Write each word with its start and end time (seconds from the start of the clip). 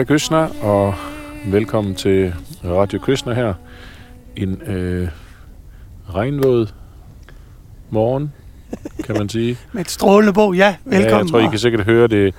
Hare 0.00 0.06
Krishna, 0.06 0.48
og 0.62 0.94
velkommen 1.46 1.94
til 1.94 2.34
Radio 2.64 2.98
Krishna 2.98 3.34
her. 3.34 3.54
En 4.36 4.62
øh, 4.62 5.08
regnvåd 6.14 6.66
morgen, 7.90 8.32
kan 9.04 9.16
man 9.18 9.28
sige. 9.28 9.58
Med 9.72 9.80
et 9.80 9.90
strålende 9.90 10.32
bog, 10.32 10.56
ja. 10.56 10.76
Velkommen. 10.84 11.10
Ja, 11.10 11.18
jeg 11.18 11.26
tror, 11.26 11.38
I 11.38 11.46
kan 11.50 11.58
sikkert 11.58 11.84
høre 11.84 12.06
det. 12.08 12.34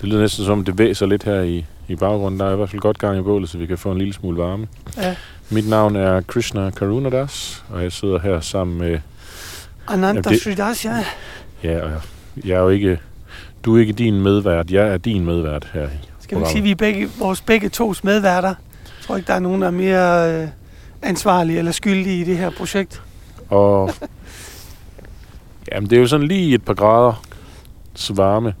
Det 0.00 0.08
lyder 0.08 0.20
næsten 0.20 0.44
som, 0.44 0.64
det 0.64 0.78
væser 0.78 1.06
lidt 1.06 1.24
her 1.24 1.40
i, 1.40 1.64
i 1.88 1.96
baggrunden. 1.96 2.40
Der 2.40 2.46
er 2.46 2.52
i 2.52 2.56
hvert 2.56 2.70
fald 2.70 2.80
godt 2.80 2.98
gang 2.98 3.18
i 3.18 3.22
bålet, 3.22 3.48
så 3.48 3.58
vi 3.58 3.66
kan 3.66 3.78
få 3.78 3.92
en 3.92 3.98
lille 3.98 4.14
smule 4.14 4.38
varme. 4.38 4.66
Ja. 4.96 5.16
Mit 5.50 5.68
navn 5.68 5.96
er 5.96 6.20
Krishna 6.20 6.70
Karunadas, 6.70 7.64
og 7.70 7.82
jeg 7.82 7.92
sidder 7.92 8.18
her 8.18 8.40
sammen 8.40 8.78
med... 8.78 8.98
Ananta 9.88 10.36
Sridas, 10.36 10.84
ja. 10.84 11.04
Ja, 11.62 11.80
og 11.80 12.02
jeg 12.44 12.54
er 12.54 12.60
jo 12.60 12.68
ikke... 12.68 13.00
Du 13.64 13.76
er 13.76 13.80
ikke 13.80 13.92
din 13.92 14.20
medvært, 14.20 14.70
jeg 14.70 14.88
er 14.88 14.98
din 14.98 15.24
medvært 15.24 15.68
her. 15.72 15.88
Ikke 16.36 16.44
programmet. 16.44 16.50
sige, 16.52 16.58
at 16.60 16.64
vi 16.64 16.70
er 16.70 16.74
begge, 16.74 17.08
vores 17.18 17.40
begge 17.40 17.68
tos 17.68 18.04
medværter? 18.04 18.48
Jeg 18.48 19.06
tror 19.06 19.16
ikke, 19.16 19.26
der 19.26 19.34
er 19.34 19.38
nogen, 19.40 19.60
der 19.60 19.66
er 19.66 19.70
mere 19.70 20.42
øh, 20.42 20.48
ansvarlige 21.02 21.58
eller 21.58 21.72
skyldige 21.72 22.20
i 22.20 22.24
det 22.24 22.38
her 22.38 22.50
projekt. 22.50 23.02
Og 23.48 23.90
jamen, 25.72 25.90
det 25.90 25.96
er 25.96 26.00
jo 26.00 26.06
sådan 26.06 26.26
lige 26.26 26.54
et 26.54 26.64
par 26.64 26.74
grader 26.74 27.22
varme, 28.10 28.54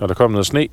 og 0.00 0.08
der 0.08 0.14
kommer 0.14 0.32
noget 0.32 0.46
sne, 0.46 0.68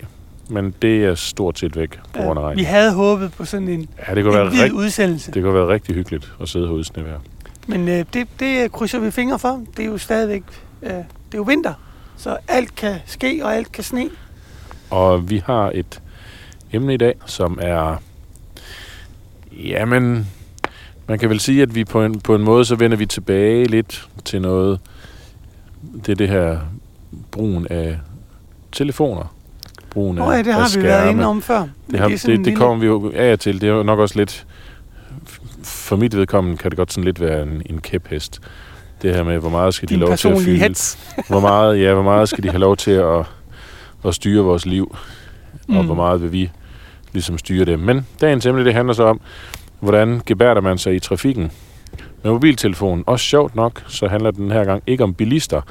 men 0.49 0.73
det 0.81 1.05
er 1.05 1.15
stort 1.15 1.59
set 1.59 1.75
væk 1.75 1.99
på 2.13 2.21
grund 2.21 2.39
af 2.39 2.43
regn. 2.43 2.57
vi 2.57 2.63
havde 2.63 2.93
håbet 2.93 3.33
på 3.33 3.45
sådan 3.45 3.67
en, 3.67 3.87
Ja, 4.09 4.15
det 4.15 4.23
kunne, 4.23 4.33
være 4.33 4.43
en 4.45 4.49
hvid 4.49 4.61
rigt, 4.63 4.73
udsendelse. 4.73 5.31
det 5.31 5.43
kunne 5.43 5.53
være 5.53 5.67
rigtig 5.67 5.95
hyggeligt 5.95 6.33
at 6.41 6.49
sidde 6.49 6.65
herude 6.65 6.81
i 6.81 6.83
snevejr. 6.83 7.19
Men 7.67 7.87
øh, 7.87 8.05
det, 8.13 8.27
det 8.39 8.71
krydser 8.71 8.99
vi 8.99 9.11
fingre 9.11 9.39
for. 9.39 9.61
Det 9.77 9.83
er 9.85 9.89
jo 9.89 9.97
stadigvæk 9.97 10.43
øh, 10.83 10.89
det 10.91 11.03
er 11.33 11.37
jo 11.37 11.41
vinter, 11.43 11.73
så 12.17 12.37
alt 12.47 12.75
kan 12.75 12.95
ske, 13.05 13.39
og 13.43 13.55
alt 13.55 13.71
kan 13.71 13.83
sne. 13.83 14.09
Og 14.89 15.29
vi 15.29 15.43
har 15.45 15.71
et 15.73 16.01
emne 16.73 16.93
i 16.93 16.97
dag, 16.97 17.13
som 17.25 17.59
er... 17.61 17.95
Jamen, 19.51 20.27
man 21.07 21.19
kan 21.19 21.29
vel 21.29 21.39
sige, 21.39 21.61
at 21.61 21.75
vi 21.75 21.83
på 21.83 22.03
en, 22.03 22.19
på 22.19 22.35
en 22.35 22.41
måde, 22.41 22.65
så 22.65 22.75
vender 22.75 22.97
vi 22.97 23.05
tilbage 23.05 23.65
lidt 23.65 24.07
til 24.25 24.41
noget... 24.41 24.79
Det 26.05 26.09
er 26.09 26.15
det 26.15 26.29
her 26.29 26.59
brugen 27.31 27.67
af 27.69 27.99
telefoner. 28.71 29.35
Brugen 29.89 30.15
Nå 30.15 30.31
ja, 30.31 30.37
det 30.37 30.47
af 30.47 30.53
har 30.53 30.63
vi 30.63 30.69
skærme. 30.69 30.87
været 30.87 31.09
inde 31.09 31.25
om 31.25 31.41
før. 31.41 31.67
Det, 31.91 31.99
har, 31.99 32.07
det, 32.07 32.25
det, 32.25 32.45
det 32.45 32.57
kommer 32.57 32.75
vi 32.75 32.85
jo 32.85 33.11
af 33.15 33.39
til. 33.39 33.61
Det 33.61 33.69
er 33.69 33.73
jo 33.73 33.83
nok 33.83 33.99
også 33.99 34.15
lidt... 34.17 34.47
For 35.63 35.95
mit 35.95 36.17
vedkommende 36.17 36.57
kan 36.57 36.71
det 36.71 36.77
godt 36.77 36.93
sådan 36.93 37.03
lidt 37.03 37.21
være 37.21 37.43
en, 37.43 37.61
en 37.65 37.81
kæphest. 37.81 38.39
Det 39.01 39.15
her 39.15 39.23
med, 39.23 39.39
hvor 39.39 39.49
meget 39.49 39.73
skal 39.73 39.89
de 39.89 39.93
din 39.93 39.99
lov 39.99 40.17
til 40.17 40.27
at 40.27 40.41
fylde. 40.41 40.57
hets. 40.57 41.13
Hvor 41.27 41.39
meget, 41.39 41.81
ja, 41.81 41.93
hvor 41.93 42.03
meget 42.03 42.29
skal 42.29 42.43
de 42.43 42.49
have 42.49 42.59
lov 42.59 42.77
til 42.77 42.91
at, 42.91 43.25
at 44.05 44.15
styre 44.15 44.43
vores 44.43 44.65
liv, 44.65 44.95
mm. 45.67 45.75
og 45.77 45.81
Mm. 45.81 45.85
hvor 45.85 45.95
meget 45.95 46.21
vil 46.21 46.31
vi 46.31 46.51
ligesom 47.13 47.37
styre 47.37 47.65
det. 47.65 47.79
Men 47.79 48.07
dagens 48.21 48.45
emne, 48.45 48.65
det 48.65 48.73
handler 48.73 48.93
så 48.93 49.03
om, 49.03 49.21
hvordan 49.79 50.21
gebærder 50.25 50.61
man 50.61 50.77
sig 50.77 50.95
i 50.95 50.99
trafikken 50.99 51.51
med 52.23 52.31
mobiltelefonen. 52.31 53.03
Også 53.07 53.25
sjovt 53.25 53.55
nok, 53.55 53.83
så 53.87 54.07
handler 54.07 54.31
den 54.31 54.51
her 54.51 54.63
gang 54.63 54.83
ikke 54.87 55.03
om 55.03 55.13
bilister, 55.13 55.61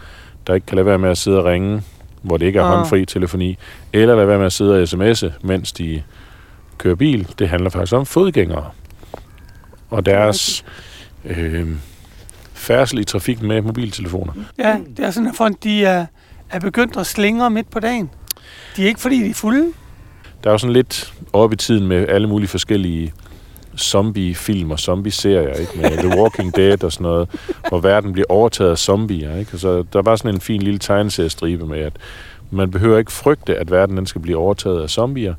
der 0.46 0.54
ikke 0.54 0.66
kan 0.66 0.76
lade 0.76 0.86
være 0.86 0.98
med 0.98 1.10
at 1.10 1.18
sidde 1.18 1.38
og 1.38 1.44
ringe, 1.44 1.82
hvor 2.22 2.36
det 2.36 2.46
ikke 2.46 2.58
er 2.58 2.64
Ah. 2.64 2.76
håndfri 2.76 3.04
telefoni, 3.06 3.58
eller 3.92 4.16
lade 4.16 4.28
være 4.28 4.38
med 4.38 4.46
at 4.46 4.52
sidde 4.52 4.74
og 4.74 4.82
sms'e, 4.82 5.32
mens 5.42 5.72
de 5.72 6.02
kører 6.78 6.94
bil. 6.94 7.28
Det 7.38 7.48
handler 7.48 7.70
faktisk 7.70 7.92
om 7.92 8.06
fodgængere 8.06 8.64
og 9.90 10.06
deres 10.06 10.64
øh, 11.24 11.68
færdsel 12.54 12.98
i 12.98 13.04
trafikken 13.04 13.48
med 13.48 13.62
mobiltelefoner. 13.62 14.32
Ja, 14.58 14.76
det 14.96 15.04
er 15.04 15.10
sådan, 15.10 15.28
at 15.28 15.34
folk 15.36 15.56
de 15.64 15.84
er, 15.84 16.06
er 16.50 16.60
begyndt 16.60 16.96
at 16.96 17.06
slingre 17.06 17.50
midt 17.50 17.70
på 17.70 17.80
dagen. 17.80 18.10
De 18.76 18.82
er 18.82 18.86
ikke, 18.86 19.00
fordi 19.00 19.24
de 19.24 19.30
er 19.30 19.34
fulde. 19.34 19.72
Der 20.44 20.50
er 20.50 20.54
jo 20.54 20.58
sådan 20.58 20.72
lidt 20.72 21.12
oppe 21.32 21.54
i 21.54 21.56
tiden 21.56 21.86
med 21.86 22.08
alle 22.08 22.28
mulige 22.28 22.48
forskellige 22.48 23.12
zombie-film 23.78 24.70
og 24.70 24.78
zombie-serier, 24.78 25.54
ikke? 25.54 25.72
Med 25.76 25.90
The 25.90 26.20
Walking 26.20 26.56
Dead 26.56 26.84
og 26.84 26.92
sådan 26.92 27.04
noget, 27.04 27.28
hvor 27.68 27.80
verden 27.80 28.12
bliver 28.12 28.26
overtaget 28.28 28.70
af 28.70 28.78
zombier, 28.78 29.36
ikke? 29.36 29.50
Og 29.54 29.58
så 29.58 29.84
der 29.92 30.02
var 30.02 30.16
sådan 30.16 30.34
en 30.34 30.40
fin 30.40 30.62
lille 30.62 30.78
tegneseriestribe 30.78 31.66
med, 31.66 31.78
at 31.78 31.92
man 32.50 32.70
behøver 32.70 32.98
ikke 32.98 33.12
frygte, 33.12 33.56
at 33.56 33.70
verden 33.70 33.96
den 33.96 34.06
skal 34.06 34.20
blive 34.20 34.38
overtaget 34.38 34.82
af 34.82 34.90
zombier. 34.90 35.34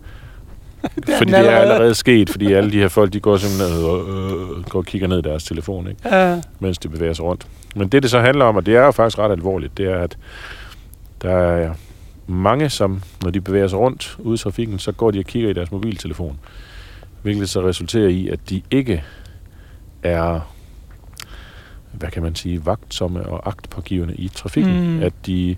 Det 0.95 1.15
fordi 1.17 1.31
det 1.31 1.39
er 1.39 1.57
allerede. 1.57 1.95
sket, 1.95 2.29
fordi 2.29 2.53
alle 2.53 2.71
de 2.71 2.79
her 2.79 2.87
folk, 2.87 3.13
de 3.13 3.19
går 3.19 3.37
simpelthen 3.37 3.85
og, 3.85 3.99
øh, 3.99 4.63
går 4.63 4.79
og 4.79 4.85
kigger 4.85 5.07
ned 5.07 5.19
i 5.19 5.21
deres 5.21 5.43
telefon, 5.43 5.87
ikke? 5.87 6.33
Uh, 6.35 6.43
mens 6.59 6.77
de 6.77 6.89
bevæger 6.89 7.13
sig 7.13 7.25
rundt. 7.25 7.47
Men 7.75 7.87
det, 7.87 8.03
det 8.03 8.11
så 8.11 8.19
handler 8.19 8.45
om, 8.45 8.55
og 8.55 8.65
det 8.65 8.75
er 8.75 8.85
jo 8.85 8.91
faktisk 8.91 9.19
ret 9.19 9.31
alvorligt, 9.31 9.77
det 9.77 9.85
er, 9.91 9.97
at 9.97 10.17
der 11.21 11.31
er 11.31 11.73
mange, 12.27 12.69
som 12.69 13.01
når 13.23 13.31
de 13.31 13.41
bevæger 13.41 13.67
sig 13.67 13.79
rundt 13.79 14.15
ude 14.19 14.35
i 14.35 14.37
trafikken, 14.37 14.79
så 14.79 14.91
går 14.91 15.11
de 15.11 15.19
og 15.19 15.25
kigger 15.25 15.49
i 15.49 15.53
deres 15.53 15.71
mobiltelefon. 15.71 16.39
Hvilket 17.21 17.49
så 17.49 17.61
resulterer 17.61 18.07
i, 18.07 18.27
at 18.27 18.39
de 18.49 18.61
ikke 18.71 19.03
er, 20.03 20.53
hvad 21.91 22.09
kan 22.09 22.23
man 22.23 22.35
sige, 22.35 22.65
vagtsomme 22.65 23.25
og 23.25 23.47
agtpågivende 23.47 24.15
i 24.15 24.27
trafikken. 24.27 24.95
Mm. 24.95 25.03
At 25.03 25.13
de 25.25 25.55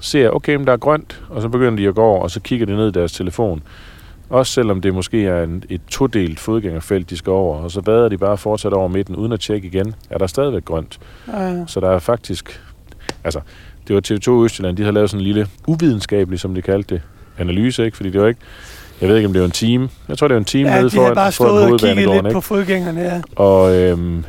ser, 0.00 0.30
okay, 0.30 0.56
men 0.56 0.66
der 0.66 0.72
er 0.72 0.76
grønt, 0.76 1.22
og 1.30 1.42
så 1.42 1.48
begynder 1.48 1.76
de 1.76 1.88
at 1.88 1.94
gå 1.94 2.02
over, 2.02 2.22
og 2.22 2.30
så 2.30 2.40
kigger 2.40 2.66
de 2.66 2.76
ned 2.76 2.88
i 2.88 2.92
deres 2.92 3.12
telefon. 3.12 3.62
Også 4.30 4.52
selvom 4.52 4.80
det 4.80 4.94
måske 4.94 5.26
er 5.26 5.44
en, 5.44 5.64
et 5.68 5.80
todelt 5.88 6.40
fodgængerfelt, 6.40 7.10
de 7.10 7.16
skal 7.16 7.30
over, 7.30 7.58
og 7.58 7.70
så 7.70 7.80
vader 7.80 8.08
de 8.08 8.18
bare 8.18 8.36
fortsat 8.36 8.72
over 8.72 8.88
midten, 8.88 9.16
uden 9.16 9.32
at 9.32 9.40
tjekke 9.40 9.66
igen, 9.66 9.94
er 10.10 10.18
der 10.18 10.26
stadigvæk 10.26 10.64
grønt. 10.64 11.00
uh, 11.26 11.34
Så 11.66 11.80
der 11.80 11.90
er 11.90 11.98
faktisk... 11.98 12.60
Altså, 13.24 13.40
det 13.88 13.94
var 13.94 14.02
TV2 14.08 14.44
Østjylland, 14.44 14.76
de 14.76 14.82
havde 14.82 14.94
lavet 14.94 15.10
sådan 15.10 15.20
en 15.20 15.24
lille 15.24 15.46
uvidenskabelig, 15.66 16.40
som 16.40 16.54
de 16.54 16.62
kaldte 16.62 16.94
det, 16.94 17.02
analyse, 17.38 17.84
ikke? 17.84 17.96
Fordi 17.96 18.10
det 18.10 18.20
var 18.20 18.28
ikke... 18.28 18.40
Jeg 19.00 19.08
ved 19.08 19.16
ikke, 19.16 19.26
om 19.26 19.32
det 19.32 19.40
var 19.40 19.46
en 19.46 19.52
time. 19.52 19.88
Jeg 20.08 20.18
tror, 20.18 20.28
det 20.28 20.34
var 20.34 20.38
en 20.38 20.44
time 20.44 20.70
ja, 20.70 20.78
nede 20.78 20.90
foran, 20.90 21.14
bare 21.14 21.32
foran 21.32 21.50
stået 21.50 21.72
og 21.72 21.78
kigget 21.78 21.96
lidt 21.96 22.26
ikke? 22.26 22.30
på 22.32 22.40
fodgængerne. 22.40 23.00
Ja. 23.00 23.22
Og 23.36 23.74
øhm, 23.74 24.24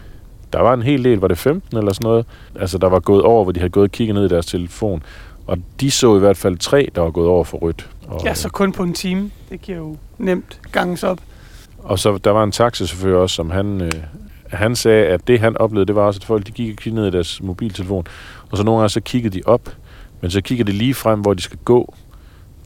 der 0.53 0.61
var 0.61 0.73
en 0.73 0.83
hel 0.83 1.03
del, 1.03 1.17
var 1.19 1.27
det 1.27 1.37
15 1.37 1.77
eller 1.77 1.93
sådan 1.93 2.07
noget, 2.07 2.25
altså 2.59 2.77
der 2.77 2.89
var 2.89 2.99
gået 2.99 3.21
over, 3.21 3.43
hvor 3.43 3.51
de 3.51 3.59
havde 3.59 3.69
gået 3.69 3.83
og 3.83 3.91
kigget 3.91 4.15
ned 4.15 4.25
i 4.25 4.29
deres 4.29 4.45
telefon. 4.45 5.03
Og 5.47 5.57
de 5.81 5.91
så 5.91 6.15
i 6.15 6.19
hvert 6.19 6.37
fald 6.37 6.57
tre, 6.57 6.89
der 6.95 7.01
var 7.01 7.11
gået 7.11 7.27
over 7.27 7.43
for 7.43 7.57
rødt. 7.57 7.89
Og, 8.07 8.21
ja, 8.23 8.33
så 8.33 8.49
kun 8.49 8.71
på 8.71 8.83
en 8.83 8.93
time. 8.93 9.31
Det 9.49 9.61
giver 9.61 9.77
jo 9.77 9.97
nemt 10.17 10.59
ganges 10.71 11.03
op. 11.03 11.19
Og 11.79 11.99
så 11.99 12.17
der 12.17 12.31
var 12.31 12.43
en 12.43 12.51
taxichauffør 12.51 13.17
også, 13.17 13.35
som 13.35 13.51
han, 13.51 13.81
øh, 13.81 13.91
han 14.47 14.75
sagde, 14.75 15.05
at 15.05 15.27
det 15.27 15.39
han 15.39 15.57
oplevede, 15.57 15.85
det 15.85 15.95
var 15.95 16.01
også, 16.01 16.17
at 16.17 16.25
folk 16.25 16.47
de 16.47 16.51
gik 16.51 16.71
og 16.71 16.77
kiggede 16.77 17.01
ned 17.01 17.07
i 17.07 17.11
deres 17.11 17.43
mobiltelefon. 17.43 18.07
Og 18.51 18.57
så 18.57 18.63
nogle 18.63 18.79
gange 18.79 18.89
så 18.89 19.01
kiggede 19.01 19.37
de 19.37 19.41
op, 19.45 19.69
men 20.21 20.31
så 20.31 20.41
kiggede 20.41 20.71
de 20.71 20.77
lige 20.77 20.93
frem, 20.93 21.19
hvor 21.19 21.33
de 21.33 21.41
skal 21.41 21.57
gå. 21.65 21.93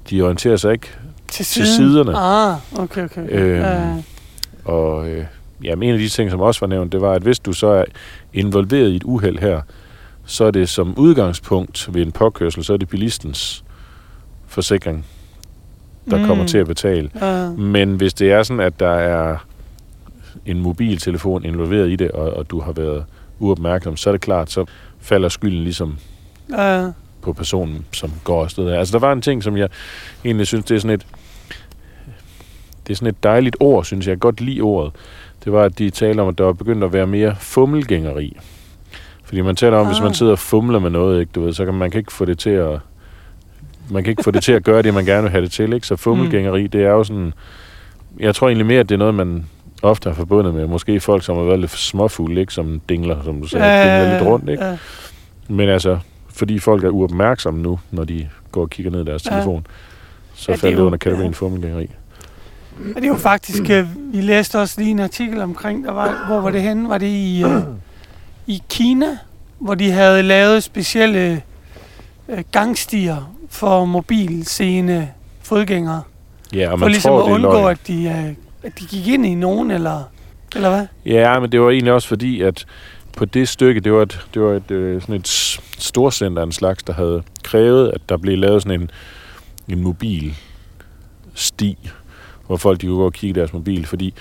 De 0.10 0.22
orienterer 0.22 0.58
sig 0.58 0.72
ikke. 0.72 0.88
Til, 1.28 1.46
Til 1.46 1.66
siden. 1.68 1.92
siderne. 1.92 2.18
Ah, 2.18 2.56
okay, 2.80 3.04
okay. 3.06 3.26
Øhm, 3.30 3.62
Ja. 3.62 3.96
Og 4.66 5.10
øh, 5.10 5.26
jamen, 5.64 5.90
en 5.90 5.94
af 5.94 6.00
de 6.00 6.10
ting, 6.10 6.32
som 6.32 6.40
også 6.40 6.60
var 6.60 6.68
nævnt, 6.68 6.92
det 6.92 7.02
var, 7.02 7.12
at 7.14 7.22
hvis 7.22 7.40
du 7.40 7.54
så 7.54 7.68
er 7.68 7.84
involveret 8.34 8.90
i 8.90 8.96
et 8.96 9.04
uheld 9.04 9.38
her, 9.40 9.62
så 10.26 10.46
er 10.46 10.52
det 10.52 10.70
som 10.70 10.94
udgangspunkt 10.98 11.90
ved 11.94 12.02
en 12.02 12.12
påkørsel, 12.12 12.64
så 12.64 12.74
er 12.74 12.78
det 12.78 12.90
bilistens 12.90 13.64
forsikring, 14.48 15.06
der 16.10 16.18
mm. 16.18 16.26
kommer 16.26 16.46
til 16.48 16.58
at 16.58 16.68
betale. 16.68 17.10
Ja. 17.22 17.50
Men 17.50 17.96
hvis 17.96 18.14
det 18.14 18.32
er 18.32 18.44
sådan, 18.44 18.60
at 18.60 18.80
der 18.80 18.90
er 18.92 19.38
en 20.46 20.60
mobiltelefon 20.62 21.46
involveret 21.46 21.90
i 21.90 21.96
det, 21.96 22.12
og, 22.12 22.34
og 22.34 22.50
du 22.50 22.60
har 22.60 22.72
været 22.72 23.06
uopmærksom, 23.40 23.98
så 23.98 24.10
er 24.10 24.12
det 24.12 24.22
klart, 24.22 24.52
så 24.52 24.66
falder 25.02 25.30
skylden 25.30 25.64
ligesom 25.64 25.98
Ja. 26.58 26.88
på 27.22 27.34
personen, 27.34 27.86
som 27.92 28.12
går 28.24 28.44
afsted. 28.44 28.72
Altså, 28.72 28.92
der 28.92 29.00
var 29.00 29.12
en 29.14 29.22
ting, 29.22 29.44
som 29.44 29.58
jeg 29.58 29.70
egentlig 30.26 30.48
synes, 30.48 30.66
det 30.66 30.76
er 30.76 30.80
sådan 30.80 30.96
et, 30.96 31.06
det 32.88 32.94
er 32.94 32.96
sådan 32.98 33.08
et 33.08 33.24
dejligt 33.24 33.56
ord, 33.60 33.84
synes 33.86 34.06
jeg. 34.08 34.12
Jeg 34.12 34.20
godt 34.20 34.42
lide 34.42 34.62
ordet. 34.62 34.92
Det 35.44 35.54
var, 35.54 35.64
at 35.64 35.80
de 35.80 35.90
taler 35.90 36.22
om, 36.24 36.30
at 36.30 36.38
der 36.38 36.44
var 36.44 36.54
begyndt 36.54 36.84
at 36.84 36.94
være 36.94 37.08
mere 37.08 37.36
fummelgængeri. 37.40 38.38
Fordi 39.24 39.42
man 39.42 39.56
taler 39.56 39.78
om, 39.78 39.86
ah. 39.88 39.92
hvis 39.92 40.02
man 40.02 40.10
Ah. 40.10 40.16
sidder 40.16 40.32
og 40.32 40.40
fumler 40.40 40.80
med 40.80 40.90
noget, 40.90 41.20
ikke, 41.20 41.32
du 41.36 41.42
ved, 41.42 41.54
så 41.54 41.66
kan 41.66 41.74
man 41.74 41.92
kan 41.92 42.00
ikke 42.00 42.14
få 42.14 42.26
det 42.26 42.40
til 42.40 42.50
at 42.50 42.80
man 43.92 44.04
kan 44.04 44.12
ikke 44.12 44.24
få 44.24 44.32
det 44.32 44.44
til 44.44 44.52
at 44.52 44.64
gøre 44.64 44.82
det, 44.82 44.94
man 44.94 45.06
gerne 45.06 45.22
vil 45.22 45.32
have 45.32 45.42
det 45.44 45.52
til. 45.52 45.74
Ikke? 45.74 45.88
Så 45.88 45.96
fummelgængeri, 45.96 46.68
det 46.68 46.84
er 46.84 46.90
jo 46.90 47.04
sådan... 47.04 47.34
Jeg 48.20 48.36
tror 48.36 48.48
egentlig 48.48 48.66
mere, 48.66 48.80
at 48.80 48.90
det 48.90 48.96
er 48.96 49.00
noget, 49.00 49.16
man 49.16 49.46
ofte 49.82 50.10
har 50.10 50.16
forbundet 50.16 50.54
med. 50.54 50.68
Måske 50.68 51.00
folk, 51.00 51.24
som 51.24 51.38
har 51.38 51.44
været 51.44 51.60
lidt 51.60 51.72
småfulde, 51.72 52.42
ikke? 52.42 52.54
som 52.54 52.82
dingler, 52.90 53.24
som 53.24 53.42
du 53.42 53.48
sagde, 53.48 53.66
ja, 53.66 54.00
dingler 54.02 54.14
lidt 54.18 54.28
rundt. 54.28 54.50
Ikke? 54.50 54.66
Ja. 54.66 54.78
Men 55.48 55.70
altså, 55.70 56.00
fordi 56.34 56.60
folk 56.60 56.84
er 56.84 56.90
uopmærksomme 56.90 57.62
nu, 57.62 57.80
når 57.92 58.04
de 58.04 58.30
går 58.52 58.62
og 58.62 58.70
kigger 58.70 58.92
ned 58.92 59.02
i 59.02 59.06
deres 59.06 59.26
Ja. 59.26 59.32
telefon, 59.32 59.68
så 60.36 60.52
Ja, 60.52 60.54
er 60.56 60.60
falder 60.60 60.76
det 60.78 60.84
under 60.84 60.98
kategorien 60.98 61.32
ja. 61.32 61.36
fummelgængeri. 61.36 61.90
Men 62.78 62.96
det 62.96 63.04
er 63.04 63.08
jo 63.08 63.16
faktisk, 63.16 63.70
øh, 63.70 63.88
vi 64.14 64.22
læste 64.22 64.60
også 64.60 64.76
lige 64.82 64.92
en 64.92 65.00
artikel 65.00 65.42
omkring, 65.42 65.84
der 65.86 65.92
var, 65.92 66.24
hvor 66.28 66.42
var 66.42 66.52
det 66.52 66.62
henne? 66.62 66.90
Var 66.90 66.98
det 66.98 67.08
i, 67.08 67.44
øh, 67.44 67.62
i 68.48 68.62
Kina, 68.70 69.18
hvor 69.60 69.76
de 69.76 69.92
havde 69.92 70.24
lavet 70.24 70.64
specielle 70.64 71.42
øh, 72.30 72.44
gangstier 72.52 73.34
for 73.50 73.86
mobilseende 73.86 75.08
fodgængere. 75.42 76.02
Ja, 76.54 76.66
og 76.72 76.80
For 76.80 76.86
man 76.86 76.92
ligesom 76.92 77.10
tror, 77.10 77.20
at 77.20 77.26
det 77.26 77.32
er 77.32 77.36
undgå, 77.36 77.52
løgn. 77.62 77.72
at 77.72 77.88
de, 77.88 78.26
øh, 78.28 78.34
at 78.64 78.80
de 78.80 78.86
gik 78.86 79.08
ind 79.08 79.26
i 79.26 79.36
nogen, 79.36 79.72
eller, 79.72 80.04
eller 80.56 80.70
hvad? 80.70 80.88
Ja, 81.06 81.40
men 81.40 81.52
det 81.52 81.62
var 81.62 81.70
egentlig 81.70 81.94
også 81.94 82.08
fordi, 82.08 82.42
at 82.42 82.66
på 83.18 83.26
det 83.26 83.48
stykke, 83.48 83.82
det 83.82 83.94
var 83.94 84.02
et, 84.02 84.20
det 84.34 84.42
var 84.42 84.52
et, 84.54 84.72
øh, 84.72 85.02
sådan 85.02 85.16
et 85.16 85.28
storcenter 85.78 86.42
af 86.42 86.46
en 86.46 86.52
slags, 86.52 86.84
der 86.84 86.94
havde 86.94 87.24
krævet, 87.44 87.90
at 87.94 88.02
der 88.10 88.18
blev 88.18 88.38
lavet 88.38 88.62
sådan 88.64 88.82
en, 88.82 88.92
en 89.68 89.84
mobil 89.84 90.34
sti, 91.34 91.78
hvor 92.48 92.58
folk 92.58 92.82
de 92.82 92.86
kunne 92.86 92.98
gå 92.98 93.06
og 93.06 93.14
kigge 93.14 93.32
i 93.32 93.40
deres 93.40 93.54
mobil, 93.54 93.86
fordi 93.86 94.14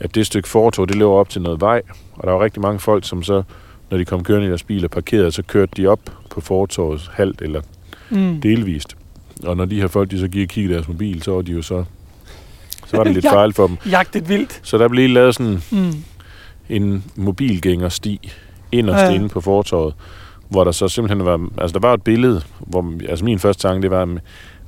at 0.00 0.14
det 0.14 0.26
stykke 0.26 0.48
fortog, 0.48 0.88
det 0.88 0.96
løber 0.96 1.12
op 1.12 1.28
til 1.28 1.42
noget 1.42 1.60
vej, 1.60 1.82
og 2.14 2.26
der 2.26 2.32
var 2.32 2.44
rigtig 2.44 2.62
mange 2.62 2.80
folk, 2.80 3.04
som 3.08 3.22
så, 3.22 3.42
når 3.90 3.98
de 3.98 4.04
kom 4.04 4.24
kørende 4.24 4.46
i 4.46 4.48
deres 4.48 4.62
bil 4.62 4.84
og 4.84 4.90
parkerede, 4.90 5.32
så 5.32 5.42
kørte 5.42 5.72
de 5.76 5.86
op 5.86 6.00
på 6.30 6.40
fortoget 6.40 7.10
halvt 7.12 7.42
eller 7.42 7.60
Mm. 8.10 8.40
delvist. 8.40 8.96
Og 9.44 9.56
når 9.56 9.64
de 9.64 9.80
her 9.80 9.86
folk, 9.88 10.10
de 10.10 10.18
så 10.18 10.28
gik 10.28 10.42
og 10.42 10.48
kiggede 10.48 10.72
i 10.72 10.74
deres 10.76 10.88
mobil, 10.88 11.22
så 11.22 11.30
var 11.32 11.42
de 11.42 11.52
jo 11.52 11.62
så, 11.62 11.84
så 12.86 12.96
var 12.96 13.04
det 13.04 13.12
lidt 13.14 13.28
farligt 13.36 13.56
for 13.56 13.66
dem. 13.66 13.76
Jagtet 13.90 14.28
vildt. 14.28 14.60
Så 14.62 14.78
der 14.78 14.88
blev 14.88 15.10
lavet 15.10 15.34
sådan 15.34 15.62
Mm. 15.70 15.92
en 16.68 17.04
mobilgængersti 17.16 18.30
inderst 18.72 19.02
Ja. 19.04 19.10
inde 19.14 19.28
på 19.28 19.40
fortorvet, 19.40 19.94
hvor 20.48 20.64
der 20.64 20.72
så 20.72 20.88
simpelthen 20.88 21.24
var, 21.26 21.48
altså 21.58 21.78
der 21.78 21.86
var 21.88 21.94
et 21.94 22.02
billede, 22.02 22.42
hvor, 22.60 22.92
altså 23.08 23.24
min 23.24 23.38
første 23.38 23.62
tanke, 23.68 23.82
det 23.82 23.90
var, 23.90 24.02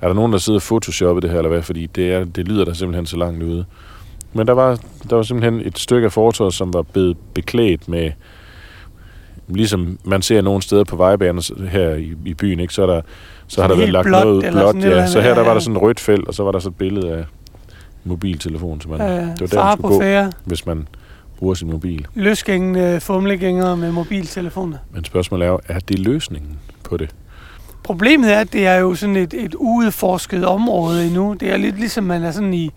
er 0.00 0.06
der 0.08 0.14
nogen, 0.14 0.32
der 0.32 0.38
sidder 0.38 0.58
og 0.58 0.62
photoshoppet 0.62 1.22
det 1.22 1.30
her, 1.30 1.38
eller 1.38 1.48
hvad, 1.50 1.62
fordi 1.62 1.86
det, 1.86 2.12
er, 2.12 2.24
det 2.24 2.48
lyder 2.48 2.64
der 2.64 2.72
simpelthen 2.72 3.06
så 3.06 3.16
langt 3.16 3.42
ude. 3.42 3.64
Men 4.32 4.46
der 4.46 4.52
var, 4.52 4.78
der 5.10 5.16
var 5.16 5.22
simpelthen 5.22 5.60
et 5.66 5.78
stykke 5.78 6.04
af 6.04 6.12
fortorvet, 6.12 6.54
som 6.54 6.72
var 6.74 6.82
blevet 6.82 7.16
beklædt 7.34 7.88
med, 7.88 8.10
ligesom 9.48 9.98
man 10.04 10.22
ser 10.22 10.40
nogle 10.42 10.62
steder 10.62 10.84
på 10.84 10.96
vejbaner 10.96 11.66
her 11.70 11.90
i, 11.94 12.12
i 12.24 12.34
byen, 12.34 12.60
ikke? 12.60 12.74
så, 12.74 12.82
er 12.82 12.86
der, 12.86 13.00
så 13.46 13.60
har 13.60 13.68
der 13.68 13.76
været 13.76 13.92
lagt 13.92 14.06
blåt 14.06 14.24
noget 14.24 14.44
blåt, 14.52 14.84
ja. 14.84 15.06
Så 15.06 15.20
her 15.20 15.34
der 15.34 15.42
var 15.44 15.52
der 15.52 15.60
sådan 15.60 15.76
et 15.76 15.82
rødt 15.82 16.00
felt, 16.00 16.28
og 16.28 16.34
så 16.34 16.42
var 16.42 16.52
der 16.52 16.58
så 16.58 16.68
et 16.68 16.74
billede 16.74 17.12
af 17.12 17.24
mobiltelefon, 18.06 18.80
så 18.80 18.88
man, 18.88 19.00
Øh, 19.00 19.06
det 19.08 19.40
var 19.40 19.46
der, 19.46 19.64
man 19.64 19.76
skulle 19.78 19.94
gå, 19.94 20.00
færre. 20.00 20.32
hvis 20.44 20.66
man 20.66 20.88
bruger 21.38 21.54
sin 21.54 21.70
mobil. 21.70 22.06
Løsgængende 22.14 23.00
fumlegængere 23.00 23.76
med 23.76 23.92
mobiltelefoner. 23.92 24.78
Men 24.94 25.04
spørgsmålet 25.04 25.46
er 25.46 25.50
jo, 25.50 25.60
er 25.68 25.78
det 25.78 25.98
løsningen 25.98 26.58
på 26.84 26.96
det? 26.96 27.10
Problemet 27.82 28.32
er, 28.34 28.40
at 28.40 28.52
det 28.52 28.66
er 28.66 28.74
jo 28.76 28.94
sådan 28.94 29.16
et, 29.16 29.34
et 29.34 29.54
uudforsket 29.58 30.44
område 30.46 31.06
endnu. 31.06 31.32
Det 31.40 31.52
er 31.52 31.56
lidt 31.56 31.78
ligesom, 31.78 32.04
man 32.04 32.22
er 32.22 32.30
sådan 32.30 32.54
i... 32.54 32.70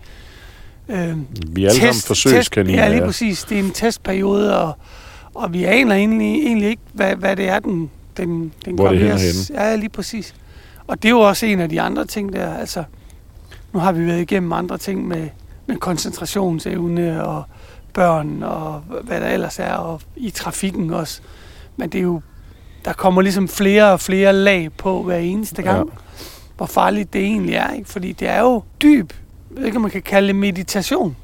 Øh, 0.90 1.16
Vi 1.56 1.66
er 1.66 1.70
alle 1.70 1.82
sammen 1.82 2.02
forsøgskaniner. 2.08 2.84
ja, 2.84 2.90
lige 2.90 3.02
præcis. 3.02 3.44
Det 3.44 3.60
er 3.60 3.64
en 3.64 3.72
testperiode, 3.72 4.60
og, 4.60 4.74
og 5.34 5.54
vi 5.54 5.64
aner 5.64 5.96
egentlig, 5.96 6.46
egentlig 6.46 6.70
ikke, 6.70 6.82
hvad, 6.94 7.16
hvad 7.16 7.36
det 7.36 7.50
er, 7.50 7.60
den, 7.60 7.90
den, 8.18 8.52
den 8.66 8.76
Hvor 8.76 8.90
det 8.90 9.00
ved 9.00 9.06
hen 9.08 9.12
og 9.12 9.16
os. 9.16 9.52
Ja, 9.54 9.76
lige 9.76 9.90
præcis. 9.90 10.36
Og 10.88 10.98
det 11.04 11.06
er 11.06 11.10
jo 11.10 11.20
også 11.20 11.46
en 11.46 11.60
af 11.60 11.70
de 11.70 11.82
andre 11.82 12.06
ting 12.06 12.34
der. 12.34 12.54
Altså, 12.54 12.84
nu 13.74 13.80
har 13.80 13.92
vi 13.92 14.06
været 14.08 14.22
igennem 14.22 14.54
andre 14.54 14.78
ting 14.78 15.08
med, 15.08 15.28
med 15.68 15.78
koncentrationsevne 15.78 17.24
og 17.26 17.44
børn 17.94 18.44
og 18.44 18.82
hvad 19.04 19.22
der 19.22 19.28
ellers 19.28 19.60
er, 19.60 19.74
og 19.74 20.02
i 20.16 20.30
trafikken 20.30 20.94
også. 20.94 21.22
Men 21.78 21.90
det 21.90 22.00
er 22.00 22.04
jo, 22.04 22.22
der 22.86 22.94
kommer 22.94 23.22
ligesom 23.22 23.48
flere 23.48 23.92
og 23.92 24.00
flere 24.00 24.34
lag 24.34 24.70
på 24.78 25.04
hver 25.04 25.18
eneste 25.18 25.62
gang, 25.62 25.90
Ja. 25.90 25.94
hvor 26.58 26.66
farligt 26.66 27.14
det 27.14 27.22
egentlig 27.22 27.56
er. 27.56 27.74
Ikke? 27.74 27.90
Fordi 27.90 28.12
det 28.12 28.28
er 28.28 28.40
jo 28.42 28.64
dyb, 28.82 29.14
jeg 29.50 29.58
ved 29.58 29.66
ikke, 29.66 29.76
om 29.76 29.82
man 29.82 29.92
kan 29.92 30.02
kalde 30.02 30.28
det 30.28 30.36
meditation. 30.36 31.16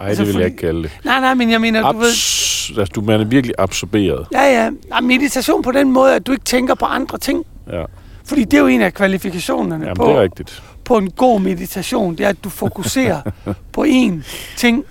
Ej, 0.00 0.08
Altså, 0.08 0.20
det 0.22 0.26
vil 0.26 0.32
fordi- 0.34 0.42
jeg 0.42 0.50
ikke 0.52 0.60
kalde 0.60 0.82
det. 0.82 0.98
Nej, 1.04 1.20
nej, 1.20 1.34
men 1.34 1.50
jeg 1.50 1.60
mener, 1.60 1.92
du 1.92 1.98
ved... 1.98 2.06
Abs- 2.10 2.78
altså, 2.78 2.92
du 2.94 3.00
man 3.00 3.20
er 3.20 3.24
virkelig 3.24 3.54
absorberet. 3.58 4.26
Ja, 4.32 4.42
ja. 4.64 4.70
Nej, 4.88 5.00
meditation 5.00 5.62
på 5.62 5.72
den 5.72 5.92
måde, 5.92 6.14
at 6.14 6.26
du 6.26 6.32
ikke 6.32 6.44
tænker 6.44 6.74
på 6.74 6.84
andre 6.84 7.18
ting. 7.18 7.44
Ja. 7.72 7.84
Fordi 8.24 8.44
det 8.44 8.54
er 8.54 8.60
jo 8.60 8.66
en 8.66 8.82
af 8.82 8.94
kvalifikationerne 8.94 9.84
Jamen, 9.84 9.96
på, 9.96 10.04
det 10.06 10.12
er 10.12 10.20
rigtigt. 10.22 10.62
På 10.92 10.98
en 10.98 11.10
god 11.10 11.40
meditation. 11.40 12.16
Det 12.16 12.24
er, 12.24 12.28
at 12.28 12.44
du 12.44 12.48
fokuserer 12.48 13.20
på 13.72 13.84
én 13.84 14.12
ting. 14.56 14.84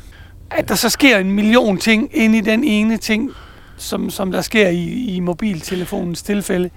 At 0.52 0.70
der 0.70 0.76
så 0.76 0.90
sker 0.90 1.18
en 1.18 1.32
million 1.32 1.78
ting 1.78 2.10
inde 2.14 2.38
i 2.38 2.42
den 2.42 2.64
ene 2.64 2.98
ting, 2.98 3.32
som, 3.78 4.10
som 4.10 4.32
der 4.32 4.42
sker 4.42 4.70
i, 4.70 5.16
i 5.16 5.20
mobiltelefonens 5.20 6.24
tilfælde. 6.24 6.70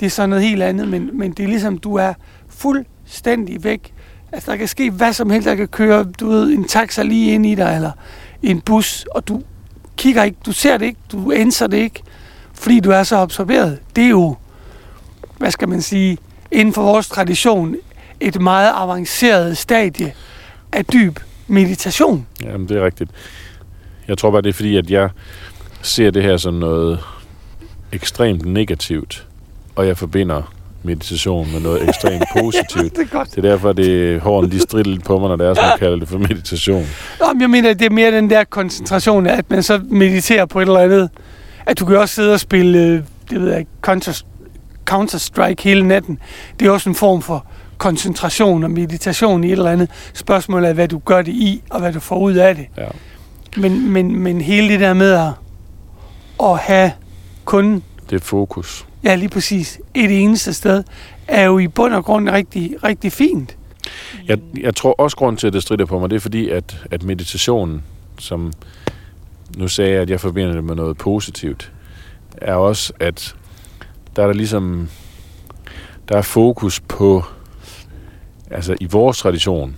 Det 0.00 0.06
er 0.06 0.10
så 0.10 0.26
noget 0.26 0.44
helt 0.44 0.62
andet, 0.62 0.88
men, 0.88 1.10
men 1.12 1.32
det 1.32 1.42
er 1.42 1.48
ligesom, 1.48 1.78
du 1.78 1.94
er 1.94 2.12
fuldstændig 2.48 3.64
væk. 3.64 3.92
Altså, 4.32 4.50
der 4.50 4.56
kan 4.56 4.68
ske 4.68 4.90
hvad 4.90 5.12
som 5.12 5.30
helst. 5.30 5.48
Der 5.48 5.54
kan 5.54 5.68
køre, 5.68 6.04
du 6.04 6.28
ved, 6.28 6.52
en 6.52 6.64
taxa 6.64 7.02
lige 7.02 7.34
ind 7.34 7.46
i 7.46 7.54
dig, 7.54 7.74
eller 7.74 7.92
en 8.42 8.60
bus, 8.60 9.06
og 9.14 9.28
du 9.28 9.42
kigger 9.96 10.22
ikke, 10.22 10.38
du 10.46 10.52
ser 10.52 10.76
det 10.76 10.86
ikke, 10.86 11.00
du 11.12 11.32
ændrer 11.32 11.66
det 11.66 11.78
ikke, 11.78 12.02
fordi 12.54 12.80
du 12.80 12.90
er 12.90 13.02
så 13.02 13.16
absorberet. 13.16 13.78
Det 13.96 14.04
er 14.04 14.08
jo, 14.08 14.36
hvad 15.38 15.50
skal 15.50 15.68
man 15.68 15.82
sige, 15.82 16.18
inden 16.50 16.74
for 16.74 16.82
vores 16.82 17.08
tradition, 17.08 17.76
et 18.20 18.40
meget 18.40 18.72
avanceret 18.74 19.58
stadie 19.58 20.12
af 20.72 20.84
dyb 20.84 21.18
meditation. 21.46 22.26
Jamen, 22.44 22.68
det 22.68 22.76
er 22.76 22.84
rigtigt. 22.84 23.10
Jeg 24.08 24.18
tror 24.18 24.30
bare, 24.30 24.42
det 24.42 24.48
er 24.48 24.52
fordi, 24.52 24.76
at 24.76 24.90
jeg 24.90 25.10
ser 25.82 26.10
det 26.10 26.22
her 26.22 26.36
som 26.36 26.54
noget 26.54 27.00
ekstremt 27.92 28.46
negativt, 28.46 29.26
og 29.76 29.86
jeg 29.86 29.96
forbinder 29.98 30.52
meditation 30.82 31.52
med 31.52 31.60
noget 31.60 31.88
ekstremt 31.88 32.24
positivt. 32.40 32.96
Det 32.96 33.02
er 33.02 33.16
godt. 33.18 33.30
Det 33.30 33.38
er 33.44 33.50
derfor, 33.50 33.72
det 33.72 34.20
hården 34.20 34.50
de 34.50 34.60
strider 34.60 34.90
lidt 34.90 35.04
på 35.04 35.18
mig, 35.18 35.28
når 35.28 35.36
det 35.36 35.46
er, 35.46 35.54
som 35.54 35.64
jeg 35.64 35.76
kalder 35.84 35.96
det 35.96 36.08
for 36.08 36.18
meditation. 36.18 36.86
Nå, 37.20 37.32
men 37.32 37.40
jeg 37.40 37.50
mener, 37.50 37.74
det 37.74 37.86
er 37.86 37.90
mere 37.90 38.10
den 38.10 38.30
der 38.30 38.44
koncentration, 38.44 39.26
af, 39.26 39.38
at 39.38 39.50
man 39.50 39.62
så 39.62 39.80
mediterer 39.88 40.46
på 40.46 40.60
et 40.60 40.66
eller 40.66 40.80
andet. 40.80 41.10
At 41.66 41.78
du 41.78 41.84
kan 41.84 41.96
også 41.96 42.14
sidde 42.14 42.32
og 42.34 42.40
spille, 42.40 42.78
øh, 42.78 43.02
det 43.30 43.40
ved 43.40 43.52
jeg 43.52 43.66
Counter, 43.82 44.22
Counter-Strike 44.90 45.62
hele 45.62 45.82
natten. 45.82 46.18
Det 46.60 46.66
er 46.66 46.70
også 46.70 46.88
en 46.88 46.94
form 46.94 47.22
for 47.22 47.46
koncentration 47.78 48.64
og 48.64 48.70
meditation 48.70 49.44
i 49.44 49.46
et 49.46 49.52
eller 49.52 49.70
andet. 49.70 49.90
Spørgsmålet 50.14 50.68
er, 50.68 50.72
hvad 50.74 50.88
du 50.88 50.98
gør 50.98 51.22
det 51.22 51.32
i, 51.32 51.62
og 51.70 51.80
hvad 51.80 51.92
du 51.92 52.00
får 52.00 52.18
ud 52.18 52.34
af 52.34 52.54
det. 52.56 52.66
Ja. 52.76 52.86
Men, 53.56 53.92
men, 53.92 54.16
men 54.16 54.40
hele 54.40 54.68
det 54.68 54.80
der 54.80 54.94
med 54.94 55.12
at, 55.12 55.28
at 56.42 56.58
have 56.58 56.92
kun, 57.44 57.82
Det 58.10 58.16
er 58.16 58.24
fokus. 58.24 58.86
ja 59.04 59.14
lige 59.14 59.28
præcis, 59.28 59.80
et 59.94 60.22
eneste 60.22 60.52
sted, 60.54 60.84
er 61.28 61.44
jo 61.44 61.58
i 61.58 61.68
bund 61.68 61.94
og 61.94 62.04
grund 62.04 62.30
rigtig, 62.30 62.74
rigtig 62.84 63.12
fint. 63.12 63.56
Jeg, 64.26 64.38
jeg 64.60 64.74
tror 64.74 64.92
også, 65.00 65.16
grund 65.16 65.36
til, 65.38 65.46
at 65.46 65.52
det 65.52 65.62
strider 65.62 65.84
på 65.84 65.98
mig, 65.98 66.10
det 66.10 66.16
er 66.16 66.20
fordi, 66.20 66.48
at, 66.48 66.76
at 66.90 67.02
meditationen, 67.02 67.82
som 68.18 68.52
nu 69.56 69.68
sagde 69.68 69.92
jeg, 69.92 70.02
at 70.02 70.10
jeg 70.10 70.20
forbinder 70.20 70.52
det 70.54 70.64
med 70.64 70.74
noget 70.74 70.96
positivt, 70.98 71.72
er 72.36 72.54
også, 72.54 72.92
at 73.00 73.34
der 74.16 74.22
er 74.22 74.26
der 74.26 74.34
ligesom, 74.34 74.88
der 76.08 76.16
er 76.16 76.22
fokus 76.22 76.80
på, 76.80 77.24
altså 78.50 78.76
i 78.80 78.86
vores 78.90 79.18
tradition, 79.18 79.76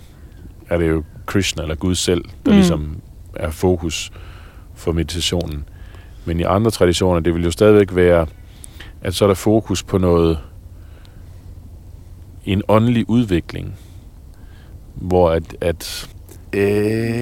er 0.69 0.77
det 0.77 0.89
jo 0.89 1.03
Krishna 1.25 1.61
eller 1.63 1.75
Gud 1.75 1.95
selv, 1.95 2.23
der 2.45 2.51
Mm. 2.51 2.57
ligesom 2.57 2.97
er 3.35 3.49
fokus 3.49 4.11
for 4.75 4.91
meditationen. 4.91 5.63
Men 6.25 6.39
i 6.39 6.43
andre 6.43 6.71
traditioner, 6.71 7.19
det 7.19 7.33
vil 7.33 7.43
jo 7.43 7.51
stadigvæk 7.51 7.95
være, 7.95 8.25
at 9.01 9.15
så 9.15 9.25
er 9.25 9.27
der 9.27 9.35
fokus 9.35 9.83
på 9.83 9.97
noget, 9.97 10.37
en 12.45 12.61
åndelig 12.67 13.09
udvikling, 13.09 13.75
hvor 14.95 15.29
at, 15.31 15.43
at 15.61 16.09
øh, 16.53 16.61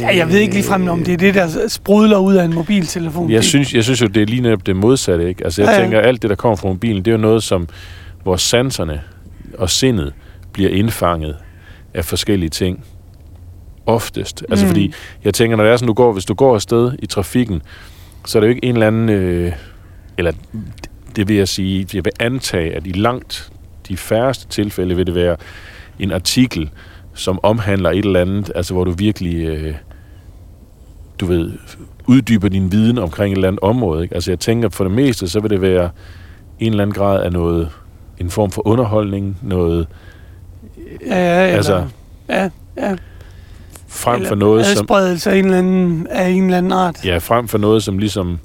Ja, 0.01 0.17
jeg 0.17 0.27
ved 0.29 0.39
ikke 0.39 0.53
ligefrem, 0.53 0.87
om 0.87 1.03
det 1.03 1.13
er 1.13 1.17
det, 1.17 1.33
der 1.35 1.67
sprudler 1.67 2.17
ud 2.17 2.35
af 2.35 2.45
en 2.45 2.53
mobiltelefon. 2.53 3.31
jeg 3.31 3.43
synes, 3.43 3.73
jeg 3.73 3.83
synes 3.83 4.01
jo, 4.01 4.07
det 4.07 4.21
er 4.21 4.25
lige 4.25 4.41
netop 4.41 4.65
det 4.65 4.75
modsatte, 4.75 5.27
ikke? 5.29 5.43
Altså, 5.45 5.61
jeg 5.61 5.69
Ja, 5.69 5.75
ja, 5.75 5.81
tænker, 5.81 5.99
alt 5.99 6.21
det, 6.21 6.29
der 6.29 6.35
kommer 6.35 6.55
fra 6.55 6.67
mobilen, 6.67 7.05
det 7.05 7.07
er 7.07 7.15
jo 7.15 7.21
noget, 7.21 7.43
som 7.43 7.67
hvor 8.23 8.35
sanserne 8.35 9.01
og 9.57 9.69
sindet 9.69 10.13
bliver 10.53 10.69
indfanget 10.69 11.35
af 11.93 12.05
forskellige 12.05 12.49
ting. 12.49 12.85
Oftest. 13.85 14.45
Altså, 14.49 14.65
Mm. 14.65 14.69
fordi 14.69 14.93
jeg 15.23 15.33
tænker, 15.33 15.57
når 15.57 15.63
det 15.63 15.73
er 15.73 15.77
sådan, 15.77 15.87
du 15.87 15.93
går, 15.93 16.13
hvis 16.13 16.25
du 16.25 16.33
går 16.33 16.53
afsted 16.55 16.91
i 16.99 17.05
trafikken, 17.05 17.61
så 18.25 18.37
er 18.37 18.39
det 18.39 18.47
jo 18.47 18.49
ikke 18.49 18.65
en 18.65 18.73
eller 18.75 18.87
anden, 18.87 19.09
øh, 19.09 19.51
eller 20.17 20.31
det 21.15 21.27
vil 21.27 21.35
jeg 21.35 21.47
sige, 21.47 21.87
jeg 21.93 22.05
vil 22.05 22.13
antage, 22.19 22.75
at 22.75 22.87
i 22.87 22.91
langt 22.91 23.51
de 23.87 23.97
færreste 23.97 24.47
tilfælde 24.47 24.95
vil 24.95 25.07
det 25.07 25.15
være 25.15 25.35
en 25.99 26.11
artikel, 26.11 26.69
som 27.13 27.39
omhandler 27.43 27.89
et 27.89 28.05
eller 28.05 28.21
andet, 28.21 28.51
altså 28.55 28.73
hvor 28.73 28.83
du 28.83 28.91
virkelig, 28.91 29.35
øh, 29.47 29.73
du 31.19 31.25
ved, 31.25 31.51
uddyber 32.07 32.49
din 32.49 32.71
viden 32.71 32.97
omkring 32.97 33.31
et 33.31 33.35
eller 33.35 33.47
andet 33.47 33.59
område. 33.63 34.03
Ikke? 34.03 34.15
Altså 34.15 34.31
jeg 34.31 34.39
tænker, 34.39 34.69
for 34.69 34.83
det 34.83 34.93
meste, 34.93 35.27
så 35.27 35.39
vil 35.39 35.49
det 35.49 35.61
være 35.61 35.89
en 36.59 36.71
eller 36.71 36.83
anden 36.83 36.93
grad 36.93 37.23
af 37.23 37.31
noget, 37.31 37.69
en 38.19 38.29
form 38.29 38.51
for 38.51 38.67
underholdning, 38.67 39.37
noget 39.41 39.87
Ja, 39.89 39.93
ja, 41.07 41.43
eller, 41.45 41.55
Altså, 41.57 41.87
ja, 42.29 42.49
ja. 42.77 42.95
frem 43.87 44.15
eller 44.15 44.27
for 44.27 44.35
noget, 44.35 44.65
som, 44.65 44.71
adspredelse 44.81 45.31
af 45.31 45.35
en, 45.37 45.45
eller 45.45 45.57
anden, 45.57 46.07
af 46.07 46.29
en 46.29 46.43
eller 46.43 46.57
anden 46.57 46.71
art. 46.71 47.05
ja, 47.05 47.17
frem 47.17 47.47
for 47.47 47.57
noget, 47.57 47.83
som 47.83 47.97
ligesom, 47.97 48.39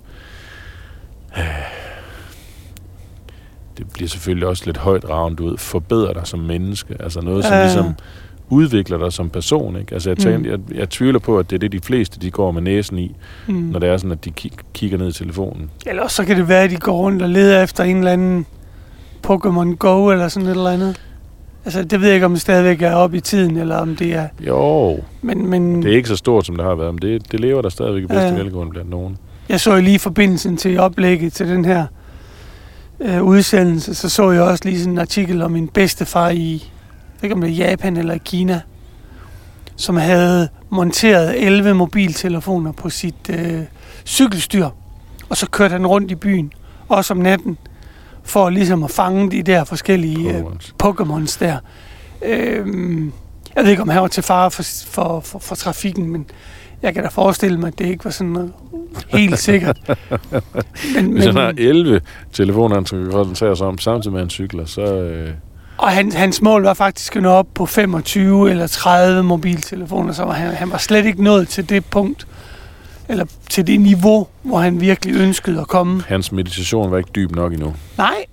øh, 1.38 1.44
det 3.78 3.86
bliver 3.92 4.08
selvfølgelig 4.08 4.48
også 4.48 4.62
lidt 4.66 4.76
højt 4.76 5.04
ravnt 5.10 5.40
ud, 5.40 5.58
forbedrer 5.58 6.12
dig 6.12 6.26
som 6.26 6.38
menneske, 6.40 6.96
altså 7.00 7.20
noget, 7.20 7.44
som 7.44 7.52
Ja. 7.54 7.62
ligesom 7.62 7.94
udvikler 8.48 8.98
dig 8.98 9.12
som 9.12 9.30
person. 9.30 9.76
Ikke? 9.76 9.94
Altså 9.94 10.10
jeg, 10.10 10.16
tænker, 10.18 10.38
Mm. 10.38 10.46
jeg, 10.70 10.78
jeg 10.78 10.88
tvivler 10.90 11.18
på, 11.18 11.38
at 11.38 11.50
det 11.50 11.56
er 11.56 11.60
det, 11.60 11.72
de 11.72 11.80
fleste 11.80 12.20
de 12.20 12.30
går 12.30 12.50
med 12.50 12.62
næsen 12.62 12.98
i, 12.98 13.16
Mm. 13.46 13.54
når 13.54 13.78
det 13.78 13.88
er 13.88 13.96
sådan, 13.96 14.12
at 14.12 14.24
de 14.24 14.30
kig, 14.30 14.52
kigger 14.74 14.98
ned 14.98 15.08
i 15.08 15.12
telefonen. 15.12 15.70
Eller 15.86 16.08
så 16.08 16.24
kan 16.24 16.36
det 16.36 16.48
være, 16.48 16.62
at 16.62 16.70
de 16.70 16.76
går 16.76 16.92
rundt 16.98 17.22
og 17.22 17.28
leder 17.28 17.62
efter 17.62 17.84
en 17.84 17.96
eller 17.98 18.12
anden 18.12 18.46
Pokémon 19.26 19.76
Go 19.76 20.10
eller 20.10 20.28
sådan 20.28 20.46
et 20.48 20.50
eller 20.56 20.70
andet. 20.70 21.00
Altså, 21.64 21.84
det 21.84 22.00
ved 22.00 22.08
jeg 22.08 22.14
ikke, 22.14 22.26
om 22.26 22.32
det 22.32 22.40
stadigvæk 22.40 22.82
er 22.82 22.94
oppe 22.94 23.16
i 23.16 23.20
tiden, 23.20 23.56
eller 23.56 23.76
om 23.76 23.96
det 23.96 24.14
er... 24.14 24.28
Jo, 24.40 24.98
Men, 25.22 25.46
men 25.46 25.82
det 25.82 25.92
er 25.92 25.96
ikke 25.96 26.08
så 26.08 26.16
stort, 26.16 26.46
som 26.46 26.56
det 26.56 26.64
har 26.64 26.74
været, 26.74 26.94
men 26.94 27.02
det, 27.02 27.32
det 27.32 27.40
lever 27.40 27.62
der 27.62 27.68
stadigvæk 27.68 28.02
i 28.02 28.06
bedste 28.06 28.26
ja. 28.26 28.34
velgående 28.34 28.70
blandt 28.70 28.90
nogen. 28.90 29.18
jeg 29.48 29.60
så 29.60 29.74
jo 29.74 29.80
lige 29.80 29.94
i 29.94 29.98
forbindelsen 29.98 30.56
til 30.56 30.78
oplægget 30.78 31.32
til 31.32 31.48
den 31.48 31.64
her 31.64 31.86
øh, 33.00 33.22
udsendelse, 33.22 33.94
så 33.94 34.08
så 34.08 34.30
jeg 34.30 34.42
også 34.42 34.64
lige 34.64 34.78
sådan 34.78 34.92
en 34.92 34.98
artikel 34.98 35.42
om 35.42 35.50
min 35.50 35.68
bedstefar 35.68 36.30
i, 36.30 36.52
jeg 36.52 37.24
ikke 37.24 37.34
om 37.34 37.40
det 37.40 37.50
er 37.50 37.54
Japan 37.54 37.96
eller 37.96 38.18
Kina, 38.18 38.60
som 39.76 39.96
havde 39.96 40.48
monteret 40.70 41.46
11 41.46 41.74
mobiltelefoner 41.74 42.72
på 42.72 42.90
sit 42.90 43.30
øh, 43.30 43.60
cykelstyr. 44.06 44.68
Og 45.28 45.36
så 45.36 45.50
kørte 45.50 45.72
han 45.72 45.86
rundt 45.86 46.10
i 46.10 46.14
byen, 46.14 46.52
også 46.88 47.14
om 47.14 47.18
natten, 47.18 47.58
for 48.24 48.50
ligesom 48.50 48.82
at 48.82 48.90
fange 48.90 49.30
de 49.30 49.42
der 49.42 49.64
forskellige 49.64 50.38
øh, 50.38 50.44
Pokémons. 50.82 51.38
Der. 51.40 51.58
Øhm, 52.22 53.12
jeg 53.56 53.64
ved 53.64 53.70
ikke, 53.70 53.82
om 53.82 53.88
han 53.88 54.02
var 54.02 54.08
til 54.08 54.22
fare 54.22 54.50
for, 54.50 54.62
for, 54.86 55.20
for, 55.20 55.38
for 55.38 55.54
trafikken, 55.54 56.10
men 56.10 56.26
jeg 56.82 56.94
kan 56.94 57.02
da 57.02 57.08
forestille 57.08 57.58
mig, 57.58 57.68
at 57.68 57.78
det 57.78 57.86
ikke 57.86 58.04
var 58.04 58.10
sådan 58.10 58.32
noget 58.32 58.52
helt 59.08 59.38
sikkert. 59.38 59.78
Men, 60.94 61.12
Hvis 61.12 61.24
han 61.24 61.36
har 61.36 61.54
11 61.58 62.00
telefoner, 62.32 62.74
han 62.74 62.86
skal 62.86 63.10
koncentrere 63.10 63.56
sig 63.56 63.66
om, 63.66 63.78
samtidig 63.78 64.12
med 64.12 64.20
han 64.20 64.30
cykler, 64.30 64.64
så... 64.64 64.82
Øh, 64.82 65.30
og 65.78 65.90
han, 65.90 66.12
hans 66.12 66.42
mål 66.42 66.62
var 66.62 66.74
faktisk 66.74 67.16
at 67.16 67.22
nå 67.22 67.28
op 67.28 67.46
på 67.54 67.66
25 67.66 68.50
eller 68.50 68.66
30 68.66 69.22
mobiltelefoner, 69.22 70.12
så 70.12 70.24
var 70.24 70.32
han, 70.32 70.54
han 70.54 70.70
var 70.70 70.78
slet 70.78 71.06
ikke 71.06 71.22
nået 71.22 71.48
til 71.48 71.68
det 71.68 71.84
punkt, 71.84 72.26
eller 73.08 73.24
til 73.50 73.66
det 73.66 73.80
niveau, 73.80 74.26
hvor 74.42 74.58
han 74.58 74.80
virkelig 74.80 75.14
ønskede 75.14 75.60
at 75.60 75.68
komme. 75.68 76.02
hans 76.08 76.32
meditation 76.32 76.90
var 76.90 76.98
ikke 76.98 77.10
dyb 77.14 77.30
nok 77.36 77.52
endnu. 77.52 77.74
Nej, 77.98 78.24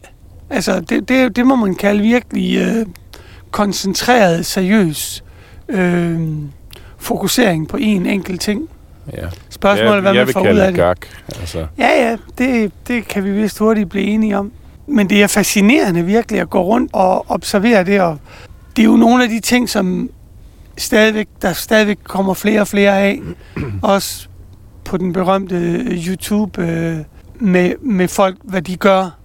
altså 0.50 0.80
det, 0.80 1.10
det, 1.10 1.36
det 1.36 1.46
må 1.48 1.56
man 1.56 1.76
kalde 1.76 2.02
virkelig 2.04 2.58
øh, 2.58 2.86
koncentreret, 3.52 4.46
seriøs 4.46 5.24
øh, 5.70 6.20
fokusering 6.98 7.68
på 7.68 7.78
en 7.78 8.06
enkelt 8.06 8.42
ting. 8.42 8.70
Ja. 9.14 9.28
Spørgsmålet 9.50 9.98
er, 9.98 10.02
hvad 10.02 10.14
jeg 10.14 10.26
man 10.26 10.34
får 10.34 10.42
ud 10.42 10.58
af 10.58 10.72
det. 10.72 10.80
gak. 10.80 10.98
Altså, 11.40 11.66
Ja, 11.78 12.10
ja, 12.10 12.18
det, 12.38 12.72
det 12.88 13.08
kan 13.08 13.24
vi 13.24 13.32
vist 13.32 13.60
hurtigt 13.60 13.90
blive 13.90 14.06
enige 14.06 14.38
om. 14.38 14.52
Men 14.88 15.10
det 15.10 15.24
er 15.24 15.28
fascinerende 15.28 16.06
virkelig 16.06 16.42
at 16.42 16.50
gå 16.50 16.62
rundt 16.62 16.92
og 16.94 17.32
observere 17.32 17.84
det, 17.84 18.02
og 18.02 18.18
det 18.76 18.82
er 18.82 18.86
jo 18.86 18.96
nogle 18.96 19.24
af 19.24 19.30
de 19.30 19.40
ting, 19.40 19.70
som 19.70 20.10
stadigvæk, 20.78 21.28
der 21.42 21.54
stadigvæk 21.54 21.98
kommer 22.04 22.34
flere 22.34 22.62
og 22.62 22.68
flere 22.68 23.00
af. 23.00 23.22
Også 23.82 24.28
på 24.92 24.98
den 24.98 25.14
berømte 25.14 25.56
YouTube 26.08 26.62
øh, 26.62 26.98
med, 27.36 27.74
med 27.82 28.08
folk, 28.08 28.36
hvad 28.44 28.62
de 28.62 28.76
gør, 28.76 29.18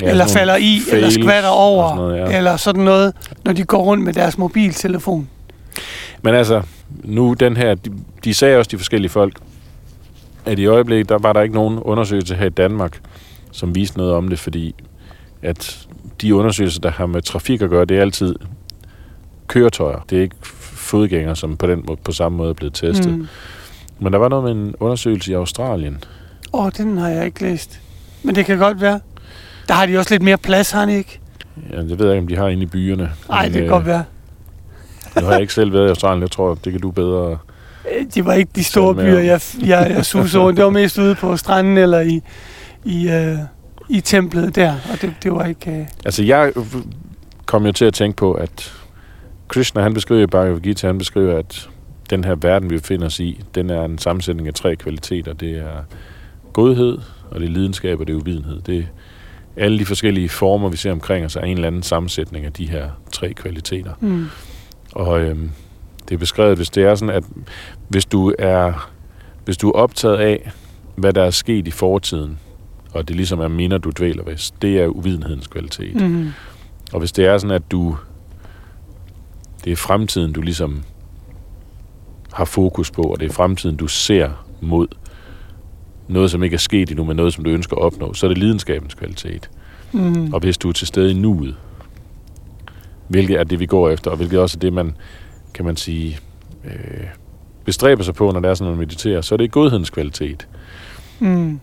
ja, 0.00 0.10
eller 0.10 0.26
falder 0.26 0.56
i, 0.56 0.76
eller 0.76 1.00
fails 1.00 1.14
skvatter 1.14 1.50
og 1.50 1.56
over, 1.56 1.88
sådan 1.88 1.96
noget, 1.96 2.32
ja. 2.32 2.36
eller 2.36 2.56
sådan 2.56 2.82
noget, 2.82 3.14
når 3.44 3.52
de 3.52 3.64
går 3.64 3.82
rundt 3.82 4.04
med 4.04 4.12
deres 4.12 4.38
mobiltelefon. 4.38 5.28
Men 6.22 6.34
altså, 6.34 6.62
nu 7.04 7.34
den 7.34 7.56
her, 7.56 7.74
de, 7.74 7.90
de 8.24 8.34
sagde 8.34 8.58
også, 8.58 8.68
de 8.68 8.76
forskellige 8.78 9.10
folk, 9.10 9.36
at 10.44 10.58
i 10.58 10.66
øjeblikket, 10.66 11.08
der 11.08 11.18
var 11.18 11.32
der 11.32 11.40
ikke 11.40 11.54
nogen 11.54 11.78
undersøgelse 11.78 12.34
her 12.34 12.46
i 12.46 12.50
Danmark, 12.50 13.00
som 13.52 13.74
viste 13.74 13.98
noget 13.98 14.12
om 14.12 14.28
det, 14.28 14.38
fordi 14.38 14.74
at 15.42 15.86
de 16.20 16.34
undersøgelser, 16.34 16.80
der 16.80 16.90
har 16.90 17.06
med 17.06 17.22
trafik 17.22 17.62
at 17.62 17.70
gøre, 17.70 17.84
det 17.84 17.96
er 17.96 18.00
altid 18.00 18.34
køretøjer. 19.46 20.04
Det 20.10 20.18
er 20.18 20.22
ikke 20.22 20.36
fodgængere, 20.60 21.36
som 21.36 21.56
på, 21.56 21.66
den 21.66 21.84
måde, 21.86 22.00
på 22.04 22.12
samme 22.12 22.38
måde 22.38 22.50
er 22.50 22.54
blevet 22.54 22.74
testet. 22.74 23.18
Mm. 23.18 23.26
Men 24.00 24.12
der 24.12 24.18
var 24.18 24.28
noget 24.28 24.44
med 24.44 24.64
en 24.64 24.74
undersøgelse 24.80 25.30
i 25.30 25.34
Australien. 25.34 26.04
Åh, 26.52 26.64
oh, 26.64 26.70
den 26.76 26.98
har 26.98 27.08
jeg 27.08 27.24
ikke 27.26 27.42
læst. 27.42 27.80
Men 28.22 28.34
det 28.34 28.46
kan 28.46 28.58
godt 28.58 28.80
være. 28.80 29.00
Der 29.68 29.74
har 29.74 29.86
de 29.86 29.98
også 29.98 30.14
lidt 30.14 30.22
mere 30.22 30.38
plads, 30.38 30.70
har 30.70 30.84
de 30.86 30.94
ikke? 30.96 31.20
Ja, 31.70 31.76
det 31.82 31.98
ved 31.98 32.06
jeg 32.06 32.14
ikke, 32.14 32.22
om 32.22 32.28
de 32.28 32.36
har 32.36 32.48
inde 32.48 32.62
i 32.62 32.66
byerne. 32.66 33.10
Nej, 33.28 33.44
det 33.44 33.52
kan 33.52 33.62
øh, 33.62 33.68
godt 33.68 33.86
være. 33.86 34.04
Nu 35.20 35.24
har 35.26 35.32
jeg 35.32 35.40
ikke 35.40 35.54
selv 35.54 35.72
været 35.72 35.86
i 35.86 35.88
Australien. 35.88 36.22
Jeg 36.22 36.30
tror, 36.30 36.54
det 36.64 36.72
kan 36.72 36.80
du 36.80 36.90
bedre. 36.90 37.38
Øh, 37.98 38.06
Det 38.14 38.24
var 38.24 38.32
ikke 38.32 38.50
de 38.56 38.64
store 38.64 38.94
byer, 38.94 39.18
jeg, 39.18 39.40
jeg, 39.66 39.92
jeg 39.96 40.04
susede 40.04 40.42
rundt. 40.42 40.56
Det 40.56 40.64
var 40.64 40.70
mest 40.70 40.98
ude 40.98 41.14
på 41.14 41.36
stranden 41.36 41.78
eller 41.78 42.00
i, 42.00 42.20
i, 42.84 43.08
øh, 43.10 43.38
i 43.88 44.00
templet 44.00 44.54
der. 44.56 44.72
Og 44.92 45.02
det, 45.02 45.14
det 45.22 45.32
var 45.32 45.44
ikke... 45.44 45.70
Øh, 45.70 45.86
Altså, 46.04 46.22
jeg 46.24 46.52
kom 47.46 47.66
jo 47.66 47.72
til 47.72 47.84
at 47.84 47.94
tænke 47.94 48.16
på, 48.16 48.32
at 48.32 48.72
Krishna, 49.48 49.82
han 49.82 49.94
beskriver 49.94 50.22
i 50.22 50.26
Bhagavad 50.26 50.60
Gita, 50.60 50.86
han 50.86 50.98
beskriver, 50.98 51.38
at 51.38 51.68
den 52.10 52.24
her 52.24 52.34
verden, 52.34 52.70
vi 52.70 52.76
befinder 52.78 53.06
os 53.06 53.20
i, 53.20 53.40
den 53.54 53.70
er 53.70 53.84
en 53.84 53.98
sammensætning 53.98 54.48
af 54.48 54.54
tre 54.54 54.76
kvaliteter. 54.76 55.32
Det 55.32 55.58
er 55.58 55.84
godhed, 56.52 56.98
og 57.30 57.40
det 57.40 57.46
er 57.46 57.50
lidenskab, 57.52 58.00
og 58.00 58.06
det 58.06 58.12
er 58.12 58.16
uvidenhed. 58.16 58.60
Det 58.60 58.78
er 58.78 58.82
alle 59.56 59.78
de 59.78 59.86
forskellige 59.86 60.28
former, 60.28 60.68
vi 60.68 60.76
ser 60.76 60.92
omkring 60.92 61.24
os, 61.26 61.36
er 61.36 61.40
en 61.40 61.54
eller 61.56 61.66
anden 61.66 61.82
sammensætning 61.82 62.44
af 62.44 62.52
de 62.52 62.66
her 62.70 62.90
tre 63.12 63.32
kvaliteter. 63.32 63.92
mm, 64.00 64.26
Og 64.92 65.20
øhm, 65.20 65.50
det 66.08 66.14
er 66.14 66.18
beskrevet, 66.18 66.56
hvis 66.56 66.70
det 66.70 66.82
er 66.84 66.94
sådan, 66.94 67.14
at 67.14 67.24
hvis 67.88 68.04
du 68.04 68.34
er, 68.38 68.90
hvis 69.44 69.56
du 69.56 69.68
er 69.68 69.72
optaget 69.72 70.16
af, 70.16 70.50
hvad 70.96 71.12
der 71.12 71.22
er 71.22 71.30
sket 71.30 71.68
i 71.68 71.70
fortiden, 71.70 72.38
og 72.92 73.08
det 73.08 73.16
ligesom 73.16 73.40
er 73.40 73.48
minder, 73.48 73.78
du 73.78 73.90
dvæler 73.98 74.24
ved, 74.24 74.52
det 74.62 74.78
er 74.80 74.86
uvidenhedens 74.86 75.46
kvalitet. 75.46 75.94
mm, 75.94 76.32
Og 76.92 76.98
hvis 76.98 77.12
det 77.12 77.26
er 77.26 77.38
sådan, 77.38 77.54
at 77.56 77.70
du... 77.70 77.96
Det 79.64 79.72
er 79.72 79.76
fremtiden, 79.76 80.32
du 80.32 80.40
ligesom 80.40 80.82
har 82.32 82.44
fokus 82.44 82.90
på, 82.90 83.02
og 83.02 83.20
det 83.20 83.28
er 83.28 83.32
fremtiden, 83.32 83.76
du 83.76 83.86
ser 83.86 84.30
mod 84.60 84.86
noget, 86.08 86.30
som 86.30 86.42
ikke 86.42 86.54
er 86.54 86.58
sket 86.58 86.90
endnu, 86.90 87.04
men 87.04 87.16
noget, 87.16 87.34
som 87.34 87.44
du 87.44 87.50
ønsker 87.50 87.76
at 87.76 87.82
opnå, 87.82 88.14
så 88.14 88.26
er 88.26 88.28
det 88.28 88.38
lidenskabens 88.38 88.94
kvalitet. 88.94 89.50
mm, 89.92 90.34
Og 90.34 90.40
hvis 90.40 90.58
du 90.58 90.68
er 90.68 90.72
til 90.72 90.86
stede 90.86 91.10
i 91.10 91.14
nuet, 91.14 91.56
hvilket 93.08 93.40
er 93.40 93.44
det, 93.44 93.60
vi 93.60 93.66
går 93.66 93.90
efter, 93.90 94.10
og 94.10 94.16
hvilket 94.16 94.38
også 94.40 94.56
er 94.56 94.60
det, 94.60 94.72
man, 94.72 94.96
kan 95.54 95.64
man 95.64 95.76
sige, 95.76 96.18
øh, 96.64 97.06
bestræber 97.64 98.02
sig 98.02 98.14
på, 98.14 98.30
når 98.30 98.40
det 98.40 98.50
er 98.50 98.54
sådan, 98.54 98.72
at 98.72 98.78
man 98.78 98.86
mediterer, 98.86 99.20
så 99.20 99.34
er 99.34 99.36
det 99.36 99.50
godhedens 99.50 99.90
kvalitet. 99.90 100.48
mm. 101.18 101.60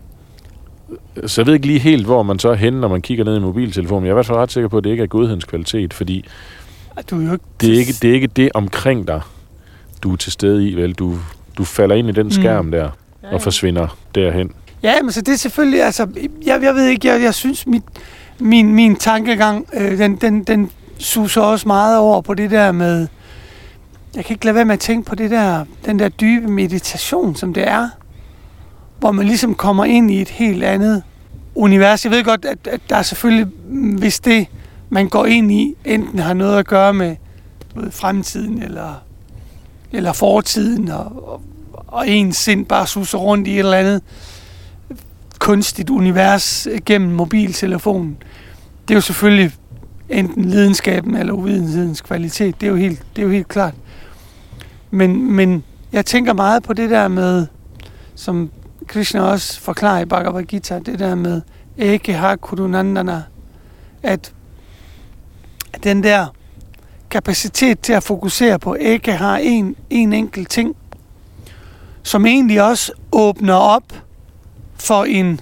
Så 1.25 1.41
jeg 1.41 1.47
ved 1.47 1.53
ikke 1.53 1.67
lige 1.67 1.79
helt, 1.79 2.05
hvor 2.05 2.23
man 2.23 2.39
så 2.39 2.49
er 2.49 2.55
henne, 2.55 2.81
når 2.81 2.87
man 2.87 3.01
kigger 3.01 3.23
ned 3.23 3.37
i 3.37 3.39
mobiltelefonen, 3.39 4.05
jeg 4.05 4.09
er 4.09 4.13
i 4.13 4.17
hvert 4.17 4.25
fald 4.25 4.37
ret 4.37 4.51
sikker 4.51 4.67
på, 4.67 4.77
at 4.77 4.83
det 4.83 4.89
ikke 4.89 5.03
er 5.03 5.07
godhedens 5.07 5.45
kvalitet, 5.45 5.93
fordi 5.93 6.25
Du 7.11 7.21
er 7.21 7.25
jo 7.25 7.31
ikke... 7.33 7.45
det 7.61 7.73
er 7.73 7.79
ikke 7.79 7.93
det, 8.01 8.09
er 8.09 8.13
ikke 8.13 8.27
det 8.27 8.49
omkring 8.53 9.07
dig, 9.07 9.21
du 10.05 10.13
er 10.13 10.17
til 10.17 10.31
stede 10.31 10.69
i, 10.69 10.75
vel? 10.75 10.93
Du, 10.93 11.17
du 11.57 11.63
falder 11.63 11.95
ind 11.95 12.09
i 12.09 12.11
den 12.11 12.31
skærm 12.31 12.71
der, 12.71 12.89
og 13.23 13.41
forsvinder 13.41 13.97
derhen. 14.15 14.51
Ja, 14.83 15.01
men 15.01 15.11
så 15.11 15.21
det 15.21 15.33
er 15.33 15.37
selvfølgelig, 15.37 15.83
altså, 15.83 16.07
jeg, 16.45 16.59
jeg 16.63 16.75
ved 16.75 16.87
ikke, 16.87 17.07
jeg, 17.07 17.21
jeg 17.21 17.33
synes, 17.33 17.67
mit, 17.67 17.83
min, 18.39 18.75
min 18.75 18.95
tankegang, 18.95 19.67
øh, 19.73 19.97
den, 19.97 20.15
den, 20.15 20.43
den 20.43 20.71
suser 20.97 21.41
også 21.41 21.67
meget 21.67 21.97
over 21.97 22.21
på 22.21 22.33
det 22.33 22.51
der 22.51 22.71
med, 22.71 23.07
jeg 24.15 24.25
kan 24.25 24.33
ikke 24.33 24.45
lade 24.45 24.55
være 24.55 24.65
med 24.65 24.73
at 24.73 24.79
tænke 24.79 25.09
på 25.09 25.15
det 25.15 25.31
der, 25.31 25.65
den 25.85 25.99
der 25.99 26.09
dybe 26.09 26.47
meditation, 26.47 27.35
som 27.35 27.53
det 27.53 27.67
er, 27.67 27.89
hvor 28.99 29.11
man 29.11 29.25
ligesom 29.25 29.55
kommer 29.55 29.85
ind 29.85 30.11
i 30.11 30.21
et 30.21 30.29
helt 30.29 30.63
andet 30.63 31.03
univers. 31.55 32.05
Jeg 32.05 32.11
ved 32.11 32.23
godt, 32.23 32.45
at, 32.45 32.57
at 32.67 32.81
der 32.89 32.95
er 32.95 33.01
selvfølgelig, 33.01 33.47
mm, 33.67 33.95
hvis 33.95 34.19
det, 34.19 34.47
man 34.89 35.09
går 35.09 35.25
ind 35.25 35.51
i, 35.51 35.75
enten 35.85 36.19
har 36.19 36.33
noget 36.33 36.57
at 36.57 36.67
gøre 36.67 36.93
med 36.93 37.15
ved, 37.75 37.91
fremtiden 37.91 38.63
eller, 38.63 39.04
eller 39.91 40.13
fortiden, 40.13 40.89
og, 40.89 41.29
og, 41.29 41.41
og 41.87 42.09
ens 42.09 42.37
sind 42.37 42.65
bare 42.65 42.87
suser 42.87 43.17
rundt 43.17 43.47
i 43.47 43.53
et 43.53 43.59
eller 43.59 43.77
andet 43.77 44.01
kunstigt 45.39 45.89
univers 45.89 46.67
gennem 46.85 47.11
mobiltelefonen. 47.11 48.17
Det 48.87 48.93
er 48.93 48.95
jo 48.95 49.01
selvfølgelig 49.01 49.51
enten 50.09 50.45
lidenskaben 50.45 51.15
eller 51.15 51.33
uvidenhedens 51.33 52.01
kvalitet. 52.01 52.61
Det 52.61 52.67
er 52.67 52.71
jo 52.71 52.77
helt, 52.77 53.03
det 53.15 53.21
er 53.21 53.25
jo 53.25 53.31
helt 53.31 53.47
klart. 53.47 53.73
Men, 54.91 55.31
men 55.31 55.63
jeg 55.91 56.05
tænker 56.05 56.33
meget 56.33 56.63
på 56.63 56.73
det 56.73 56.89
der 56.89 57.07
med, 57.07 57.47
som 58.15 58.51
Krishna 58.87 59.21
også 59.21 59.61
forklarer 59.61 60.01
i 60.01 60.05
Bhagavad 60.05 60.43
Gita, 60.43 60.79
det 60.79 60.99
der 60.99 61.15
med 61.15 61.41
ikke 61.77 62.13
har 62.13 62.35
kudunandana, 62.35 63.23
at 64.03 64.33
den 65.83 66.03
der 66.03 66.27
kapacitet 67.15 67.79
til 67.79 67.93
at 67.93 68.03
fokusere 68.03 68.59
på 68.59 68.73
ikke 68.73 69.11
har 69.11 69.37
en, 69.37 69.75
en 69.89 70.13
enkelt 70.13 70.49
ting, 70.49 70.75
som 72.03 72.25
egentlig 72.25 72.63
også 72.63 72.91
åbner 73.11 73.53
op 73.53 73.83
for 74.75 75.03
en, 75.03 75.41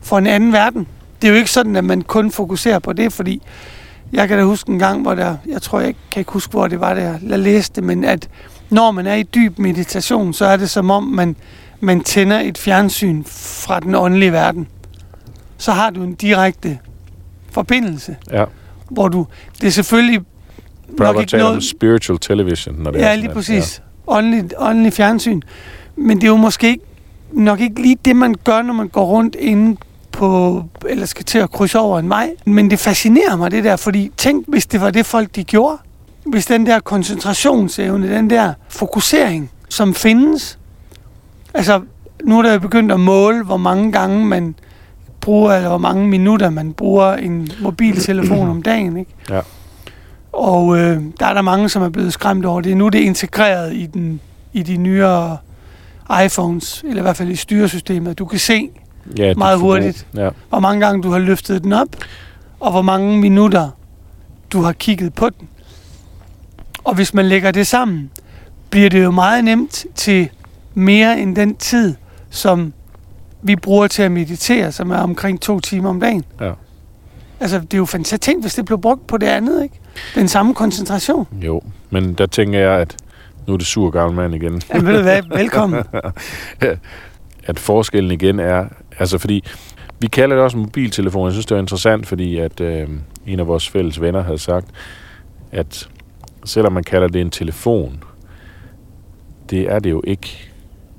for 0.00 0.18
en 0.18 0.26
anden 0.26 0.52
verden. 0.52 0.86
Det 1.22 1.28
er 1.28 1.32
jo 1.32 1.38
ikke 1.38 1.50
sådan, 1.50 1.76
at 1.76 1.84
man 1.84 2.02
kun 2.02 2.30
fokuserer 2.30 2.78
på 2.78 2.92
det, 2.92 3.12
fordi 3.12 3.42
jeg 4.12 4.28
kan 4.28 4.38
da 4.38 4.44
huske 4.44 4.72
en 4.72 4.78
gang, 4.78 5.02
hvor 5.02 5.14
der, 5.14 5.36
jeg 5.46 5.62
tror, 5.62 5.80
jeg 5.80 5.94
kan 6.10 6.20
ikke 6.20 6.32
huske, 6.32 6.50
hvor 6.50 6.68
det 6.68 6.80
var, 6.80 6.94
der 6.94 7.18
jeg 7.28 7.38
læste, 7.38 7.82
men 7.82 8.04
at 8.04 8.28
når 8.70 8.90
man 8.90 9.06
er 9.06 9.14
i 9.14 9.22
dyb 9.22 9.58
meditation, 9.58 10.32
så 10.32 10.44
er 10.44 10.56
det 10.56 10.70
som 10.70 10.90
om, 10.90 11.02
man, 11.02 11.36
man 11.80 12.00
tænder 12.00 12.40
et 12.40 12.58
fjernsyn 12.58 13.24
fra 13.26 13.80
den 13.80 13.94
åndelige 13.94 14.32
verden. 14.32 14.68
Så 15.58 15.72
har 15.72 15.90
du 15.90 16.02
en 16.02 16.14
direkte 16.14 16.78
forbindelse, 17.50 18.16
Ja 18.30 18.44
hvor 18.92 19.08
du, 19.08 19.26
det 19.60 19.66
er 19.66 19.70
selvfølgelig 19.70 20.20
nok 20.88 20.96
Prabhupada 20.98 21.36
ikke 21.36 21.46
om 21.46 21.50
noget, 21.50 21.64
spiritual 21.64 22.18
television, 22.18 22.74
når 22.78 22.90
det 22.90 23.02
er 23.02 23.08
Ja, 23.08 23.14
lige 23.14 23.30
præcis. 23.30 23.82
Ja. 24.08 24.12
Åndelig, 24.12 24.50
åndelig 24.58 24.92
fjernsyn. 24.92 25.40
Men 25.96 26.16
det 26.16 26.24
er 26.24 26.28
jo 26.28 26.36
måske 26.36 26.68
ikke, 26.68 26.84
nok 27.32 27.60
ikke 27.60 27.82
lige 27.82 27.98
det, 28.04 28.16
man 28.16 28.34
gør, 28.44 28.62
når 28.62 28.74
man 28.74 28.88
går 28.88 29.04
rundt 29.04 29.34
inde 29.34 29.76
på, 30.12 30.64
eller 30.88 31.06
skal 31.06 31.24
til 31.24 31.38
at 31.38 31.50
krydse 31.50 31.78
over 31.78 31.98
en 31.98 32.08
vej. 32.08 32.30
Men 32.44 32.70
det 32.70 32.78
fascinerer 32.78 33.36
mig, 33.36 33.50
det 33.50 33.64
der, 33.64 33.76
fordi 33.76 34.10
tænk, 34.16 34.44
hvis 34.48 34.66
det 34.66 34.80
var 34.80 34.90
det, 34.90 35.06
folk 35.06 35.36
de 35.36 35.44
gjorde. 35.44 35.78
Hvis 36.26 36.46
den 36.46 36.66
der 36.66 36.80
koncentrationsevne, 36.80 38.08
den 38.08 38.30
der 38.30 38.52
fokusering, 38.68 39.50
som 39.68 39.94
findes. 39.94 40.58
Altså, 41.54 41.80
nu 42.24 42.38
er 42.38 42.42
der 42.42 42.52
jo 42.52 42.58
begyndt 42.58 42.92
at 42.92 43.00
måle, 43.00 43.44
hvor 43.44 43.56
mange 43.56 43.92
gange 43.92 44.26
man 44.26 44.54
bruger, 45.22 45.52
eller 45.52 45.68
hvor 45.68 45.78
mange 45.78 46.08
minutter 46.08 46.50
man 46.50 46.72
bruger 46.72 47.12
en 47.14 47.48
mobiltelefon 47.60 48.48
om 48.48 48.62
dagen, 48.62 48.96
ikke? 48.96 49.10
Ja. 49.30 49.40
Og 50.32 50.78
øh, 50.78 51.02
der 51.20 51.26
er 51.26 51.34
der 51.34 51.42
mange, 51.42 51.68
som 51.68 51.82
er 51.82 51.88
blevet 51.88 52.12
skræmt 52.12 52.44
over 52.44 52.60
det. 52.60 52.76
Nu 52.76 52.86
er 52.86 52.90
det 52.90 52.98
integreret 52.98 53.72
i, 53.74 53.86
den, 53.86 54.20
i 54.52 54.62
de 54.62 54.76
nyere 54.76 55.36
iPhones, 56.24 56.84
eller 56.88 56.98
i 56.98 57.02
hvert 57.02 57.16
fald 57.16 57.28
i 57.30 57.36
styresystemet. 57.36 58.18
Du 58.18 58.24
kan 58.24 58.38
se 58.38 58.68
Ja, 59.18 59.34
meget 59.34 59.58
hurtigt. 59.58 60.06
Ja. 60.16 60.28
hvor 60.48 60.60
mange 60.60 60.80
gange 60.86 61.02
du 61.02 61.10
har 61.10 61.18
løftet 61.18 61.62
den 61.64 61.72
op, 61.72 61.88
og 62.60 62.70
hvor 62.70 62.82
mange 62.82 63.18
minutter 63.18 63.68
du 64.52 64.60
har 64.60 64.72
kigget 64.72 65.14
på 65.14 65.28
den. 65.38 65.48
Og 66.84 66.94
hvis 66.94 67.14
man 67.14 67.26
lægger 67.26 67.50
det 67.50 67.66
sammen, 67.66 68.10
bliver 68.70 68.90
det 68.90 69.02
jo 69.04 69.10
meget 69.10 69.44
nemt 69.44 69.84
til 69.94 70.28
mere 70.74 71.20
end 71.20 71.36
den 71.36 71.54
tid, 71.56 71.94
som 72.30 72.72
vi 73.42 73.56
bruger 73.56 73.86
til 73.86 74.02
at 74.02 74.12
meditere, 74.12 74.72
som 74.72 74.90
er 74.90 74.96
omkring 74.96 75.40
to 75.40 75.60
timer 75.60 75.90
om 75.90 76.00
dagen. 76.00 76.24
Ja. 76.40 76.52
Altså, 77.40 77.58
det 77.58 77.74
er 77.74 77.78
jo 77.78 77.84
fantastisk. 77.84 78.20
Tænk, 78.20 78.42
hvis 78.42 78.54
det 78.54 78.64
blev 78.64 78.80
brugt 78.80 79.06
på 79.06 79.16
det 79.18 79.26
andet, 79.26 79.62
ikke? 79.62 79.80
Den 80.14 80.28
samme 80.28 80.54
koncentration. 80.54 81.26
Jo, 81.32 81.62
men 81.90 82.14
der 82.14 82.26
tænker 82.26 82.58
jeg, 82.58 82.80
at 82.80 82.96
nu 83.46 83.52
er 83.54 83.58
det 83.58 83.66
sur 83.66 83.90
gammel 83.90 84.16
mand 84.16 84.34
igen, 84.34 84.62
Jamen, 84.74 84.86
ved 84.86 84.96
du 84.96 85.02
hvad? 85.02 85.22
Velkommen. 85.36 85.84
at 87.46 87.58
forskellen 87.58 88.10
igen 88.10 88.40
er, 88.40 88.64
altså 88.98 89.18
fordi, 89.18 89.44
vi 89.98 90.06
kalder 90.06 90.36
det 90.36 90.44
også 90.44 90.56
mobiltelefon. 90.56 91.24
Jeg 91.26 91.32
synes, 91.32 91.46
det 91.46 91.54
er 91.54 91.60
interessant, 91.60 92.06
fordi 92.06 92.38
at 92.38 92.60
øh, 92.60 92.88
en 93.26 93.40
af 93.40 93.46
vores 93.46 93.68
fælles 93.68 94.00
venner 94.00 94.22
havde 94.22 94.38
sagt, 94.38 94.66
at 95.52 95.88
selvom 96.44 96.72
man 96.72 96.84
kalder 96.84 97.08
det 97.08 97.20
en 97.20 97.30
telefon, 97.30 98.04
det 99.50 99.60
er 99.60 99.78
det 99.78 99.90
jo 99.90 100.02
ikke. 100.06 100.51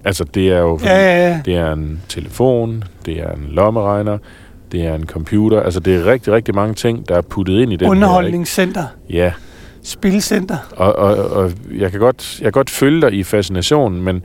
Altså, 0.06 0.24
det 0.24 0.50
er 0.50 0.60
jo, 0.60 0.80
Ja, 0.84 0.98
ja, 0.98 1.30
ja. 1.30 1.42
det 1.46 1.56
er 1.56 1.72
en 1.74 2.02
telefon, 2.10 2.84
det 3.06 3.20
er 3.20 3.32
en 3.32 3.48
lommeregner, 3.50 4.18
det 4.72 4.86
er 4.86 4.96
en 4.96 5.06
computer. 5.06 5.62
Altså, 5.62 5.80
det 5.80 5.96
er 5.96 6.06
rigtig, 6.06 6.34
rigtig 6.34 6.56
mange 6.56 6.74
ting, 6.74 7.10
der 7.10 7.16
er 7.16 7.22
puttet 7.22 7.60
ind 7.62 7.74
i 7.74 7.76
den 7.76 7.88
Underholdningscenter. 7.90 8.86
Her? 9.10 9.18
Ja, 9.24 9.34
Spilcenter. 9.84 10.58
og, 10.76 10.96
og, 10.96 11.16
og 11.32 11.52
jeg, 11.78 11.92
kan 11.92 12.00
godt, 12.00 12.38
jeg 12.40 12.46
kan 12.46 12.52
godt 12.52 12.70
følge 12.70 13.02
dig 13.02 13.14
i 13.14 13.24
fascinationen, 13.24 14.02
men 14.02 14.24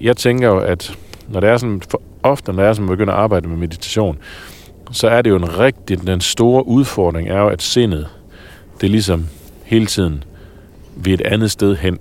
jeg 0.00 0.16
tænker 0.16 0.48
jo, 0.48 0.58
at 0.58 0.96
når 1.28 1.40
det 1.40 1.48
er 1.50 1.56
sådan, 1.56 1.82
for 1.90 2.02
ofte 2.22 2.52
når 2.52 2.62
det 2.62 2.68
er 2.68 2.72
sådan, 2.72 2.86
man 2.86 2.96
begynder 2.96 3.12
at 3.14 3.20
arbejde 3.20 3.48
med 3.48 3.56
meditation, 3.56 4.18
så 4.90 5.08
er 5.08 5.22
det 5.22 5.30
jo 5.30 5.36
en 5.36 5.58
rigtig, 5.58 6.06
den 6.06 6.20
store 6.20 6.66
udfordring 6.66 7.28
er 7.28 7.38
jo, 7.40 7.48
at 7.48 7.62
sindet, 7.62 8.06
det 8.80 8.86
er 8.86 8.90
ligesom 8.90 9.26
hele 9.64 9.86
tiden 9.86 10.24
ved 10.96 11.12
et 11.12 11.20
andet 11.20 11.50
sted 11.50 11.76
hen, 11.76 11.98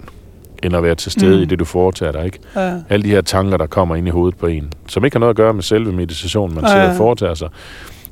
end 0.64 0.76
at 0.76 0.84
være 0.84 0.96
til 0.96 1.12
stede 1.12 1.36
Mm. 1.38 1.42
i 1.42 1.46
det, 1.46 1.60
du 1.60 1.66
foretager 1.66 2.12
dig, 2.12 2.26
ikke? 2.26 2.40
Ja. 2.56 2.74
Alle 2.90 3.04
de 3.04 3.10
her 3.10 3.22
tanker, 3.22 3.58
der 3.58 3.66
kommer 3.68 3.96
ind 3.96 4.08
i 4.08 4.12
hovedet 4.12 4.38
på 4.40 4.48
en, 4.48 4.74
som 4.88 5.06
ikke 5.06 5.16
har 5.16 5.20
noget 5.20 5.30
at 5.30 5.36
gøre 5.38 5.54
med 5.54 5.64
selve 5.64 5.92
meditationen, 5.92 6.56
man 6.56 6.64
Ja, 6.64 6.70
sidder 6.70 6.90
og 6.90 6.96
foretager 6.96 7.34
sig, 7.34 7.50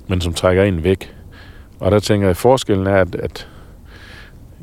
men 0.07 0.21
som 0.21 0.33
trækker 0.33 0.63
en 0.63 0.83
væk. 0.83 1.13
Og 1.79 1.91
der 1.91 1.99
tænker 1.99 2.25
jeg, 2.27 2.29
at 2.31 2.37
forskellen 2.37 2.87
er, 2.87 2.95
at, 2.95 3.15
at 3.15 3.47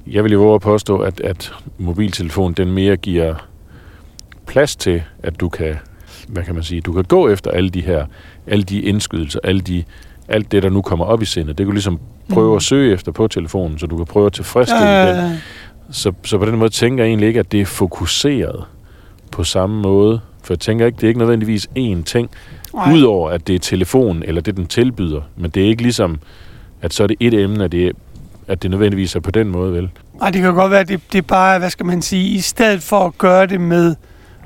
jeg 0.06 0.24
vil 0.24 0.32
jo 0.32 0.38
våge 0.38 0.54
at 0.54 0.60
påstå, 0.60 0.98
at, 0.98 1.20
at 1.20 1.52
mobiltelefonen, 1.78 2.54
den 2.54 2.72
mere 2.72 2.96
giver 2.96 3.34
plads 4.46 4.76
til, 4.76 5.02
at 5.22 5.40
du 5.40 5.48
kan, 5.48 5.74
hvad 6.28 6.42
kan 6.42 6.54
man 6.54 6.62
sige, 6.64 6.80
du 6.80 6.92
kan 6.92 7.04
gå 7.04 7.28
efter 7.28 7.50
alle 7.50 7.70
de 7.70 7.80
her, 7.80 8.06
alle 8.46 8.62
de 8.64 8.80
indskydelser, 8.80 9.40
alle 9.44 9.60
de, 9.60 9.84
alt 10.28 10.52
det, 10.52 10.62
der 10.62 10.68
nu 10.70 10.82
kommer 10.82 11.04
op 11.04 11.22
i 11.22 11.24
sindet. 11.24 11.48
Det 11.58 11.64
kan 11.64 11.66
du 11.66 11.72
ligesom 11.72 12.00
prøve 12.32 12.50
Mm. 12.50 12.56
at 12.56 12.62
søge 12.62 12.92
efter 12.94 13.12
på 13.12 13.28
telefonen, 13.28 13.78
så 13.78 13.86
du 13.86 13.96
kan 13.96 14.06
prøve 14.06 14.26
at 14.26 14.32
tilfredsstille 14.32 14.88
Ja, 14.88 15.24
den. 15.26 15.36
Så, 15.90 16.12
så 16.24 16.38
på 16.38 16.44
den 16.44 16.56
måde 16.56 16.70
tænker 16.70 17.04
jeg 17.04 17.08
egentlig 17.08 17.28
ikke, 17.28 17.40
at 17.40 17.52
det 17.52 17.60
er 17.60 17.66
fokuseret 17.66 18.64
på 19.32 19.44
samme 19.44 19.82
måde. 19.82 20.20
For 20.42 20.54
jeg 20.54 20.60
tænker 20.60 20.86
ikke, 20.86 20.96
det 20.96 21.04
er 21.04 21.08
ikke 21.08 21.18
nødvendigvis 21.18 21.66
én 21.78 22.02
ting, 22.02 22.30
Nej. 22.74 22.94
udover 22.94 23.30
at 23.30 23.46
det 23.46 23.54
er 23.54 23.58
telefonen, 23.58 24.22
eller 24.22 24.40
det 24.40 24.56
den 24.56 24.66
tilbyder. 24.66 25.20
Men 25.36 25.50
det 25.50 25.62
er 25.64 25.68
ikke 25.68 25.82
ligesom, 25.82 26.18
at 26.82 26.94
så 26.94 27.02
er 27.02 27.06
det 27.06 27.16
et 27.20 27.34
emne, 27.34 27.64
at 27.64 27.72
det, 27.72 27.92
at 28.48 28.62
det 28.62 28.70
nødvendigvis 28.70 29.16
er 29.16 29.20
på 29.20 29.30
den 29.30 29.48
måde, 29.48 29.72
vel? 29.72 29.90
Nej, 30.20 30.30
det 30.30 30.42
kan 30.42 30.54
godt 30.54 30.70
være, 30.70 30.80
at 30.80 30.88
det, 30.88 31.00
det 31.12 31.18
er 31.18 31.22
bare, 31.22 31.58
hvad 31.58 31.70
skal 31.70 31.86
man 31.86 32.02
sige, 32.02 32.28
i 32.28 32.40
stedet 32.40 32.82
for 32.82 33.06
at 33.06 33.18
gøre 33.18 33.46
det 33.46 33.60
med 33.60 33.94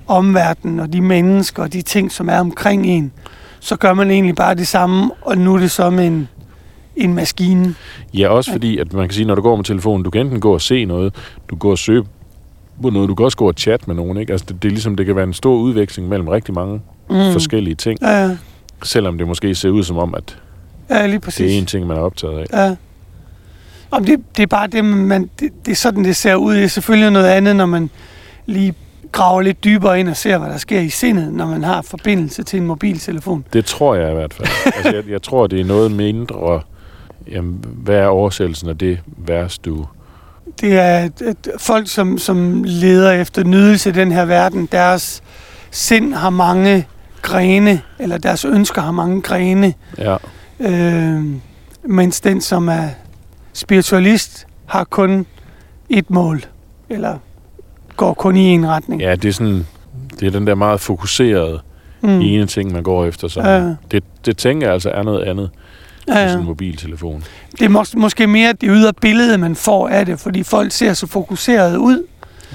omverdenen 0.07 0.81
og 0.81 0.93
de 0.93 1.01
mennesker 1.01 1.63
og 1.63 1.73
de 1.73 1.83
ting, 1.83 2.13
som 2.13 2.29
er 2.29 2.39
omkring 2.39 2.87
en, 2.87 3.13
så 3.61 3.77
gør 3.77 3.95
man 3.95 4.11
egentlig 4.11 4.35
bare 4.35 4.55
det 4.55 4.67
samme, 4.67 5.11
og 5.21 5.39
nu 5.39 5.55
er 5.55 5.59
det 5.59 5.71
som 5.71 5.99
en, 5.99 6.29
en 7.05 7.15
maskine. 7.15 7.75
Ja, 8.15 8.29
også 8.29 8.53
fordi, 8.53 8.79
at 8.79 8.93
man 8.93 9.09
kan 9.09 9.15
sige, 9.15 9.25
når 9.27 9.35
du 9.35 9.43
går 9.43 9.57
med 9.57 9.65
telefonen, 9.65 10.05
du 10.05 10.11
kan 10.11 10.21
enten 10.21 10.41
gå 10.41 10.53
og 10.55 10.61
se 10.61 10.85
noget, 10.85 11.15
du 11.51 11.57
går 11.57 11.71
og 11.71 11.79
søge 11.79 12.05
på 12.83 12.91
noget, 12.91 13.09
du 13.09 13.15
kan 13.15 13.25
også 13.25 13.37
gå 13.37 13.49
og 13.49 13.55
chatte 13.57 13.85
med 13.87 13.95
nogen, 13.95 14.17
ikke? 14.17 14.33
Altså, 14.33 14.47
det, 14.49 14.63
det, 14.63 14.69
er 14.69 14.73
ligesom, 14.73 14.97
det 14.97 15.07
kan 15.07 15.17
være 15.17 15.25
en 15.25 15.33
stor 15.33 15.57
udveksling 15.57 16.09
mellem 16.09 16.29
rigtig 16.29 16.55
mange 16.55 16.81
Mm. 17.11 17.33
forskellige 17.33 17.75
ting, 17.75 17.99
Ja, 18.03 18.23
ja. 18.23 18.37
selvom 18.85 19.19
det 19.19 19.27
måske 19.27 19.55
ser 19.55 19.69
ud 19.71 19.83
som 19.83 19.99
om, 19.99 20.15
at 20.15 20.39
ja, 20.91 21.03
lige 21.03 21.09
det 21.13 21.17
er 21.17 21.21
præcis. 21.21 21.59
en 21.61 21.67
ting, 21.67 21.87
man 21.87 21.97
er 21.97 22.01
optaget 22.01 22.39
af. 22.53 22.69
Ja. 22.69 22.75
Om 23.91 24.05
det, 24.05 24.21
det 24.37 24.43
er 24.43 24.47
bare 24.47 24.67
det, 24.67 24.85
man, 24.85 25.31
det, 25.41 25.51
det 25.67 25.73
er 25.73 25.77
sådan, 25.77 26.05
det 26.05 26.17
ser 26.17 26.35
ud. 26.35 26.55
Det 26.55 26.65
er 26.65 26.69
selvfølgelig 26.69 27.11
noget 27.11 27.27
andet, 27.27 27.57
når 27.57 27.67
man 27.67 27.91
lige 28.47 28.75
graver 29.13 29.41
lidt 29.43 29.65
dybere 29.65 30.01
ind 30.01 30.09
og 30.09 30.17
ser, 30.17 30.39
hvad 30.39 30.49
der 30.51 30.57
sker 30.57 30.81
i 30.81 30.89
sindet, 30.89 31.33
når 31.33 31.47
man 31.47 31.65
har 31.65 31.83
forbindelse 31.83 32.43
til 32.43 32.61
en 32.61 32.67
mobiltelefon. 32.67 33.45
Det 33.53 33.65
tror 33.65 33.95
jeg 33.95 34.11
i 34.11 34.15
hvert 34.15 34.35
fald. 34.35 34.49
altså, 34.77 34.93
jeg, 34.95 35.09
jeg 35.11 35.23
tror, 35.23 35.47
det 35.47 35.61
er 35.61 35.65
noget 35.65 35.93
mindre... 35.93 36.61
Jamen, 37.31 37.65
hvad 37.65 37.97
er 37.97 38.07
oversættelsen 38.07 38.69
af 38.69 38.79
det 38.79 39.01
vers, 39.17 39.59
du... 39.59 39.87
Det 40.61 40.79
er 40.79 40.83
at, 41.27 41.49
folk, 41.59 41.89
som, 41.89 42.19
som 42.19 42.65
leder 42.67 43.13
efter 43.13 43.45
nydelse 43.45 43.89
i 43.89 43.93
den 43.93 44.13
her 44.13 44.25
verden, 44.25 44.69
deres 44.73 45.23
sind 45.71 46.15
har 46.15 46.31
mange 46.31 46.87
grene, 47.23 47.81
eller 47.99 48.19
deres 48.19 48.45
ønsker 48.45 48.83
har 48.83 48.93
mange 48.93 49.23
grene, 49.23 49.75
Ja, 49.99 50.17
øh, 50.61 51.25
mens 51.85 52.21
den, 52.21 52.41
som 52.41 52.69
er 52.69 52.89
spiritualist, 53.53 54.47
har 54.67 54.85
kun 54.85 55.27
et 55.89 56.11
mål, 56.11 56.45
eller 56.91 57.19
går 57.97 58.15
kun 58.15 58.37
i 58.37 58.41
en 58.41 58.69
retning. 58.69 59.01
ja 59.03 59.15
det 59.15 59.29
er 59.29 59.33
sådan... 59.33 59.67
Det 60.21 60.27
er 60.27 60.31
den 60.31 60.47
der 60.47 60.55
meget 60.55 60.81
fokuserede 60.81 61.61
mm. 62.03 62.21
ene 62.21 62.47
ting, 62.47 62.73
man 62.73 62.83
går 62.83 63.05
efter. 63.07 63.29
Som, 63.29 63.45
Ja. 63.45 63.75
det, 63.91 64.05
det 64.27 64.37
tænker 64.37 64.67
jeg 64.67 64.75
altså 64.75 64.91
er 64.91 65.03
noget 65.03 65.23
andet 65.23 65.51
ja, 66.09 66.13
ja, 66.13 66.19
ja. 66.19 66.23
ja. 66.25 66.29
sådan 66.29 66.41
en 66.41 66.47
mobiltelefon. 66.47 67.25
Det 67.59 67.63
er 67.63 67.69
mås- 67.83 67.97
måske 67.97 68.27
mere 68.27 68.53
det 68.53 68.69
ydre 68.73 68.93
billede, 69.01 69.39
man 69.39 69.55
får 69.57 69.89
af 69.89 70.07
det, 70.07 70.21
fordi 70.21 70.43
folk 70.43 70.73
ser 70.73 70.93
så 70.95 71.07
fokuseret 71.07 71.77
ud. 71.77 72.03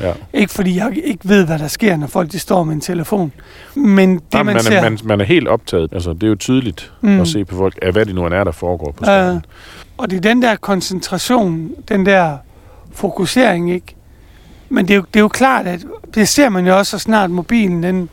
Ja. 0.01 0.11
Ikke 0.33 0.53
fordi 0.53 0.77
jeg 0.77 0.91
ikke 1.03 1.29
ved, 1.29 1.45
hvad 1.45 1.59
der 1.59 1.67
sker, 1.67 1.97
når 1.97 2.07
folk 2.07 2.31
de 2.31 2.39
står 2.39 2.63
med 2.63 2.73
en 2.73 2.81
telefon. 2.81 3.31
Men 3.75 4.15
det, 4.15 4.21
Jamen, 4.33 4.45
man, 4.45 4.53
man, 4.55 4.63
ser... 4.63 4.77
er, 4.77 4.81
man, 4.81 4.99
man 5.03 5.21
er 5.21 5.25
helt 5.25 5.47
optaget. 5.47 5.89
Altså, 5.93 6.13
det 6.13 6.23
er 6.23 6.27
jo 6.27 6.35
tydeligt 6.35 6.91
Mm. 7.01 7.19
at 7.21 7.27
se 7.27 7.45
på 7.45 7.55
folk, 7.55 7.79
af 7.81 7.91
hvad 7.91 8.05
det 8.05 8.15
nu 8.15 8.23
er, 8.25 8.43
der 8.43 8.51
foregår 8.51 8.91
på 8.91 9.03
Ja. 9.05 9.05
skærmen. 9.23 9.45
Og 9.97 10.09
det 10.09 10.17
er 10.17 10.21
den 10.21 10.41
der 10.41 10.55
koncentration, 10.55 11.71
den 11.89 12.05
der 12.05 12.37
fokusering, 12.93 13.71
ikke? 13.71 13.95
Men 14.69 14.87
det 14.87 14.93
er, 14.93 14.97
jo, 14.97 15.03
det 15.13 15.19
er 15.19 15.23
jo 15.23 15.27
klart, 15.27 15.67
at 15.67 15.85
det 16.15 16.27
ser 16.27 16.49
man 16.49 16.67
jo 16.67 16.77
også, 16.77 16.89
så 16.89 16.99
snart 16.99 17.31
mobilen 17.31 17.83
den, 17.83 18.09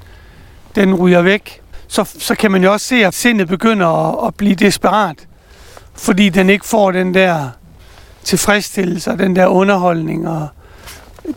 den 0.75 0.95
ryger 0.95 1.23
væk. 1.23 1.61
Så, 1.89 2.05
så 2.19 2.35
kan 2.35 2.51
man 2.51 2.65
jo 2.65 2.73
også 2.73 2.87
se, 2.87 2.97
at 3.05 3.15
sindet 3.15 3.49
begynder 3.49 3.87
at, 3.87 4.27
at 4.27 4.35
blive 4.35 4.55
desperat. 4.55 5.17
Fordi 5.95 6.29
den 6.29 6.51
ikke 6.51 6.67
får 6.67 6.91
den 6.93 7.15
der 7.15 7.49
tilfredsstillelse, 8.25 9.11
og 9.11 9.19
den 9.19 9.37
der 9.37 9.47
underholdning 9.47 10.29
og 10.29 10.49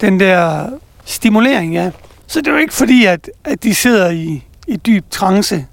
den 0.01 0.19
der 0.19 0.69
stimulering, 1.05 1.73
ja. 1.73 1.91
Så 2.27 2.39
det 2.39 2.47
er 2.47 2.51
jo 2.51 2.57
ikke 2.57 2.73
fordi, 2.73 3.05
at, 3.05 3.29
at 3.43 3.63
de 3.63 3.75
sidder 3.75 4.09
i, 4.09 4.43
i 4.67 4.75
dyb 4.75 5.05
trance. 5.11 5.65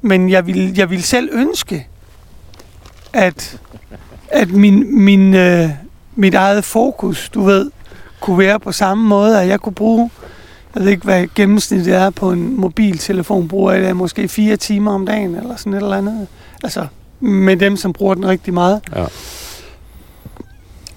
Men 0.00 0.30
jeg 0.30 0.46
vil, 0.46 0.74
jeg 0.76 0.90
vil 0.90 1.02
selv 1.02 1.28
ønske, 1.32 1.86
at 3.12 3.60
at 4.30 4.50
min, 4.50 5.04
min, 5.04 5.34
øh, 5.34 5.70
mit 6.14 6.34
eget 6.34 6.64
fokus, 6.64 7.28
du 7.28 7.42
ved, 7.42 7.70
kunne 8.20 8.38
være 8.38 8.60
på 8.60 8.72
samme 8.72 9.04
måde, 9.04 9.40
at 9.40 9.48
jeg 9.48 9.60
kunne 9.60 9.74
bruge, 9.74 10.10
jeg 10.74 10.82
ved 10.82 10.90
ikke, 10.90 11.04
hvad 11.04 11.26
gennemsnittet 11.34 11.94
er 11.94 12.10
på 12.10 12.32
en 12.32 12.60
mobiltelefon, 12.60 13.48
bruger 13.48 13.72
jeg 13.72 13.96
måske 13.96 14.28
fire 14.28 14.56
timer 14.56 14.92
om 14.92 15.06
dagen, 15.06 15.34
eller 15.34 15.56
sådan 15.56 15.74
et 15.74 15.82
eller 15.82 15.96
andet. 15.96 16.26
Altså, 16.64 16.86
med 17.20 17.56
dem, 17.56 17.76
som 17.76 17.92
bruger 17.92 18.14
den 18.14 18.28
rigtig 18.28 18.54
meget. 18.54 18.80
Ja. 18.96 19.04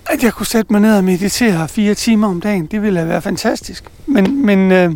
At 0.05 0.23
jeg 0.23 0.33
kunne 0.33 0.45
sætte 0.45 0.73
mig 0.73 0.81
ned 0.81 0.97
og 0.97 1.03
meditere 1.03 1.67
fire 1.67 1.93
timer 1.93 2.27
om 2.27 2.41
dagen, 2.41 2.65
det 2.65 2.81
ville 2.81 3.07
være 3.07 3.21
fantastisk. 3.21 3.83
Men, 4.05 4.45
men, 4.45 4.71
øh, 4.71 4.91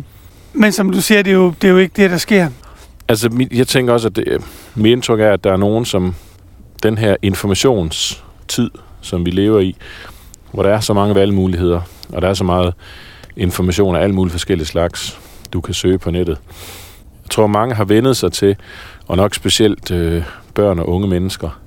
men 0.52 0.72
som 0.72 0.90
du 0.90 1.00
siger, 1.00 1.22
det 1.22 1.30
er, 1.30 1.34
jo, 1.34 1.52
det 1.62 1.68
er 1.68 1.72
jo 1.72 1.78
ikke 1.78 1.92
det, 2.02 2.10
der 2.10 2.16
sker. 2.16 2.48
Altså, 3.08 3.46
jeg 3.52 3.68
tænker 3.68 3.92
også, 3.92 4.08
at 4.08 4.16
det, 4.16 4.44
mit 4.74 4.92
indtryk 4.92 5.20
er, 5.20 5.32
at 5.32 5.44
der 5.44 5.52
er 5.52 5.56
nogen, 5.56 5.84
som 5.84 6.14
den 6.82 6.98
her 6.98 7.16
informationstid, 7.22 8.70
som 9.00 9.26
vi 9.26 9.30
lever 9.30 9.60
i, 9.60 9.76
hvor 10.52 10.62
der 10.62 10.70
er 10.70 10.80
så 10.80 10.94
mange 10.94 11.14
valgmuligheder, 11.14 11.80
og 12.08 12.22
der 12.22 12.28
er 12.28 12.34
så 12.34 12.44
meget 12.44 12.74
information 13.38 13.96
af 13.96 14.00
alle 14.00 14.14
mulige 14.14 14.32
forskellige 14.32 14.66
slags, 14.66 15.20
du 15.52 15.60
kan 15.60 15.74
søge 15.74 15.98
på 15.98 16.10
nettet. 16.10 16.38
Jeg 17.24 17.30
tror, 17.30 17.46
mange 17.46 17.74
har 17.74 17.84
vendet 17.84 18.16
sig 18.16 18.32
til, 18.32 18.56
og 19.06 19.16
nok 19.16 19.34
specielt 19.34 19.90
øh, 19.90 20.22
børn 20.54 20.78
og 20.78 20.88
unge 20.88 21.08
mennesker, 21.08 21.60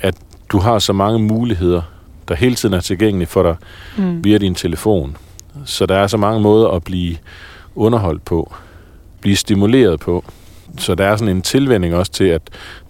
at 0.00 0.14
du 0.52 0.58
har 0.58 0.78
så 0.78 0.92
mange 0.92 1.18
muligheder, 1.18 1.82
der 2.28 2.34
hele 2.34 2.54
tiden 2.54 2.74
er 2.74 2.80
tilgængelige 2.80 3.28
for 3.28 3.42
dig 3.42 3.56
Mm. 3.98 4.24
via 4.24 4.38
din 4.38 4.54
telefon. 4.54 5.16
Så 5.64 5.86
der 5.86 5.94
er 5.98 6.06
så 6.06 6.16
mange 6.16 6.40
måder 6.40 6.68
at 6.68 6.84
blive 6.84 7.16
underholdt 7.74 8.24
på, 8.24 8.54
blive 9.20 9.36
stimuleret 9.36 10.00
på. 10.00 10.24
Så 10.78 10.94
der 10.94 11.04
er 11.06 11.16
sådan 11.16 11.36
en 11.36 11.42
tilvænding 11.42 11.94
også 11.94 12.12
til, 12.12 12.24
at 12.24 12.42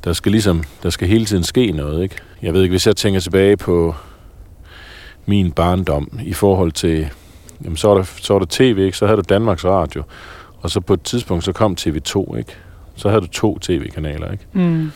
der 0.05 0.12
skal 0.12 0.33
ligesom, 0.33 0.62
der 0.83 0.91
skal 0.91 1.09
hele 1.09 1.25
tiden 1.25 1.43
ske 1.45 1.73
noget, 1.73 2.03
ikke? 2.03 2.15
Jeg 2.43 2.55
ved 2.55 2.62
ikke, 2.62 2.73
hvis 2.73 2.87
jeg 2.87 2.97
tænker 2.97 3.21
tilbage 3.21 3.57
på 3.57 3.95
min 5.27 5.53
barndom 5.53 6.19
i 6.25 6.33
forhold 6.33 6.73
til, 6.73 7.09
jamen 7.64 7.77
så 7.77 7.88
var 7.88 7.95
der, 7.95 8.03
så 8.03 8.33
var 8.33 8.38
der 8.38 8.47
tv, 8.51 8.79
ikke? 8.79 8.99
så 8.99 9.07
havde 9.07 9.16
du 9.16 9.23
Danmarks 9.29 9.64
Radio, 9.64 10.03
og 10.61 10.71
så 10.71 10.81
på 10.81 10.95
et 10.95 11.03
tidspunkt, 11.03 11.45
så 11.45 11.53
kom 11.53 11.77
TV2, 11.81 12.37
ikke? 12.37 12.53
Så 12.97 13.09
havde 13.09 13.21
du 13.21 13.27
to 13.27 13.59
tv-kanaler, 13.59 14.33
ikke? 14.33 14.45
Mm. 14.53 14.92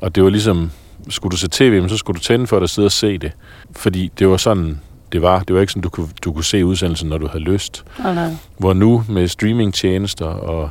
Og 0.00 0.14
det 0.14 0.22
var 0.22 0.30
ligesom, 0.30 0.70
skulle 1.08 1.30
du 1.30 1.36
se 1.36 1.48
tv, 1.48 1.88
så 1.88 1.96
skulle 1.96 2.18
du 2.18 2.22
tænde 2.22 2.46
for 2.46 2.60
at 2.60 2.70
sidde 2.70 2.86
og 2.86 2.92
se 2.92 3.18
det. 3.18 3.32
Fordi 3.72 4.12
det 4.18 4.28
var 4.28 4.36
sådan, 4.36 4.80
det 5.12 5.22
var. 5.22 5.38
Det 5.40 5.54
var 5.54 5.60
ikke 5.60 5.72
sådan, 5.72 5.82
du 5.82 5.88
kunne, 5.88 6.08
du 6.24 6.32
kunne 6.32 6.44
se 6.44 6.64
udsendelsen, 6.64 7.08
når 7.08 7.18
du 7.18 7.26
havde 7.26 7.44
lyst. 7.44 7.84
Oh, 7.98 8.14
nej. 8.14 8.30
Hvor 8.58 8.72
nu 8.72 9.04
med 9.08 9.28
streamingtjenester 9.28 10.26
og 10.26 10.70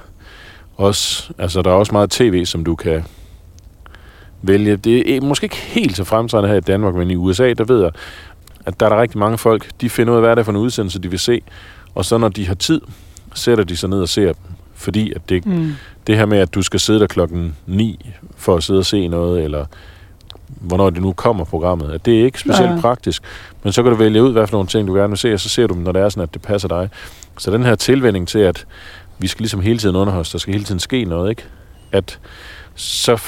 også, 0.77 1.33
altså 1.37 1.61
der 1.61 1.69
er 1.71 1.75
også 1.75 1.91
meget 1.91 2.11
tv, 2.11 2.45
som 2.45 2.63
du 2.63 2.75
kan 2.75 3.03
vælge. 4.41 4.77
Det 4.77 5.15
er 5.15 5.21
måske 5.21 5.45
ikke 5.45 5.55
helt 5.55 5.97
så 5.97 6.03
fremtrædende 6.03 6.49
her 6.49 6.57
i 6.57 6.61
Danmark, 6.61 6.95
men 6.95 7.11
i 7.11 7.15
USA, 7.15 7.53
der 7.53 7.63
ved 7.63 7.81
jeg, 7.81 7.91
at 8.65 8.79
der 8.79 8.85
er 8.85 8.89
der 8.89 9.01
rigtig 9.01 9.19
mange 9.19 9.37
folk, 9.37 9.67
de 9.81 9.89
finder 9.89 10.13
ud 10.13 10.17
af, 10.17 10.21
hvad 10.23 10.31
det 10.35 10.39
er 10.39 10.43
for 10.43 10.51
en 10.51 10.57
udsendelse, 10.57 10.99
de 10.99 11.09
vil 11.09 11.19
se. 11.19 11.41
Og 11.95 12.05
så 12.05 12.17
når 12.17 12.29
de 12.29 12.47
har 12.47 12.55
tid, 12.55 12.81
sætter 13.35 13.63
de 13.63 13.77
sig 13.77 13.89
ned 13.89 14.01
og 14.01 14.09
ser 14.09 14.25
dem. 14.25 14.35
Fordi 14.75 15.13
at 15.13 15.29
det, 15.29 15.45
Mm. 15.45 15.71
det 16.07 16.17
her 16.17 16.25
med, 16.25 16.37
at 16.37 16.53
du 16.55 16.61
skal 16.61 16.79
sidde 16.79 16.99
der 16.99 17.07
klokken 17.07 17.55
9 17.67 18.09
for 18.37 18.55
at 18.55 18.63
sidde 18.63 18.79
og 18.79 18.85
se 18.85 19.07
noget, 19.07 19.43
eller 19.43 19.65
hvornår 20.47 20.89
det 20.89 21.01
nu 21.01 21.13
kommer 21.13 21.43
programmet, 21.45 21.91
at 21.91 22.05
det 22.05 22.19
er 22.21 22.25
ikke 22.25 22.39
specielt 22.39 22.71
Ja. 22.71 22.79
praktisk. 22.81 23.23
Men 23.63 23.73
så 23.73 23.83
kan 23.83 23.91
du 23.91 23.97
vælge 23.97 24.23
ud, 24.23 24.31
hvad 24.31 24.47
for 24.47 24.55
nogle 24.55 24.67
ting, 24.67 24.87
du 24.87 24.93
gerne 24.93 25.09
vil 25.09 25.17
se, 25.17 25.33
og 25.33 25.39
så 25.39 25.49
ser 25.49 25.67
du 25.67 25.73
dem, 25.73 25.81
når 25.83 25.91
det 25.91 26.01
er 26.01 26.09
sådan, 26.09 26.23
at 26.23 26.33
det 26.33 26.41
passer 26.41 26.67
dig. 26.67 26.89
Så 27.37 27.51
den 27.51 27.63
her 27.63 27.75
tilvænning 27.75 28.27
til, 28.27 28.39
at 28.39 28.65
vi 29.19 29.27
skal 29.27 29.41
ligesom 29.43 29.61
hele 29.61 29.79
tiden 29.79 29.95
underholdes, 29.95 30.31
der 30.31 30.37
skal 30.37 30.53
hele 30.53 30.65
tiden 30.65 30.79
ske 30.79 31.05
noget, 31.05 31.29
ikke? 31.29 31.43
At 31.91 32.19
så... 32.75 33.21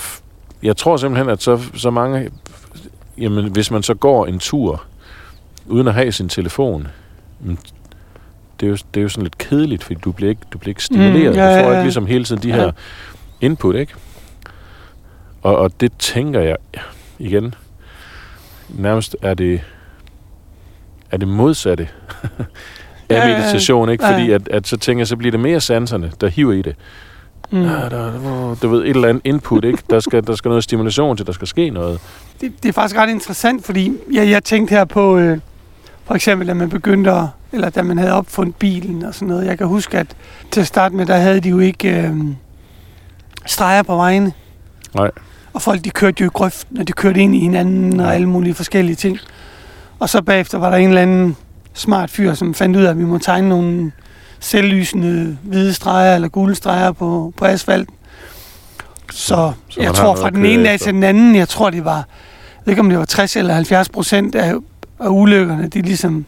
Jeg 0.63 0.77
tror 0.77 0.97
simpelthen, 0.97 1.29
at 1.29 1.43
så, 1.43 1.59
så 1.75 1.89
mange... 1.89 2.29
Jamen, 3.17 3.51
hvis 3.51 3.71
man 3.71 3.83
så 3.83 3.93
går 3.93 4.25
en 4.25 4.39
tur, 4.39 4.83
uden 5.67 5.87
at 5.87 5.93
have 5.93 6.11
sin 6.11 6.29
telefon, 6.29 6.87
det 8.59 8.65
er 8.65 8.69
jo, 8.69 8.77
det 8.93 8.99
er 8.99 9.01
jo 9.01 9.09
sådan 9.09 9.23
lidt 9.23 9.37
kedeligt, 9.37 9.83
fordi 9.83 9.99
du 10.03 10.11
bliver 10.11 10.29
ikke, 10.29 10.41
du 10.53 10.57
bliver 10.57 10.71
ikke 10.71 10.83
stimuleret. 10.83 11.13
Mm, 11.13 11.21
ja, 11.23 11.29
du 11.29 11.35
får 11.35 11.41
ja, 11.43 11.59
ikke 11.65 11.71
ja. 11.77 11.83
ligesom 11.83 12.05
hele 12.05 12.23
tiden 12.23 12.43
de 12.43 12.47
Ja. 12.47 12.55
her 12.55 12.71
input, 13.41 13.75
ikke? 13.75 13.93
Og, 15.41 15.57
og 15.57 15.81
det 15.81 15.91
tænker 15.99 16.39
jeg 16.39 16.55
igen, 17.19 17.55
nærmest 18.69 19.15
er 19.21 19.33
det, 19.33 19.61
er 21.11 21.17
det 21.17 21.27
modsatte 21.27 21.89
af 22.23 22.45
Ja, 23.09 23.15
ja, 23.17 23.27
ja. 23.27 23.37
meditation, 23.37 23.89
ikke? 23.89 24.05
Ja, 24.05 24.11
ja. 24.11 24.17
Fordi 24.17 24.31
at, 24.31 24.47
at 24.47 24.67
så 24.67 24.77
tænker 24.77 24.99
jeg, 24.99 25.07
så 25.07 25.15
bliver 25.15 25.31
det 25.31 25.39
mere 25.39 25.61
sanserne, 25.61 26.11
der 26.21 26.27
hiver 26.27 26.53
i 26.53 26.61
det. 26.61 26.75
Mm. 27.51 27.61
Ja, 27.61 27.67
der, 27.89 28.55
du 28.61 28.69
ved, 28.69 28.81
et 28.83 28.89
eller 28.89 29.07
andet 29.07 29.21
input, 29.25 29.65
ikke? 29.65 29.79
Der 29.89 29.99
skal, 29.99 30.27
der 30.27 30.35
skal 30.35 30.49
noget 30.49 30.63
stimulation 30.63 31.17
til, 31.17 31.25
der 31.25 31.31
skal 31.31 31.47
ske 31.47 31.69
noget. 31.69 31.99
Det, 32.41 32.53
det 32.63 32.69
er 32.69 32.73
faktisk 32.73 32.95
ret 32.99 33.09
interessant, 33.09 33.65
fordi 33.65 33.93
jeg, 34.13 34.29
jeg 34.29 34.43
tænkte 34.43 34.71
her 34.75 34.85
på, 34.85 35.17
øh, 35.17 35.37
for 36.05 36.15
eksempel, 36.15 36.47
da 36.47 36.53
man 36.53 36.69
begyndte 36.69 37.11
at, 37.11 37.23
eller 37.51 37.69
da 37.69 37.81
man 37.81 37.97
havde 37.97 38.13
opfundet 38.13 38.55
bilen 38.55 39.03
og 39.05 39.13
sådan 39.13 39.27
noget. 39.27 39.45
Jeg 39.45 39.57
kan 39.57 39.67
huske, 39.67 39.97
at 39.97 40.07
til 40.51 40.61
at 40.61 40.67
starte 40.67 40.95
med, 40.95 41.05
der 41.05 41.15
havde 41.17 41.39
de 41.39 41.49
jo 41.49 41.59
ikke 41.59 41.89
øh, 41.89 42.15
streger 43.45 43.83
på 43.83 43.95
vejene. 43.95 44.33
Nej. 44.95 45.11
Og 45.53 45.61
folk, 45.61 45.83
de 45.85 45.89
kørte 45.89 46.23
jo 46.23 46.25
i 46.29 46.31
grøften, 46.33 46.77
og 46.77 46.87
de 46.87 46.91
kørte 46.93 47.19
ind 47.21 47.35
i 47.35 47.39
hinanden 47.39 47.99
og 47.99 48.13
alle 48.15 48.29
mulige 48.29 48.53
forskellige 48.53 48.95
ting. 48.95 49.17
Og 49.99 50.09
så 50.09 50.21
bagefter 50.21 50.57
var 50.57 50.69
der 50.69 50.77
en 50.77 50.87
eller 50.87 51.01
anden 51.01 51.35
smart 51.73 52.09
fyr, 52.09 52.33
som 52.33 52.53
fandt 52.53 52.77
ud 52.77 52.83
af, 52.83 52.89
at 52.89 52.99
vi 52.99 53.03
må 53.05 53.17
tegne 53.17 53.49
nogle 53.49 53.91
selvlysende 54.39 55.37
hvide 55.43 55.73
streger 55.73 56.15
eller 56.15 56.27
gule 56.27 56.55
streger 56.55 56.91
på, 56.91 57.33
på 57.37 57.45
asfalten. 57.45 57.95
Så, 59.11 59.51
Så 59.69 59.81
jeg 59.81 59.93
tror 59.93 60.15
fra 60.15 60.29
den 60.29 60.45
ene 60.45 60.63
dag 60.63 60.73
efter. 60.73 60.85
til 60.85 60.93
den 60.93 61.03
anden, 61.03 61.35
jeg 61.35 61.49
tror 61.49 61.69
det 61.69 61.85
var, 61.85 61.95
jeg 61.95 62.03
ved 62.65 62.71
ikke 62.71 62.79
om 62.81 62.89
det 62.89 62.99
var 62.99 63.05
60 63.05 63.35
eller 63.35 63.53
70 63.53 63.89
procent 63.89 64.35
af, 64.35 64.53
og 64.99 65.15
ulykkerne, 65.15 65.67
de 65.67 65.81
ligesom 65.81 66.25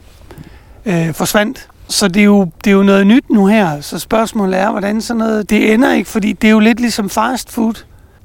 øh, 0.86 1.13
forsvandt. 1.13 1.67
Så 1.88 2.08
det 2.08 2.19
er, 2.19 2.25
jo, 2.25 2.51
det 2.63 2.69
er 2.69 2.75
jo 2.75 2.84
noget 2.84 3.08
nyt 3.08 3.30
nu 3.30 3.45
her. 3.45 3.82
Så 3.82 3.99
spørgsmålet 3.99 4.60
er, 4.60 4.71
hvordan 4.71 5.01
sådan 5.01 5.17
noget, 5.17 5.49
det 5.49 5.73
ender 5.73 5.93
ikke, 5.93 6.10
fordi 6.10 6.34
det 6.34 6.47
er 6.47 6.51
jo 6.51 6.60
lidt 6.60 6.80
ligesom 6.80 7.10
fast 7.10 7.51
food. 7.51 7.73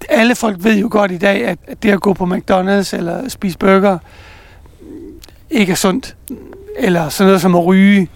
Alle 0.09 0.35
folk 0.35 0.57
ved 0.65 0.79
jo 0.79 0.89
godt 0.91 1.11
i 1.11 1.19
dag, 1.19 1.47
at, 1.47 1.59
at 1.67 1.83
det 1.83 1.91
at 1.91 2.01
gå 2.01 2.13
på 2.13 2.25
McDonald's 2.25 2.97
eller 2.97 3.29
spise 3.29 3.59
burger 3.59 3.99
ikke 5.51 5.73
er 5.73 5.77
sundt. 5.77 6.17
Eller 6.79 7.09
sådan 7.09 7.27
noget 7.27 7.41
som 7.41 7.55
at 7.55 7.65
ryge, 7.65 8.09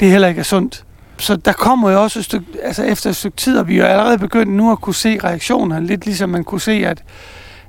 det 0.00 0.10
heller 0.10 0.28
ikke 0.28 0.38
er 0.38 0.44
sundt. 0.44 0.84
Så 1.18 1.36
der 1.36 1.52
kommer 1.52 1.90
jo 1.90 2.02
også 2.02 2.18
et 2.18 2.24
stykke, 2.24 2.46
altså 2.62 2.82
efter 2.82 3.10
et 3.10 3.16
stykke 3.16 3.36
tid, 3.36 3.58
og 3.58 3.68
vi 3.68 3.78
er 3.78 3.82
jo 3.82 3.88
allerede 3.88 4.18
begyndt 4.18 4.52
nu 4.52 4.72
at 4.72 4.80
kunne 4.80 4.94
se 4.94 5.18
reaktioner, 5.24 5.80
lidt 5.80 6.04
ligesom 6.04 6.30
man 6.30 6.44
kunne 6.44 6.60
se, 6.60 6.72
at 6.72 7.02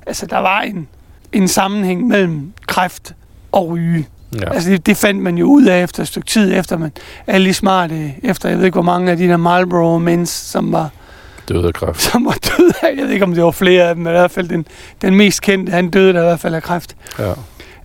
altså, 0.06 0.26
der 0.26 0.38
var 0.38 0.60
en, 0.60 0.88
en 1.32 1.48
sammenhæng 1.48 2.06
mellem 2.06 2.52
kræft 2.66 3.14
og 3.54 3.68
ryge. 3.68 4.08
Ja. 4.40 4.52
Altså 4.54 4.70
det, 4.70 4.86
det 4.86 4.96
fandt 4.96 5.22
man 5.22 5.38
jo 5.38 5.46
ud 5.46 5.64
af 5.64 5.82
efter 5.82 6.02
et 6.02 6.08
stykke 6.08 6.26
tid, 6.26 6.54
efter 6.58 6.76
man 6.76 6.92
alle 7.26 7.48
de 7.48 7.54
smarte, 7.54 8.14
efter 8.22 8.48
jeg 8.48 8.58
ved 8.58 8.64
ikke 8.64 8.74
hvor 8.74 8.82
mange 8.82 9.10
af 9.10 9.16
de 9.16 9.28
der 9.28 9.36
Marlboro 9.36 9.98
mens, 9.98 10.30
som 10.30 10.72
var, 10.72 10.90
Død 11.48 11.64
af 11.64 11.74
kræft. 11.74 12.02
som 12.02 12.24
var 12.24 12.36
døde 12.58 12.72
af, 12.82 12.96
jeg 12.96 13.04
ved 13.04 13.10
ikke 13.12 13.24
om 13.24 13.34
det 13.34 13.44
var 13.44 13.50
flere 13.50 13.82
af 13.82 13.94
dem, 13.94 14.04
men 14.04 14.10
i 14.10 14.16
hvert 14.16 14.30
fald 14.30 14.48
den, 14.48 14.66
den 15.02 15.14
mest 15.14 15.42
kendte, 15.42 15.72
han 15.72 15.90
døde 15.90 16.12
der 16.12 16.20
i 16.20 16.24
hvert 16.24 16.40
fald 16.40 16.54
af 16.54 16.62
kræft. 16.62 16.96
Ja. 17.18 17.32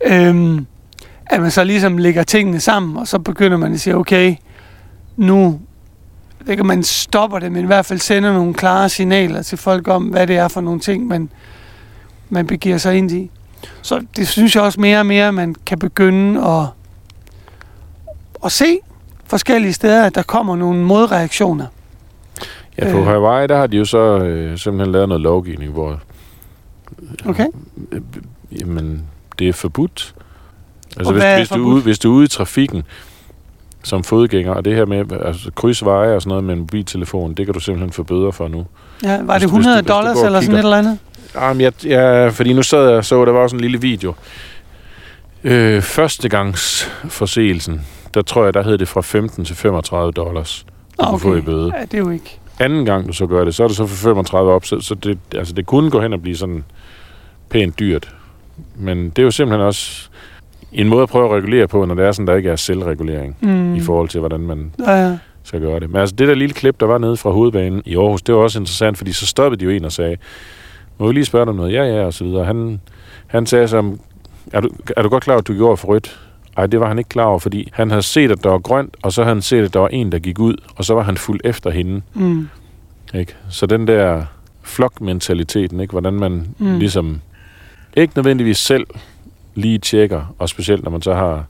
Øhm, 0.06 0.66
at 1.26 1.42
man 1.42 1.52
så 1.52 1.64
ligesom 1.64 1.98
lægger 1.98 2.24
tingene 2.24 2.60
sammen, 2.60 2.98
og 2.98 3.08
så 3.08 3.20
begynder 3.20 3.58
man 3.58 3.74
at 3.74 3.80
sige, 3.80 3.96
okay, 3.96 4.36
nu, 5.18 5.60
ikke 6.50 6.64
man 6.64 6.84
stopper 6.84 7.40
det, 7.40 7.52
men 7.52 7.64
i 7.64 7.66
hvert 7.66 7.86
fald 7.86 8.00
sender 8.00 8.34
nogle 8.34 8.54
klare 8.54 8.90
signaler 8.90 9.42
til 9.42 9.58
folk 9.58 9.88
om, 9.88 10.04
hvad 10.04 10.28
det 10.28 10.38
er 10.38 10.48
for 10.48 10.62
nogle 10.62 10.80
ting, 10.80 11.08
man, 11.08 11.30
man 12.30 12.48
begiver 12.48 12.78
sig 12.78 12.98
ind 12.98 13.12
i. 13.12 13.32
Så 13.82 14.02
det 14.16 14.28
synes 14.28 14.56
jeg 14.56 14.64
også 14.64 14.80
mere 14.82 15.00
og 15.00 15.06
mere, 15.06 15.32
man 15.32 15.56
kan 15.66 15.80
begynde 15.80 16.46
at, 16.48 16.66
at 18.46 18.52
se 18.52 18.78
forskellige 19.26 19.74
steder, 19.74 20.06
at 20.06 20.16
der 20.16 20.22
kommer 20.24 20.56
nogle 20.56 20.80
modreaktioner. 20.84 21.66
Ja, 22.78 22.92
på 22.92 22.98
Øh. 23.00 23.06
Hawaii, 23.06 23.48
der 23.48 23.58
har 23.58 23.68
de 23.68 23.78
jo 23.78 23.86
så 23.86 23.98
øh, 24.18 24.58
simpelthen 24.58 24.92
lavet 24.92 25.08
noget 25.10 25.22
lovgivning, 25.22 25.72
hvor 25.74 26.00
Okay? 27.26 27.46
øh, 27.92 28.02
jamen, 28.62 29.04
det 29.40 29.50
er 29.50 29.54
forbudt. 29.54 30.16
Altså, 30.98 31.14
hvis, 31.14 31.24
hvis, 31.38 31.50
du 31.50 31.56
forbudt? 31.56 31.74
ude, 31.74 31.82
hvis 31.82 32.00
du 32.00 32.12
er 32.12 32.16
ude 32.16 32.26
i 32.26 32.28
trafikken 32.28 32.84
som 33.84 34.04
fodgænger, 34.04 34.54
og 34.54 34.66
det 34.66 34.76
her 34.76 34.86
med 34.86 35.06
altså, 35.26 35.52
kryds 35.56 35.86
veje 35.86 36.16
og 36.16 36.22
sådan 36.22 36.30
noget 36.30 36.44
med 36.44 36.54
en 36.54 36.60
mobiltelefon, 36.60 37.34
det 37.34 37.46
kan 37.46 37.54
du 37.54 37.60
simpelthen 37.60 37.92
få 37.94 38.04
bøder 38.04 38.32
for 38.32 38.48
nu. 38.48 38.66
Ja, 39.04 39.10
var 39.10 39.18
det 39.18 39.26
hvis 39.34 39.42
du- 39.42 39.48
100 39.48 39.76
hvis 39.82 39.88
du 39.88 39.94
dollars 39.94 40.22
eller 40.24 40.42
sådan 40.42 40.56
et 40.56 40.60
eller 40.60 40.78
andet? 40.78 41.00
Jamen, 41.36 41.62
jeg, 41.62 41.86
jeg, 41.86 42.34
fordi 42.34 42.54
nu 42.54 42.64
sad 42.64 42.88
jeg 42.88 42.98
og 42.98 43.06
så, 43.06 43.26
der 43.26 43.32
var 43.32 43.40
også 43.40 43.56
en 43.56 43.62
lille 43.62 43.82
video. 43.82 44.14
Øh, 45.44 45.82
førstegangsforseelsen, 45.82 47.86
der 48.14 48.22
tror 48.22 48.44
jeg, 48.44 48.54
der 48.54 48.64
hed 48.64 48.78
det 48.78 48.88
fra 48.88 49.02
15 49.02 49.46
til 49.46 49.56
35 49.56 50.12
dollars, 50.12 50.66
du 51.00 51.04
okay. 51.04 51.12
kunne 51.12 51.20
få 51.20 51.36
i 51.36 51.42
bøde. 51.42 51.74
Ja, 51.78 51.82
det 51.82 51.94
er 51.94 51.98
jo 51.98 52.10
ikke. 52.10 52.40
Anden 52.60 52.86
gang, 52.86 53.08
du 53.08 53.14
så 53.14 53.28
gør 53.28 53.44
det, 53.44 53.56
så 53.56 53.64
er 53.64 53.68
det 53.68 53.78
så 53.78 53.88
for 53.88 53.96
35 53.96 54.52
op, 54.52 54.66
så, 54.66 54.80
så 54.80 54.96
det, 54.96 55.20
altså, 55.36 55.54
det 55.54 55.66
kunne 55.66 55.92
gå 55.92 56.02
hen 56.02 56.14
og 56.14 56.22
blive 56.22 56.36
sådan 56.36 56.64
pænt 57.50 57.80
dyrt. 57.80 58.16
Men 58.76 59.10
det 59.10 59.20
er 59.20 59.24
jo 59.24 59.32
simpelthen 59.32 59.66
også 59.66 60.10
en 60.72 60.90
måde 60.90 61.04
at 61.04 61.10
prøve 61.10 61.26
at 61.26 61.32
regulere 61.32 61.68
på, 61.68 61.86
når 61.86 61.96
det 61.96 62.06
er 62.06 62.12
sådan, 62.12 62.28
der 62.28 62.36
ikke 62.36 62.50
er 62.50 62.56
selvregulering 62.56 63.38
mm. 63.42 63.76
i 63.76 63.82
forhold 63.82 64.10
til, 64.10 64.20
hvordan 64.20 64.40
man 64.40 64.72
Ja, 64.80 64.92
ja. 64.92 65.18
skal 65.44 65.60
gøre 65.60 65.80
det. 65.80 65.90
Men 65.90 66.02
altså 66.02 66.16
det 66.16 66.28
der 66.28 66.34
lille 66.34 66.54
klip, 66.54 66.80
der 66.80 66.86
var 66.86 66.98
nede 66.98 67.18
fra 67.18 67.30
hovedbanen 67.30 67.82
i 67.86 67.96
Aarhus, 67.96 68.22
det 68.22 68.36
var 68.36 68.42
også 68.42 68.60
interessant, 68.60 68.98
fordi 68.98 69.12
så 69.12 69.26
stoppede 69.26 69.60
de 69.60 69.66
jo 69.66 69.72
en 69.72 69.86
og 69.86 69.92
sagde, 69.92 70.18
må 71.00 71.08
vi 71.08 71.14
lige 71.14 71.26
spørge 71.26 71.46
dig 71.46 71.50
om 71.50 71.56
noget? 71.56 71.74
Ja, 71.74 71.84
ja, 71.84 72.06
og 72.06 72.14
så 72.14 72.24
videre. 72.24 72.46
Han, 72.46 72.82
han 73.28 73.46
sagde 73.46 73.68
som, 73.68 74.00
er 74.54 74.62
du, 74.62 74.70
er 74.98 75.02
du 75.02 75.10
godt 75.10 75.24
klar 75.24 75.34
over, 75.34 75.42
at 75.42 75.48
du 75.48 75.54
gjorde 75.54 75.78
for 75.78 75.88
rødt? 75.88 76.20
Ej, 76.58 76.66
det 76.68 76.80
var 76.80 76.88
han 76.88 76.98
ikke 76.98 77.10
klar 77.10 77.24
over, 77.26 77.40
fordi 77.40 77.70
han 77.74 77.90
havde 77.90 78.02
set, 78.04 78.32
at 78.32 78.44
der 78.44 78.50
var 78.50 78.58
grønt, 78.60 78.98
og 79.02 79.14
så 79.14 79.24
havde 79.24 79.36
han 79.36 79.42
set, 79.42 79.64
at 79.66 79.74
der 79.74 79.80
var 79.80 79.88
en, 79.88 80.12
der 80.12 80.20
gik 80.20 80.40
ud, 80.40 80.56
og 80.76 80.86
så 80.86 80.94
var 80.94 81.02
han 81.04 81.18
fuld 81.18 81.40
efter 81.44 81.70
hende. 81.70 82.02
Mm. 82.14 82.50
Ikke? 83.14 83.36
Så 83.50 83.66
den 83.66 83.88
der 83.88 84.24
flokmentaliteten, 84.64 85.80
ikke? 85.80 85.92
hvordan 85.92 86.14
man 86.14 86.48
Mm. 86.58 86.80
ligesom 86.80 87.22
ikke 87.98 88.14
nødvendigvis 88.16 88.58
selv 88.58 88.88
lige 89.56 89.78
tjekker, 89.78 90.34
og 90.40 90.50
specielt 90.50 90.84
når 90.84 90.92
man 90.92 91.02
så 91.02 91.14
har 91.14 91.44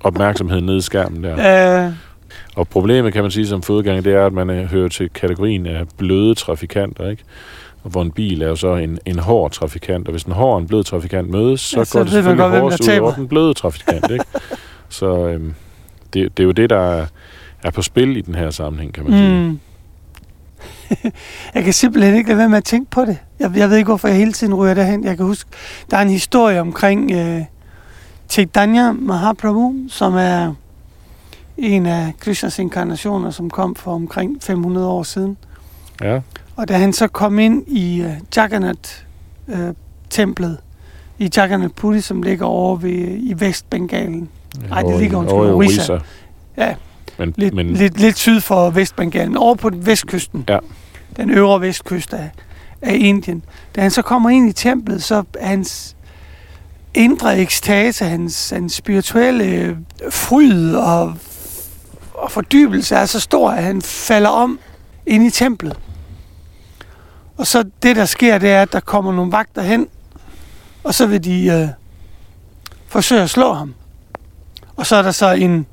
opmærksomheden 0.00 0.66
nede 0.66 0.76
i 0.76 0.80
skærmen 0.80 1.24
der. 1.24 1.86
Øh, 1.86 1.92
Og 2.56 2.68
problemet, 2.68 3.12
kan 3.12 3.22
man 3.22 3.30
sige 3.30 3.46
som 3.46 3.62
fodgænger, 3.62 4.02
det 4.02 4.12
er, 4.14 4.26
at 4.26 4.32
man 4.32 4.50
øh, 4.50 4.64
hører 4.70 4.88
til 4.88 5.10
kategorien 5.10 5.66
af 5.66 5.84
bløde 5.98 6.34
trafikanter, 6.34 7.08
ikke? 7.10 7.22
Hvor 7.82 8.02
en 8.02 8.10
bil 8.10 8.42
er 8.42 8.48
jo 8.48 8.56
så 8.56 8.74
en, 8.74 8.98
en 9.06 9.18
hård 9.18 9.50
trafikant, 9.50 10.08
og 10.08 10.12
hvis 10.12 10.22
en 10.22 10.32
hård 10.32 10.54
og 10.54 10.60
en 10.60 10.66
blød 10.66 10.84
trafikant 10.84 11.30
mødes, 11.30 11.60
så 11.60 11.78
Ja, 11.78 11.84
så 11.84 11.98
går 11.98 12.02
det 12.02 12.12
selvfølgelig 12.12 12.38
godt, 12.38 12.60
hårdest 12.60 12.88
ud 12.88 12.98
over 12.98 13.14
den 13.14 13.28
bløde 13.28 13.54
trafikant, 13.54 14.10
ikke? 14.10 14.24
Så 14.88 15.26
øhm, 15.26 15.54
det, 16.12 16.36
det 16.36 16.42
er 16.42 16.44
jo 16.44 16.50
det, 16.50 16.70
der 16.70 17.06
er, 17.62 17.70
på 17.70 17.82
spil 17.82 18.16
i 18.16 18.20
den 18.20 18.34
her 18.34 18.50
sammenhæng, 18.50 18.94
kan 18.94 19.04
man 19.04 19.12
sige. 19.12 19.50
Mm. 19.50 19.60
jeg 21.54 21.64
kan 21.64 21.72
simpelthen 21.72 22.14
ikke 22.14 22.28
lade 22.28 22.38
være 22.38 22.48
med 22.48 22.58
at 22.58 22.64
tænke 22.64 22.90
på 22.90 23.04
det. 23.04 23.18
Jeg, 23.38 23.52
jeg 23.56 23.70
ved 23.70 23.76
ikke, 23.76 23.88
hvorfor 23.88 24.08
jeg 24.08 24.16
hele 24.16 24.32
tiden 24.32 24.54
ryger 24.54 24.74
derhen. 24.74 25.04
Jeg 25.04 25.16
kan 25.16 25.26
huske, 25.26 25.50
der 25.90 25.96
er 25.96 26.02
en 26.02 26.10
historie 26.10 26.60
omkring 26.60 27.12
øh, 27.12 27.40
Chaitanya 28.28 28.92
Mahaprabhu, 28.92 29.74
som 29.88 30.14
er 30.14 30.54
en 31.58 31.86
af 31.86 32.12
Krishnas 32.20 32.58
inkarnationer, 32.58 33.30
som 33.30 33.50
kom 33.50 33.74
for 33.74 33.94
omkring 33.94 34.42
500 34.42 34.86
år 34.86 35.02
siden. 35.02 35.36
Ja, 36.00 36.20
Og 36.56 36.68
da 36.68 36.78
han 36.78 36.92
så 36.92 37.08
kom 37.08 37.38
ind 37.38 37.64
i 37.68 38.00
uh, 38.04 38.10
Jagannath-templet, 38.36 40.58
i 41.18 41.30
Jagannath 41.36 41.74
Puri, 41.74 42.00
som 42.00 42.22
ligger 42.22 42.46
over 42.46 42.76
ved, 42.76 42.90
i 43.18 43.34
Vestbengalen, 43.38 44.28
Nej, 44.68 44.78
det 44.78 44.86
Over 44.86 44.98
i- 44.98 45.02
ligger 45.02 45.18
undskyld, 45.18 45.38
over 45.38 45.52
Orissa. 45.52 45.92
Orissa. 45.92 46.06
Ja, 46.56 46.74
Men, 47.18 47.34
lidt, 47.36 47.54
men 47.54 47.72
lidt, 47.74 48.00
lidt 48.00 48.18
syd 48.18 48.40
for 48.40 48.70
Vestbengalen, 48.70 49.36
over 49.36 49.54
på 49.54 49.70
vestkysten. 49.74 50.44
Ja. 50.48 50.58
Den 51.16 51.30
øvre 51.30 51.60
vestkyst 51.60 52.14
af, 52.14 52.30
af 52.82 52.96
Indien. 53.00 53.42
Da 53.76 53.80
han 53.80 53.90
så 53.90 54.02
kommer 54.02 54.30
ind 54.30 54.48
i 54.48 54.52
templet, 54.52 55.02
så 55.02 55.22
er 55.38 55.46
hans 55.46 55.96
indre 56.94 57.38
ekstase, 57.38 58.04
hans, 58.04 58.50
hans 58.50 58.72
spirituelle 58.72 59.78
fryd 60.10 60.74
og, 60.74 61.14
og 62.14 62.30
fordybelse 62.30 62.94
er 62.96 63.06
så 63.06 63.20
stor, 63.20 63.50
at 63.50 63.62
han 63.64 63.82
falder 63.82 64.28
om 64.28 64.58
ind 65.06 65.26
i 65.26 65.30
templet. 65.30 65.76
Og 67.40 67.46
så 67.46 67.64
det, 67.82 67.96
der 67.96 68.04
sker, 68.04 68.38
det 68.38 68.50
er, 68.50 68.62
at 68.62 68.72
der 68.72 68.80
kommer 68.80 69.12
nogle 69.12 69.32
vagter 69.32 69.62
hen, 69.62 69.88
og 70.84 70.94
så 70.94 71.06
vil 71.06 71.24
de 71.24 71.46
øh, 71.46 71.68
forsøge 72.86 73.22
at 73.22 73.30
slå 73.30 73.52
ham. 73.52 73.74
Og 74.76 74.86
så 74.86 74.96
er 74.96 75.02
der 75.02 75.10
så 75.10 75.30
en, 75.32 75.66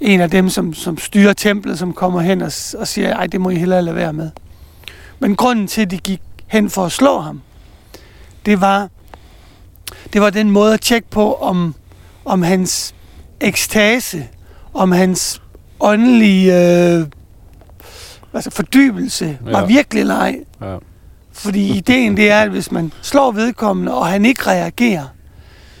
en 0.00 0.20
af 0.20 0.30
dem, 0.30 0.48
som, 0.48 0.74
som 0.74 0.98
styrer 0.98 1.32
templet, 1.32 1.78
som 1.78 1.92
kommer 1.92 2.20
hen 2.20 2.42
og, 2.42 2.52
og 2.78 2.88
siger, 2.88 3.16
ej, 3.16 3.26
det 3.26 3.40
må 3.40 3.50
I 3.50 3.54
hellere 3.54 3.82
lade 3.82 3.96
være 3.96 4.12
med. 4.12 4.30
Men 5.18 5.36
grunden 5.36 5.66
til, 5.66 5.82
at 5.82 5.90
de 5.90 5.98
gik 5.98 6.20
hen 6.46 6.70
for 6.70 6.84
at 6.84 6.92
slå 6.92 7.20
ham, 7.20 7.42
det 8.46 8.60
var, 8.60 8.88
det 10.12 10.20
var 10.20 10.30
den 10.30 10.50
måde 10.50 10.74
at 10.74 10.80
tjekke 10.80 11.10
på, 11.10 11.34
om, 11.34 11.74
om 12.24 12.42
hans 12.42 12.94
ekstase, 13.40 14.28
om 14.74 14.92
hans 14.92 15.42
åndelige 15.80 16.58
øh, 16.98 17.06
altså 18.34 18.50
fordybelse 18.50 19.38
var 19.40 19.60
Ja. 19.60 19.66
virkelig 19.66 20.02
ej. 20.10 20.36
ja. 20.62 20.76
Fordi 21.32 21.76
ideen 21.76 22.16
det 22.16 22.30
er, 22.30 22.40
at 22.40 22.50
hvis 22.50 22.72
man 22.72 22.92
slår 23.02 23.30
vedkommende, 23.32 23.94
og 23.94 24.06
han 24.06 24.24
ikke 24.24 24.46
reagerer, 24.46 25.04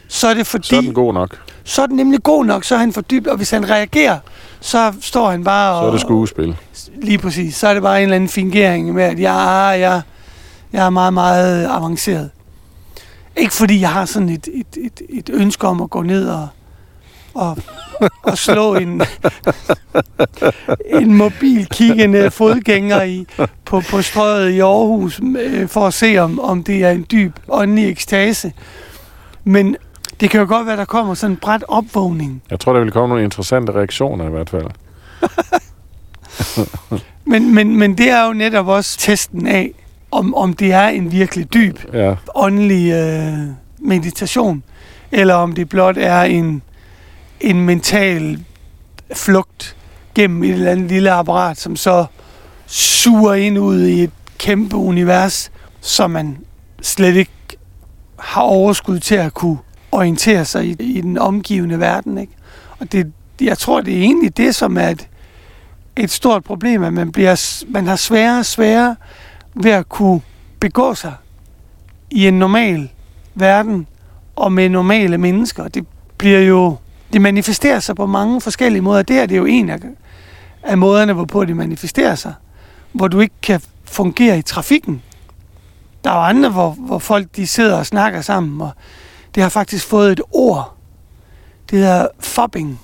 så 0.08 0.28
er 0.28 0.34
det 0.34 0.46
fordi, 0.46 0.68
så 0.68 0.76
er 0.76 0.80
den 0.80 0.94
god 0.94 1.14
nok. 1.14 1.36
så 1.64 1.82
er 1.82 1.86
den 1.86 1.96
nemlig 1.96 2.22
god 2.22 2.44
nok, 2.44 2.64
så 2.64 2.74
er 2.74 2.78
han 2.78 2.92
fordybt, 2.92 3.26
og 3.26 3.36
hvis 3.36 3.50
han 3.50 3.70
reagerer, 3.70 4.18
så 4.60 4.92
står 5.00 5.30
han 5.30 5.44
bare 5.44 5.74
og... 5.74 5.82
Så 5.82 5.86
er 5.86 5.90
det 5.92 6.00
skuespil. 6.00 6.56
Lige 7.02 7.18
præcis. 7.18 7.56
Så 7.56 7.68
er 7.68 7.74
det 7.74 7.82
bare 7.82 7.96
en 7.98 8.02
eller 8.02 8.16
anden 8.16 8.28
fingering 8.28 8.94
med, 8.94 9.04
at 9.04 9.18
jeg, 9.20 9.76
jeg, 9.80 10.02
jeg 10.72 10.86
er 10.86 10.90
meget, 10.90 11.14
meget 11.14 11.66
avanceret. 11.70 12.30
Ikke 13.36 13.54
fordi 13.54 13.80
jeg 13.80 13.90
har 13.90 14.04
sådan 14.04 14.28
et, 14.28 14.48
et, 14.54 14.66
et, 14.84 15.02
et 15.08 15.30
ønske 15.32 15.66
om 15.66 15.80
at 15.80 15.90
gå 15.90 16.02
ned 16.02 16.28
og, 16.28 16.48
og, 17.34 17.58
og 18.22 18.38
slå 18.38 18.74
en, 18.74 19.02
en 21.00 21.14
mobil 21.14 21.66
kiggende 21.66 22.30
fodgænger 22.30 23.02
i, 23.02 23.26
på, 23.64 23.80
på 23.90 24.02
strøget 24.02 24.50
i 24.50 24.60
Aarhus, 24.60 25.20
øh, 25.38 25.68
for 25.68 25.86
at 25.86 25.94
se, 25.94 26.18
om, 26.18 26.40
om 26.40 26.64
det 26.64 26.84
er 26.84 26.90
en 26.90 27.06
dyb 27.10 27.36
åndelig 27.48 27.90
ekstase. 27.90 28.52
Men 29.44 29.76
det 30.20 30.30
kan 30.30 30.40
jo 30.40 30.46
godt 30.46 30.66
være, 30.66 30.76
der 30.76 30.84
kommer 30.84 31.14
sådan 31.14 31.32
en 31.32 31.36
bræt 31.36 31.64
opvågning. 31.68 32.42
Jeg 32.50 32.60
tror, 32.60 32.72
der 32.72 32.80
vil 32.80 32.90
komme 32.92 33.08
nogle 33.08 33.24
interessante 33.24 33.72
reaktioner 33.72 34.26
i 34.26 34.30
hvert 34.30 34.50
fald. 34.50 34.66
Men, 37.24 37.54
men, 37.54 37.76
men 37.76 37.98
det 37.98 38.10
er 38.10 38.26
jo 38.26 38.32
netop 38.32 38.68
også 38.68 38.98
testen 38.98 39.46
af, 39.46 39.70
om, 40.10 40.34
om 40.34 40.52
det 40.52 40.72
er 40.72 40.88
en 40.88 41.12
virkelig 41.12 41.54
dyb 41.54 41.78
Ja, 41.92 42.14
åndelig 42.34 42.92
øh, 42.92 43.32
meditation, 43.78 44.62
eller 45.12 45.34
om 45.34 45.52
det 45.52 45.68
blot 45.68 45.96
er 45.98 46.22
en, 46.22 46.62
en 47.42 47.60
mental 47.60 48.44
flugt 49.14 49.76
gennem 50.14 50.42
et 50.42 50.50
eller 50.50 50.70
andet 50.70 50.90
lille 50.90 51.10
apparat, 51.10 51.58
som 51.58 51.76
så 51.76 52.06
suger 52.66 53.34
ind 53.34 53.58
ud 53.58 53.80
i 53.80 54.02
et 54.02 54.10
kæmpe 54.38 54.76
univers, 54.76 55.50
som 55.80 56.10
man 56.10 56.38
slet 56.82 57.16
ikke 57.16 57.32
har 58.18 58.42
overskud 58.42 58.98
til 58.98 59.14
at 59.14 59.34
kunne 59.34 59.58
orientere 59.92 60.44
sig 60.44 60.66
i, 60.66 60.76
i 60.80 61.00
den 61.00 61.18
omgivende 61.18 61.80
verden. 61.80 62.18
Ikke? 62.18 62.32
Og 62.78 62.92
det, 62.92 63.12
jeg 63.40 63.58
tror, 63.58 63.80
det 63.80 63.94
er 63.94 64.02
egentlig 64.02 64.36
det, 64.36 64.54
som 64.54 64.76
er 64.76 64.88
et, 64.88 65.08
et 65.96 66.10
stort 66.10 66.44
problem, 66.44 66.82
at 66.82 66.92
man, 66.92 67.12
bliver, 67.12 67.62
man 67.68 67.86
har 67.86 67.96
sværere 67.96 68.38
og 68.38 68.46
sværere 68.46 68.96
ved 69.54 69.70
at 69.70 69.88
kunne 69.88 70.20
begå 70.60 70.94
sig 70.94 71.14
i 72.10 72.26
en 72.26 72.38
normal 72.38 72.90
verden 73.34 73.86
og 74.36 74.52
med 74.52 74.68
normale 74.68 75.18
mennesker. 75.18 75.68
Det 75.68 75.86
bliver 76.18 76.40
jo, 76.40 76.76
det 77.12 77.20
manifesterer 77.20 77.80
sig 77.80 77.96
på 77.96 78.06
mange 78.06 78.40
forskellige 78.40 78.82
måder. 78.82 79.02
Det 79.02 79.16
her 79.16 79.26
det 79.26 79.34
er 79.34 79.38
jo 79.38 79.44
en 79.44 79.68
af, 79.70 79.78
af 80.62 80.78
måderne, 80.78 81.12
hvorpå 81.12 81.44
det 81.44 81.56
manifesterer 81.56 82.14
sig. 82.14 82.34
Hvor 82.92 83.08
du 83.08 83.20
ikke 83.20 83.34
kan 83.42 83.60
fungere 83.84 84.38
i 84.38 84.42
trafikken. 84.42 85.02
Der 86.04 86.10
er 86.10 86.14
jo 86.14 86.20
andre, 86.20 86.50
hvor, 86.50 86.70
hvor 86.70 86.98
folk 86.98 87.26
de 87.36 87.46
sidder 87.46 87.78
og 87.78 87.86
snakker 87.86 88.20
sammen, 88.20 88.60
og 88.60 88.70
det 89.34 89.42
har 89.42 89.50
faktisk 89.50 89.86
fået 89.86 90.12
et 90.12 90.20
ord. 90.32 90.76
Det 91.70 91.78
hedder 91.78 92.06
fobbing. 92.20 92.80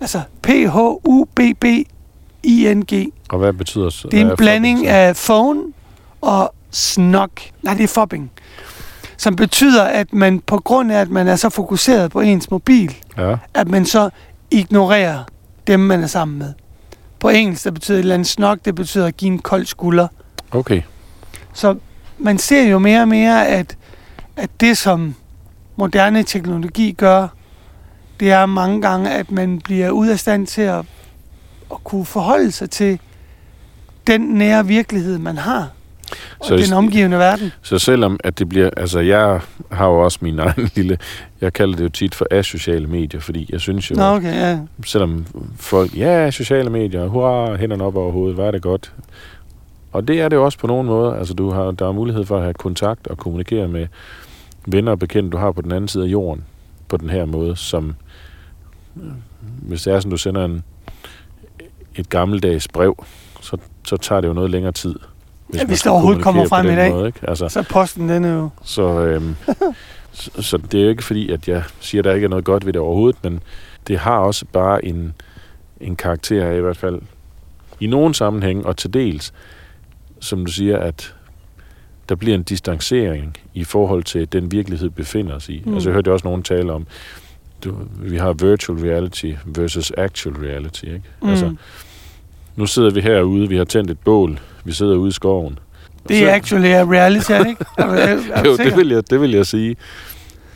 Altså 0.00 0.20
P-H-U-B-B-I-N-G. 0.42 1.82
og 3.28 3.38
hvad 3.38 3.52
betyder 3.52 3.90
så? 3.90 4.08
Det 4.08 4.20
er 4.20 4.30
en 4.30 4.36
blanding 4.36 4.78
fobbing 4.78 4.88
af 4.88 5.16
phone 5.16 5.60
og 6.20 6.54
snog. 6.70 7.30
Nej, 7.62 7.74
det 7.74 7.84
er 7.84 7.88
fobbing. 7.88 8.30
Som 9.20 9.36
betyder, 9.36 9.84
at 9.84 10.12
man 10.12 10.40
på 10.40 10.58
grund 10.58 10.92
af, 10.92 11.00
at 11.00 11.10
man 11.10 11.28
er 11.28 11.36
så 11.36 11.48
fokuseret 11.48 12.10
på 12.10 12.20
ens 12.20 12.50
mobil, 12.50 12.96
Ja, 13.18 13.36
at 13.54 13.68
man 13.68 13.86
så 13.86 14.10
ignorerer 14.50 15.24
dem, 15.66 15.80
man 15.80 16.02
er 16.02 16.06
sammen 16.06 16.38
med. 16.38 16.52
På 17.18 17.28
engelsk, 17.28 17.64
der 17.64 17.70
betyder 17.70 17.98
et 17.98 18.00
eller 18.00 18.14
andet 18.14 18.28
snog, 18.28 18.64
det 18.64 18.74
betyder 18.74 19.06
at 19.06 19.16
give 19.16 19.32
en 19.32 19.38
kold 19.38 19.66
skulder. 19.66 20.08
okay. 20.50 20.82
Så 21.52 21.76
man 22.18 22.38
ser 22.38 22.62
jo 22.62 22.78
mere 22.78 23.00
og 23.00 23.08
mere, 23.08 23.46
at, 23.46 23.76
at 24.36 24.50
det, 24.60 24.78
som 24.78 25.14
moderne 25.76 26.22
teknologi 26.22 26.92
gør, 26.92 27.28
det 28.20 28.30
er 28.30 28.46
mange 28.46 28.82
gange, 28.82 29.10
at 29.10 29.30
man 29.30 29.60
bliver 29.60 29.90
ude 29.90 30.12
af 30.12 30.18
stand 30.18 30.46
til 30.46 30.62
at, 30.62 30.84
at 31.70 31.84
kunne 31.84 32.04
forholde 32.04 32.52
sig 32.52 32.70
til 32.70 32.98
den 34.06 34.20
nære 34.20 34.66
virkelighed, 34.66 35.18
man 35.18 35.38
har. 35.38 35.68
Og 36.38 36.46
Så 36.46 36.56
den 36.56 36.72
omgivende 36.72 37.18
verden. 37.18 37.52
Så 37.62 37.78
selvom 37.78 38.20
at 38.24 38.38
det 38.38 38.48
bliver, 38.48 38.70
altså 38.76 39.00
jeg 39.00 39.40
har 39.72 39.86
jo 39.86 39.98
også 39.98 40.18
min 40.22 40.38
egen 40.48 40.70
lille, 40.74 40.98
jeg 41.40 41.52
kalder 41.52 41.76
det 41.76 41.84
jo 41.84 41.88
tit 41.88 42.14
for 42.14 42.26
asociale 42.30 42.86
medier, 42.86 43.20
fordi 43.20 43.50
jeg 43.52 43.60
synes 43.60 43.90
jo, 43.90 43.96
Nå, 43.96 44.02
okay, 44.02 44.34
ja. 44.34 44.58
selvom 44.86 45.26
folk, 45.56 45.96
ja, 45.96 46.30
sociale 46.30 46.70
medier, 46.70 47.06
hurra, 47.06 47.56
hænderne 47.56 47.84
op 47.84 47.96
over 47.96 48.12
hovedet, 48.12 48.34
hvad 48.34 48.46
er 48.46 48.50
det 48.50 48.62
godt. 48.62 48.92
Og 49.92 50.08
det 50.08 50.20
er 50.20 50.28
det 50.28 50.36
jo 50.36 50.44
også 50.44 50.58
på 50.58 50.66
nogen 50.66 50.86
måde. 50.86 51.16
Altså, 51.16 51.34
du 51.34 51.50
har, 51.50 51.70
der 51.70 51.88
er 51.88 51.92
mulighed 51.92 52.24
for 52.24 52.36
at 52.36 52.42
have 52.42 52.54
kontakt 52.54 53.06
og 53.06 53.18
kommunikere 53.18 53.68
med 53.68 53.86
venner 54.66 54.92
og 54.92 54.98
bekendte, 54.98 55.30
du 55.30 55.36
har 55.36 55.52
på 55.52 55.62
den 55.62 55.72
anden 55.72 55.88
side 55.88 56.04
af 56.04 56.08
jorden, 56.08 56.44
på 56.88 56.96
den 56.96 57.10
her 57.10 57.24
måde, 57.24 57.56
som, 57.56 57.94
hvis 59.62 59.82
det 59.82 59.92
er 59.92 60.00
sådan, 60.00 60.10
du 60.10 60.16
sender 60.16 60.44
en, 60.44 60.64
et 61.96 62.08
gammeldags 62.08 62.68
brev, 62.68 63.04
så, 63.40 63.56
så 63.84 63.96
tager 63.96 64.20
det 64.20 64.28
jo 64.28 64.32
noget 64.32 64.50
længere 64.50 64.72
tid. 64.72 64.94
Ja, 65.54 65.58
man 65.58 65.66
hvis 65.66 65.80
det 65.80 65.92
overhovedet 65.92 66.22
kommer 66.22 66.48
frem 66.48 66.66
i 66.66 66.74
dag. 66.76 66.90
Måde, 66.90 67.06
ikke? 67.06 67.20
Altså, 67.28 67.48
Så 67.48 67.62
posten, 67.70 68.08
den 68.08 68.24
er 68.24 68.34
jo... 68.34 68.48
så, 68.64 69.00
øhm, 69.00 69.36
så, 70.12 70.30
så 70.42 70.56
det 70.56 70.80
er 70.80 70.84
jo 70.84 70.90
ikke 70.90 71.04
fordi, 71.04 71.30
at 71.30 71.48
jeg 71.48 71.62
siger, 71.80 72.00
at 72.00 72.04
der 72.04 72.14
ikke 72.14 72.24
er 72.24 72.28
noget 72.28 72.44
godt 72.44 72.66
ved 72.66 72.72
det 72.72 72.80
overhovedet, 72.82 73.24
men 73.24 73.40
det 73.86 73.98
har 73.98 74.18
også 74.18 74.44
bare 74.52 74.84
en, 74.84 75.14
en 75.80 75.96
karakter 75.96 76.46
af 76.46 76.56
i 76.56 76.60
hvert 76.60 76.76
fald 76.76 77.00
i 77.80 77.86
nogen 77.86 78.14
sammenhæng, 78.14 78.66
og 78.66 78.76
til 78.76 78.94
dels, 78.94 79.32
som 80.20 80.46
du 80.46 80.52
siger, 80.52 80.78
at 80.78 81.14
der 82.08 82.14
bliver 82.14 82.34
en 82.34 82.42
distancering 82.42 83.36
i 83.54 83.64
forhold 83.64 84.02
til 84.04 84.32
den 84.32 84.52
virkelighed, 84.52 84.88
vi 84.88 84.94
befinder 84.94 85.34
os 85.34 85.48
i. 85.48 85.62
Mm. 85.66 85.74
Altså 85.74 85.88
jeg 85.88 85.94
hørte 85.94 86.12
også 86.12 86.26
nogen 86.26 86.42
tale 86.42 86.72
om, 86.72 86.86
du, 87.64 87.76
vi 88.00 88.16
har 88.16 88.32
virtual 88.32 88.78
reality 88.78 89.32
versus 89.46 89.92
actual 89.96 90.34
reality. 90.36 90.84
Ikke? 90.84 91.02
Mm. 91.22 91.28
Altså, 91.28 91.54
nu 92.56 92.66
sidder 92.66 92.90
vi 92.90 93.00
herude, 93.00 93.48
vi 93.48 93.56
har 93.56 93.64
tændt 93.64 93.90
et 93.90 93.98
bål, 93.98 94.38
vi 94.64 94.72
sidder 94.72 94.96
ude 94.96 95.08
i 95.08 95.12
skoven. 95.12 95.58
det 96.08 96.28
er 96.28 96.34
actually 96.34 96.68
a 96.68 96.82
reality, 96.84 97.30
ikke? 97.48 97.64
Er 97.78 98.42
du, 98.42 98.48
du 98.48 98.50
jo, 98.50 98.56
det 98.56 98.76
vil, 98.76 98.88
jeg, 98.88 99.10
det 99.10 99.20
vil 99.20 99.30
jeg 99.30 99.46
sige. 99.46 99.76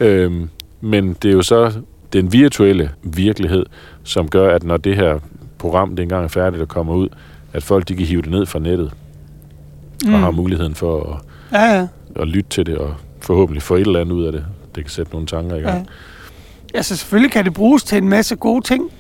Øhm, 0.01 0.49
men 0.81 1.17
det 1.23 1.29
er 1.29 1.33
jo 1.33 1.43
så 1.43 1.73
den 2.13 2.33
virtuelle 2.33 2.91
virkelighed, 3.03 3.67
som 4.05 4.29
gør, 4.29 4.55
at 4.55 4.63
når 4.65 4.77
det 4.77 4.97
her 4.97 5.19
program 5.59 5.97
det 5.97 6.03
engang 6.03 6.25
er 6.25 6.29
færdigt 6.29 6.63
og 6.63 6.69
kommer 6.69 6.95
ud, 6.95 7.09
at 7.53 7.63
folk 7.63 7.89
de 7.89 7.95
kan 7.97 8.07
hive 8.07 8.23
det 8.23 8.31
ned 8.31 8.47
fra 8.47 8.59
nettet 8.59 8.93
mm. 10.07 10.15
og 10.15 10.21
har 10.21 10.31
muligheden 10.31 10.75
for 10.75 11.13
at, 11.13 11.21
Ja, 11.53 11.75
ja. 11.75 11.87
at 12.17 12.29
lytte 12.29 12.51
til 12.51 12.67
det 12.67 12.79
og 12.79 12.95
forhåbentlig 13.21 13.63
få 13.63 13.75
et 13.75 13.81
eller 13.81 14.01
andet 14.01 14.13
ud 14.13 14.25
af 14.25 14.33
det. 14.33 14.45
Det 14.75 14.85
kan 14.85 14.91
sætte 14.91 15.13
nogle 15.13 15.27
tanker 15.27 15.57
i 15.57 15.61
gang. 15.61 15.79
ja. 15.79 15.85
Altså, 16.77 16.97
selvfølgelig 16.97 17.33
kan 17.33 17.45
det 17.45 17.55
bruges 17.55 17.85
til 17.85 17.99
en 17.99 18.09
masse 18.09 18.37
gode 18.37 18.67
ting. 18.67 18.91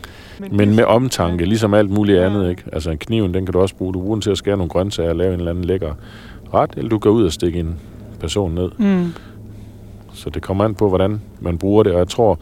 Men 0.51 0.77
med 0.77 0.85
omtanke, 0.85 1.44
ligesom 1.44 1.75
alt 1.75 1.90
muligt 1.90 2.18
andet. 2.18 2.51
Ikke? 2.51 2.62
Altså 2.73 2.90
en 2.90 2.99
kniven, 2.99 3.35
den 3.35 3.47
kan 3.47 3.53
du 3.53 3.61
også 3.61 3.77
bruge. 3.77 3.94
Du 3.94 4.01
bruger 4.01 4.14
den 4.14 4.23
til 4.23 4.31
at 4.31 4.38
skære 4.38 4.57
nogle 4.57 4.70
grøntsager 4.70 5.11
og 5.11 5.16
lave 5.16 5.35
en 5.35 5.38
eller 5.38 5.51
anden 5.51 5.64
lækker 5.64 5.94
ret, 6.55 6.70
eller 6.77 6.88
du 6.88 6.99
går 6.99 7.11
ud 7.11 7.25
og 7.25 7.33
stikker 7.33 7.61
en 7.61 7.75
person 8.20 8.55
ned. 8.55 8.70
Mm. 8.79 9.12
Så 10.12 10.31
det 10.31 10.42
kommer 10.42 10.64
an 10.64 10.75
på, 10.75 10.88
hvordan 10.88 11.20
man 11.40 11.59
bruger 11.59 11.83
det. 11.83 11.92
Og 11.92 11.99
jeg 11.99 12.09
tror, 12.09 12.38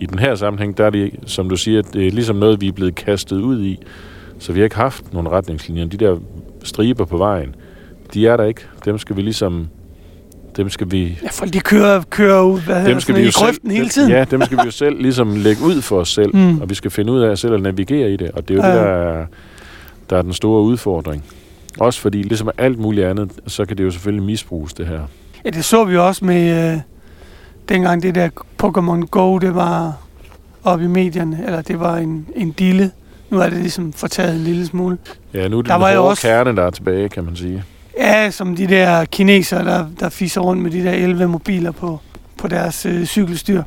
i 0.00 0.06
den 0.06 0.18
her 0.18 0.34
sammenhæng, 0.34 0.78
der 0.78 0.84
er 0.84 0.90
det, 0.90 1.10
som 1.26 1.48
du 1.48 1.56
siger, 1.56 1.82
det 1.82 2.06
er 2.06 2.10
ligesom 2.10 2.36
noget, 2.36 2.60
vi 2.60 2.68
er 2.68 2.72
blevet 2.72 2.94
kastet 2.94 3.40
ud 3.40 3.62
i. 3.62 3.78
Så 4.38 4.52
vi 4.52 4.60
har 4.60 4.64
ikke 4.64 4.76
haft 4.76 5.12
nogle 5.12 5.28
retningslinjer. 5.28 5.84
De 5.84 5.96
der 5.96 6.18
striber 6.62 7.04
på 7.04 7.16
vejen, 7.16 7.54
de 8.14 8.26
er 8.26 8.36
der 8.36 8.44
ikke. 8.44 8.60
Dem 8.84 8.98
skal 8.98 9.16
vi 9.16 9.22
ligesom, 9.22 9.68
dem 10.58 10.70
skal 10.70 10.90
vi... 10.90 11.18
Ja, 11.22 11.28
folk 11.32 11.52
de 11.52 11.60
kører, 11.60 12.02
kører 12.10 12.42
ud 12.42 12.60
hvad 12.60 12.80
hedder, 12.82 12.98
sådan, 12.98 13.24
i 13.24 13.30
grøften 13.30 13.70
selv, 13.70 13.76
hele 13.76 13.88
tiden. 13.88 14.10
Ja, 14.10 14.24
dem 14.24 14.42
skal 14.42 14.58
vi 14.58 14.62
jo 14.64 14.70
selv 14.70 15.02
ligesom 15.02 15.36
lægge 15.36 15.62
ud 15.64 15.82
for 15.82 16.00
os 16.00 16.08
selv, 16.08 16.36
mm. 16.36 16.60
og 16.60 16.70
vi 16.70 16.74
skal 16.74 16.90
finde 16.90 17.12
ud 17.12 17.20
af 17.20 17.38
selv 17.38 17.54
at 17.54 17.62
navigere 17.62 18.10
i 18.10 18.16
det, 18.16 18.30
og 18.30 18.48
det 18.48 18.58
er 18.58 18.68
jo 18.68 18.68
ja. 18.68 18.78
det, 18.78 18.86
der 18.86 18.92
er, 18.92 19.26
der 20.10 20.16
er 20.16 20.22
den 20.22 20.32
store 20.32 20.62
udfordring. 20.62 21.24
Også 21.80 22.00
fordi, 22.00 22.22
ligesom 22.22 22.50
alt 22.58 22.78
muligt 22.78 23.06
andet, 23.06 23.30
så 23.46 23.64
kan 23.64 23.78
det 23.78 23.84
jo 23.84 23.90
selvfølgelig 23.90 24.26
misbruges, 24.26 24.74
det 24.74 24.86
her. 24.86 25.00
Ja, 25.44 25.50
det 25.50 25.64
så 25.64 25.84
vi 25.84 25.96
også 25.96 26.24
med, 26.24 26.72
øh, 26.72 26.80
dengang 27.68 28.02
det 28.02 28.14
der 28.14 28.28
Pokémon 28.62 29.06
Go, 29.06 29.38
det 29.38 29.54
var 29.54 29.96
op 30.64 30.82
i 30.82 30.86
medierne, 30.86 31.42
eller 31.46 31.62
det 31.62 31.80
var 31.80 31.96
en, 31.96 32.26
en 32.36 32.50
dille. 32.50 32.90
Nu 33.30 33.38
er 33.38 33.48
det 33.48 33.58
ligesom 33.58 33.92
fortaget 33.92 34.34
en 34.34 34.40
lille 34.40 34.66
smule. 34.66 34.98
Ja, 35.34 35.48
nu 35.48 35.58
er 35.58 35.62
det 35.62 35.68
der 35.68 35.74
den 35.74 35.82
var 35.82 35.96
hårde 35.96 36.10
også, 36.10 36.22
kerne, 36.22 36.56
der 36.56 36.62
er 36.62 36.70
tilbage, 36.70 37.08
kan 37.08 37.24
man 37.24 37.36
sige. 37.36 37.64
Ja, 37.98 38.30
som 38.30 38.56
de 38.56 38.66
der 38.66 39.04
kinesere, 39.04 39.64
der, 39.64 39.86
der 40.00 40.08
fiser 40.08 40.40
rundt 40.40 40.62
med 40.62 40.70
de 40.70 40.84
der 40.84 40.92
11 40.92 41.28
mobiler 41.28 41.70
på, 41.70 42.00
på 42.38 42.48
deres 42.48 42.86
øh, 42.86 43.06
cykelstyr. 43.06 43.62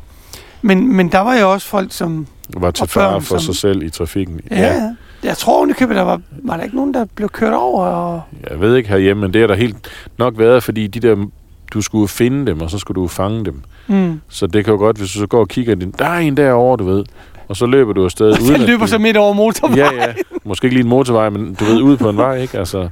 Men, 0.62 0.96
men 0.96 1.12
der 1.12 1.20
var 1.20 1.36
jo 1.36 1.52
også 1.52 1.68
folk, 1.68 1.92
som... 1.92 2.28
Var 2.58 2.72
til 2.72 2.88
fare 2.88 3.22
for 3.22 3.38
som, 3.38 3.40
sig 3.40 3.56
selv 3.56 3.84
i 3.84 3.90
trafikken. 3.90 4.40
Ja, 4.52 4.58
ja. 4.58 4.96
Jeg 5.24 5.38
tror, 5.38 5.64
at 5.64 5.80
der 5.80 6.02
var, 6.02 6.22
var 6.44 6.58
der 6.58 6.64
ikke 6.64 6.76
nogen, 6.76 6.94
der 6.94 7.06
blev 7.16 7.30
kørt 7.30 7.54
over? 7.54 7.86
Og... 7.86 8.22
Jeg 8.50 8.60
ved 8.60 8.76
ikke 8.76 8.90
herhjemme, 8.90 9.22
men 9.22 9.34
det 9.34 9.44
er 9.44 9.48
der 9.48 9.56
helt 9.56 9.76
nok 10.18 10.34
været, 10.38 10.64
fordi 10.64 10.88
de 10.88 11.00
der, 11.00 11.26
du 11.74 11.82
skulle 11.82 12.08
finde 12.08 12.46
dem, 12.46 12.62
og 12.62 12.70
så 12.70 12.78
skulle 12.78 13.02
du 13.02 13.08
fange 13.08 13.46
dem. 13.46 13.62
Mm. 13.88 14.22
Så 14.30 14.48
det 14.48 14.66
kan 14.66 14.74
jo 14.74 14.78
godt, 14.78 14.98
hvis 14.98 15.12
du 15.12 15.20
så 15.20 15.28
går 15.28 15.40
og 15.40 15.48
kigger, 15.48 15.76
der 15.76 16.06
er 16.06 16.20
en 16.20 16.38
derovre, 16.38 16.78
du 16.78 16.84
ved. 16.84 17.06
Og 17.48 17.58
så 17.58 17.66
løber 17.66 17.94
du 17.94 18.06
afsted. 18.06 18.32
Og 18.34 18.38
uden 18.42 18.62
løber 18.62 18.86
du, 18.86 18.92
så 18.92 18.98
midt 18.98 19.18
over 19.18 19.34
motorvejen. 19.34 19.78
Ja, 19.78 20.08
ja. 20.08 20.14
Måske 20.44 20.66
ikke 20.66 20.76
lige 20.76 20.84
en 20.84 20.90
motorvej, 20.90 21.30
men 21.30 21.54
du 21.54 21.66
ved, 21.66 21.82
ude 21.82 21.98
på 21.98 22.10
en 22.10 22.18
vej, 22.18 22.42
ikke? 22.42 22.60
Altså, 22.60 22.90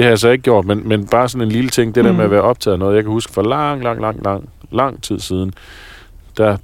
det 0.00 0.06
har 0.06 0.10
jeg 0.10 0.18
så 0.18 0.28
ikke 0.28 0.42
gjort, 0.42 0.64
men, 0.64 0.88
men 0.88 1.06
bare 1.06 1.28
sådan 1.28 1.46
en 1.46 1.52
lille 1.52 1.70
ting, 1.70 1.94
det 1.94 2.04
der 2.04 2.10
mm. 2.10 2.16
med 2.16 2.24
at 2.24 2.30
være 2.30 2.42
optaget 2.42 2.72
af 2.72 2.78
noget. 2.78 2.96
Jeg 2.96 3.04
kan 3.04 3.12
huske 3.12 3.32
for 3.32 3.42
lang, 3.42 3.82
lang, 3.82 4.00
lang, 4.00 4.24
lang, 4.24 4.48
lang 4.70 5.02
tid 5.02 5.18
siden, 5.18 5.52
der 6.36 6.56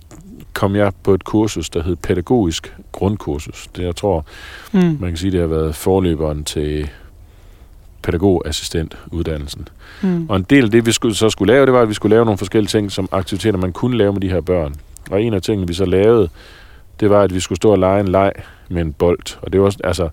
kom 0.52 0.76
jeg 0.76 0.92
på 1.02 1.14
et 1.14 1.24
kursus, 1.24 1.70
der 1.70 1.82
hed 1.82 1.96
pædagogisk 1.96 2.74
grundkursus. 2.92 3.66
Det 3.76 3.82
jeg 3.82 3.96
tror, 3.96 4.24
mm. 4.72 4.80
man 5.00 5.10
kan 5.10 5.16
sige, 5.16 5.30
det 5.30 5.40
har 5.40 5.46
været 5.46 5.74
forløberen 5.74 6.44
til 6.44 6.90
pædagogassistentuddannelsen. 8.02 9.68
Mm. 10.02 10.26
Og 10.28 10.36
en 10.36 10.46
del 10.50 10.64
af 10.64 10.70
det, 10.70 10.86
vi 10.86 10.92
skulle, 10.92 11.14
så 11.14 11.30
skulle 11.30 11.52
lave, 11.52 11.66
det 11.66 11.74
var, 11.74 11.82
at 11.82 11.88
vi 11.88 11.94
skulle 11.94 12.14
lave 12.14 12.24
nogle 12.24 12.38
forskellige 12.38 12.68
ting, 12.68 12.92
som 12.92 13.08
aktiviteter, 13.12 13.58
man 13.58 13.72
kunne 13.72 13.96
lave 13.96 14.12
med 14.12 14.20
de 14.20 14.30
her 14.30 14.40
børn. 14.40 14.74
Og 15.10 15.22
en 15.22 15.34
af 15.34 15.42
tingene, 15.42 15.68
vi 15.68 15.74
så 15.74 15.84
lavede, 15.84 16.28
det 17.00 17.10
var, 17.10 17.22
at 17.22 17.34
vi 17.34 17.40
skulle 17.40 17.56
stå 17.56 17.70
og 17.70 17.78
lege 17.78 18.00
en 18.00 18.08
leg 18.08 18.32
med 18.68 18.82
en 18.82 18.92
bold. 18.92 19.38
Og 19.42 19.52
det 19.52 19.60
var, 19.60 19.76
altså, 19.84 20.08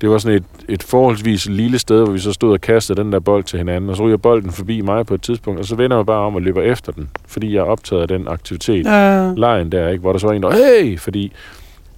det 0.00 0.10
var 0.10 0.18
sådan 0.18 0.36
et, 0.36 0.44
et 0.68 0.82
forholdsvis 0.82 1.46
lille 1.46 1.78
sted, 1.78 2.04
hvor 2.04 2.12
vi 2.12 2.18
så 2.18 2.32
stod 2.32 2.52
og 2.52 2.60
kastede 2.60 3.02
den 3.02 3.12
der 3.12 3.18
bold 3.20 3.44
til 3.44 3.58
hinanden, 3.58 3.90
og 3.90 3.96
så 3.96 4.02
ryger 4.02 4.16
bolden 4.16 4.50
forbi 4.50 4.80
mig 4.80 5.06
på 5.06 5.14
et 5.14 5.22
tidspunkt, 5.22 5.60
og 5.60 5.66
så 5.66 5.76
vender 5.76 5.96
jeg 5.96 6.06
bare 6.06 6.26
om 6.26 6.34
og 6.34 6.42
løber 6.42 6.62
efter 6.62 6.92
den, 6.92 7.10
fordi 7.26 7.54
jeg 7.54 7.60
er 7.60 7.64
optaget 7.64 8.02
af 8.02 8.08
den 8.08 8.28
aktivitet, 8.28 8.86
ja. 8.86 9.32
lejen 9.36 9.72
der, 9.72 9.88
ikke? 9.88 10.00
hvor 10.00 10.12
der 10.12 10.18
så 10.18 10.26
var 10.26 10.34
en, 10.34 10.42
der, 10.42 10.52
hey! 10.52 10.98
fordi 10.98 11.32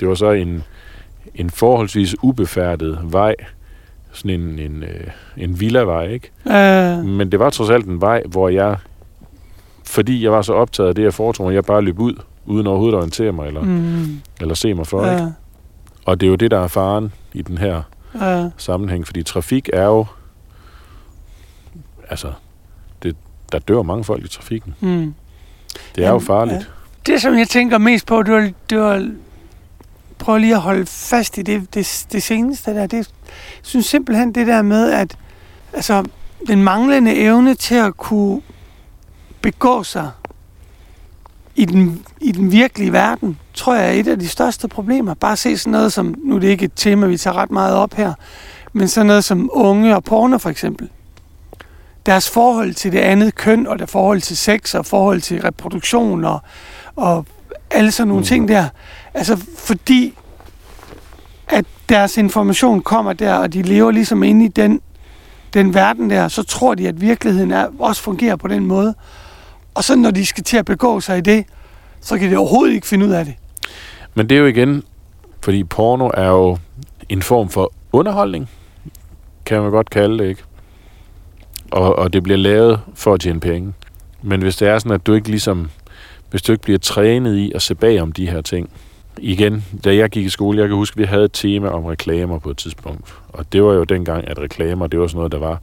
det 0.01 0.09
var 0.09 0.15
så 0.15 0.31
en, 0.31 0.65
en 1.35 1.51
forholdsvis 1.51 2.15
ubefærdet 2.23 2.99
vej, 3.03 3.35
sådan 4.13 4.41
en, 4.41 4.59
en, 4.59 4.83
øh, 4.83 5.07
en 5.37 5.61
villavej, 5.61 6.07
ikke? 6.07 6.31
Ja. 6.47 7.03
Men 7.03 7.33
det 7.33 7.41
var 7.41 7.51
trods 7.51 7.71
alt 7.71 7.87
en 7.87 8.01
vej, 8.01 8.23
hvor 8.29 8.49
jeg, 8.49 8.77
fordi 9.85 10.25
jeg 10.25 10.33
var 10.33 10.43
så 10.43 10.53
optaget 10.53 10.89
af 10.89 10.95
det, 10.95 11.03
jeg 11.03 11.15
foretog 11.15 11.55
jeg 11.55 11.65
bare 11.65 11.83
løb 11.83 11.99
ud, 11.99 12.15
uden 12.47 12.67
overhovedet 12.67 12.95
at 12.95 12.99
orientere 12.99 13.33
mig, 13.33 13.47
eller, 13.47 13.63
mm. 13.63 14.21
eller 14.41 14.55
se 14.55 14.75
mig 14.75 14.87
for, 14.87 15.07
ja. 15.07 15.13
ikke? 15.13 15.33
Og 16.05 16.21
det 16.21 16.27
er 16.27 16.31
jo 16.31 16.37
det, 16.37 16.51
der 16.51 16.59
er 16.59 16.69
faren 16.69 17.13
i 17.37 17.43
den 17.43 17.59
her 17.59 17.83
ja. 18.21 18.51
sammenhæng, 18.57 19.07
fordi 19.07 19.23
trafik 19.23 19.71
er 19.73 19.85
jo, 19.85 20.07
altså, 22.11 22.33
det, 23.03 23.17
der 23.53 23.59
dør 23.59 23.83
mange 23.83 24.05
folk 24.05 24.25
i 24.25 24.29
trafikken. 24.29 24.75
Mm. 24.81 25.15
Det 25.95 26.05
er 26.05 26.07
Jamen, 26.07 26.21
jo 26.21 26.27
farligt. 26.27 26.59
Ja. 26.59 27.13
Det, 27.13 27.23
som 27.23 27.39
jeg 27.39 27.49
tænker 27.49 27.79
mest 27.79 28.07
på, 28.07 28.23
det 28.23 28.35
var, 28.35 28.51
det 28.71 28.81
var 28.81 29.11
prøv 30.19 30.39
lige 30.39 30.55
at 30.55 30.61
holde 30.61 30.87
fast 30.87 31.39
i 31.39 31.43
det, 31.43 31.75
det, 31.75 32.07
det 32.13 32.23
seneste 32.23 32.71
der. 32.71 32.87
Det, 32.87 32.97
jeg 32.97 33.05
synes 33.63 33.87
simpelthen 33.87 34.35
det 34.35 34.47
der 34.47 34.63
med, 34.63 34.93
at 34.93 35.19
altså, 35.73 36.05
den 36.47 36.63
manglende 36.63 37.15
evne 37.15 37.55
til 37.55 37.75
at 37.75 37.97
kunne 37.97 38.43
begå 39.43 39.83
sig 39.83 40.11
i 41.57 41.65
den, 41.65 42.05
i 42.21 42.33
den 42.33 42.53
virkelige 42.53 42.93
verden, 42.93 43.39
tror 43.55 43.75
jeg 43.75 43.87
er 43.89 43.93
et 43.93 44.09
af 44.09 44.19
de 44.19 44.29
største 44.29 44.69
problemer. 44.69 45.15
Bare 45.15 45.37
se 45.37 45.59
sådan 45.59 45.71
noget 45.71 45.93
som, 45.93 46.15
nu 46.25 46.35
er 46.37 46.39
det 46.39 46.49
ikke 46.49 46.65
et 46.65 46.73
tema, 46.77 47.07
vi 47.07 47.17
tager 47.17 47.37
ret 47.37 47.51
meget 47.51 47.75
op 47.75 47.95
her, 47.95 48.13
men 48.73 48.89
sådan 48.89 49.07
noget 49.07 49.25
som 49.25 49.51
unge 49.53 49.97
og 49.97 50.05
porno 50.05 50.39
for 50.39 50.51
eksempel. 50.51 50.89
Deres 52.07 52.31
forhold 52.31 52.75
til 52.75 52.93
det 52.93 52.99
andet 52.99 53.35
køn, 53.35 53.67
og 53.67 53.79
der 53.79 53.87
forhold 53.87 54.21
til 54.21 54.37
sex, 54.37 54.75
og 54.75 54.87
forhold 54.87 55.21
til 55.21 55.43
reproduktion, 55.43 56.25
og, 56.25 56.39
og 56.97 57.27
alle 57.71 57.91
sådan 57.91 58.09
nogle 58.09 58.21
mm. 58.21 58.27
ting 58.27 58.49
der. 58.49 58.69
Altså, 59.15 59.37
fordi 59.59 60.15
at 61.49 61.65
deres 61.89 62.17
information 62.17 62.83
kommer 62.83 63.13
der, 63.13 63.35
og 63.35 63.53
de 63.53 63.63
lever 63.63 63.91
ligesom 63.91 64.23
inde 64.23 64.45
i 64.45 64.49
den, 64.49 64.81
den 65.55 65.75
verden 65.75 66.11
der, 66.11 66.29
så 66.29 66.43
tror 66.43 66.75
de, 66.75 66.89
at 66.89 67.01
virkeligheden 67.01 67.51
er, 67.51 67.67
også 67.79 68.03
fungerer 68.03 68.37
på 68.37 68.49
den 68.49 68.67
måde. 68.67 68.95
Og 69.77 69.85
så 69.85 69.97
når 69.97 70.11
de 70.11 70.27
skal 70.27 70.45
til 70.45 70.57
at 70.57 70.65
begå 70.65 71.01
sig 71.01 71.19
i 71.19 71.21
det, 71.21 71.45
så 72.01 72.19
kan 72.19 72.31
de 72.31 72.37
overhovedet 72.37 72.75
ikke 72.75 72.87
finde 72.87 73.07
ud 73.07 73.11
af 73.11 73.25
det. 73.25 73.35
Men 74.15 74.29
det 74.29 74.37
er 74.37 74.41
jo 74.41 74.47
igen, 74.47 74.83
fordi 75.43 75.65
porno 75.65 76.11
er 76.15 76.29
jo 76.29 76.59
en 77.09 77.23
form 77.23 77.49
for 77.49 77.73
underholdning, 77.93 78.51
kan 79.45 79.63
man 79.63 79.71
godt 79.71 79.91
kalde 79.91 80.19
det, 80.19 80.29
ikke? 80.29 80.43
Og, 81.71 81.99
og 81.99 82.13
det 82.13 82.23
bliver 82.23 82.37
lavet 82.37 82.81
for 82.95 83.15
at 83.15 83.21
tjene 83.21 83.41
penge. 83.41 83.73
Men 84.23 84.43
hvis 84.43 84.57
det 84.57 84.69
er 84.69 84.79
sådan, 84.79 84.93
at 84.93 85.07
du 85.07 85.15
ikke 85.15 85.29
ligesom, 85.29 85.71
hvis 86.31 86.43
du 86.43 86.53
ikke 86.53 86.65
bliver 86.65 86.79
trænet 86.79 87.37
i 87.37 87.53
at 87.55 87.63
se 87.63 87.75
bag 87.75 88.01
om 88.01 88.13
de 88.13 88.31
her 88.31 88.41
ting, 88.41 88.71
igen, 89.19 89.65
da 89.85 89.97
jeg 89.97 90.11
gik 90.11 90.27
i 90.27 90.29
skole, 90.29 90.59
jeg 90.59 90.69
kan 90.69 90.77
huske, 90.77 90.95
at 90.95 90.99
vi 90.99 91.05
havde 91.05 91.25
et 91.25 91.33
tema 91.33 91.69
om 91.69 91.85
reklamer 91.85 92.39
på 92.39 92.51
et 92.51 92.57
tidspunkt. 92.57 93.15
Og 93.29 93.53
det 93.53 93.63
var 93.63 93.73
jo 93.73 93.85
dengang, 93.85 94.29
at 94.29 94.39
reklamer, 94.39 94.87
det 94.87 95.01
var 95.01 95.07
sådan 95.07 95.17
noget, 95.17 95.33
der 95.33 95.39
var 95.39 95.61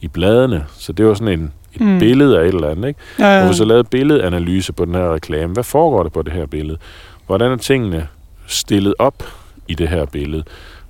i 0.00 0.08
bladene. 0.08 0.64
Så 0.76 0.92
det 0.92 1.06
var 1.06 1.14
sådan 1.14 1.40
en, 1.40 1.52
et 1.74 1.80
mm. 1.80 1.98
billede 1.98 2.38
af 2.38 2.42
et 2.42 2.54
eller 2.54 2.68
andet, 2.68 2.88
ikke? 2.88 3.00
Ja, 3.18 3.26
ja. 3.26 3.42
Og 3.42 3.48
vi 3.48 3.54
så 3.54 3.64
lavede 3.64 3.84
billedanalyse 3.84 4.72
på 4.72 4.84
den 4.84 4.94
her 4.94 5.14
reklame. 5.14 5.52
Hvad 5.52 5.64
foregår 5.64 6.02
der 6.02 6.10
på 6.10 6.22
det 6.22 6.32
her 6.32 6.46
billede? 6.46 6.78
Hvordan 7.26 7.52
er 7.52 7.56
tingene 7.56 8.08
stillet 8.46 8.94
op 8.98 9.22
i 9.68 9.74
det 9.74 9.88
her 9.88 10.06
billede? 10.06 10.44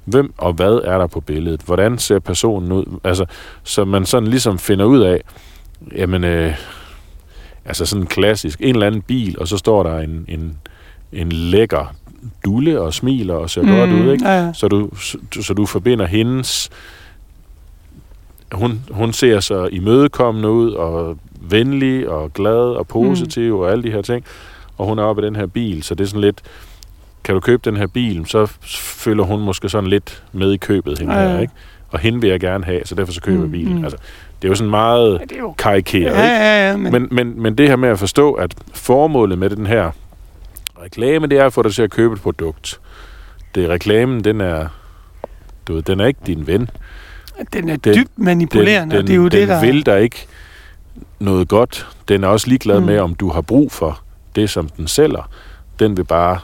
Hvem 0.05 0.35
og 0.39 0.53
hvad 0.53 0.81
er 0.85 0.99
der 0.99 1.07
på 1.07 1.21
billedet? 1.21 1.61
Hvordan 1.61 1.99
ser 1.99 2.19
personen 2.19 2.73
ud? 2.73 2.85
Altså, 3.05 3.25
så 3.63 3.85
man 3.85 4.07
sådan 4.07 4.29
ligesom 4.29 4.59
finder 4.59 4.85
ud 4.85 5.01
af, 5.01 5.21
jamen, 5.97 6.25
øh, 6.25 6.55
altså 7.65 7.87
sådan 7.87 8.07
klassisk, 8.07 8.61
en 8.61 8.75
eller 8.75 8.87
anden 8.87 9.03
bil, 9.03 9.39
og 9.39 9.49
så 9.49 9.57
står 9.57 9.83
der 9.83 9.99
en, 9.99 10.25
en, 10.29 10.59
en 11.13 11.33
lækker 11.33 11.95
dulle 12.45 12.81
og 12.81 12.95
smiler 12.95 13.35
og 13.35 13.51
ser 13.51 13.63
mm, 13.63 13.69
godt 13.69 13.91
ud, 13.91 14.13
ikke? 14.13 14.29
Ja, 14.29 14.45
ja. 14.45 14.53
Så, 14.53 14.69
du, 14.69 14.91
så, 14.97 15.19
så 15.43 15.55
du 15.55 15.67
forbinder 15.67 16.07
hendes 16.07 16.71
hun, 18.55 18.81
hun 18.91 19.13
ser 19.13 19.41
så 19.41 19.69
imødekommende 19.73 20.51
ud, 20.51 20.73
og 20.73 21.19
venlig, 21.41 22.09
og 22.09 22.33
glad, 22.33 22.77
og 22.77 22.87
positiv, 22.87 23.55
mm. 23.55 23.61
og 23.61 23.71
alle 23.71 23.85
de 23.85 23.91
her 23.91 24.03
ting. 24.03 24.25
Og 24.79 24.87
hun 24.87 24.99
er 24.99 25.03
oppe 25.03 25.23
i 25.23 25.27
den 25.27 25.37
her 25.37 25.47
bil, 25.47 25.83
så 25.83 25.95
det 25.95 26.05
er 26.05 26.09
sådan 26.09 26.21
lidt, 26.21 26.43
kan 27.25 27.35
du 27.35 27.41
købe 27.41 27.63
den 27.65 27.77
her 27.77 27.87
bil, 27.87 28.27
så 28.27 28.47
føler 28.77 29.25
hun 29.25 29.41
måske 29.41 29.69
sådan 29.69 29.91
lidt 29.91 30.23
med 30.33 30.53
i 30.53 30.57
købet, 30.57 30.99
hende 30.99 31.15
ja, 31.15 31.29
her, 31.29 31.39
ikke? 31.39 31.53
Og 31.91 31.99
hende 32.01 32.21
vil 32.21 32.31
jeg 32.31 32.41
gerne 32.41 32.65
have, 32.65 32.81
så 32.85 32.95
derfor 32.95 33.13
så 33.13 33.21
køber 33.21 33.39
jeg 33.39 33.47
mm, 33.47 33.53
bilen. 33.53 33.79
Mm. 33.79 33.85
Altså, 33.85 33.99
det 34.43 34.49
er 34.49 34.51
jo 34.51 34.55
sådan 34.55 34.71
meget 34.71 35.21
ja, 35.33 35.39
jo... 35.39 35.55
karikeret, 35.59 36.15
ja, 36.15 36.27
ja, 36.27 36.71
ja, 36.71 36.77
men... 36.77 36.93
Men, 36.93 37.09
men, 37.11 37.43
men 37.43 37.59
det 37.59 37.69
her 37.69 37.77
med 37.77 37.89
at 37.89 37.99
forstå, 37.99 38.33
at 38.33 38.55
formålet 38.73 39.39
med 39.39 39.51
den 39.51 39.67
her 39.67 39.91
reklame, 40.83 41.27
det 41.27 41.39
er 41.39 41.47
at 41.47 41.53
få 41.53 41.63
dig 41.63 41.75
til 41.75 41.83
at 41.83 41.91
købe 41.91 42.15
et 42.15 42.21
produkt. 42.21 42.81
Det 43.55 43.69
reklamen, 43.69 44.25
den 44.25 44.41
er, 44.41 44.67
du 45.69 45.75
ved, 45.75 45.83
den 45.83 46.01
er 46.01 46.07
ikke 46.07 46.21
din 46.27 46.47
ven. 46.47 46.71
Den 47.53 47.69
er 47.69 47.77
den, 47.77 47.95
dybt 47.95 48.19
manipulerende, 48.19 48.97
den, 48.97 49.07
det 49.07 49.13
er 49.13 49.17
jo 49.17 49.29
den 49.29 49.41
det, 49.41 49.49
der... 49.49 49.61
vil 49.61 49.87
der 49.87 49.97
ikke 49.97 50.27
noget 51.21 51.49
godt. 51.49 51.87
Den 52.09 52.25
er 52.25 52.29
også 52.29 52.49
ligeglad 52.49 52.81
mm. 52.81 52.87
med, 52.87 52.99
om 52.99 53.15
du 53.15 53.31
har 53.31 53.41
brug 53.41 53.73
for 53.73 54.01
det, 54.37 54.51
som 54.51 54.69
den 54.69 54.89
sælger. 54.89 55.31
Den 55.79 55.97
vil 55.97 56.05
bare... 56.05 56.39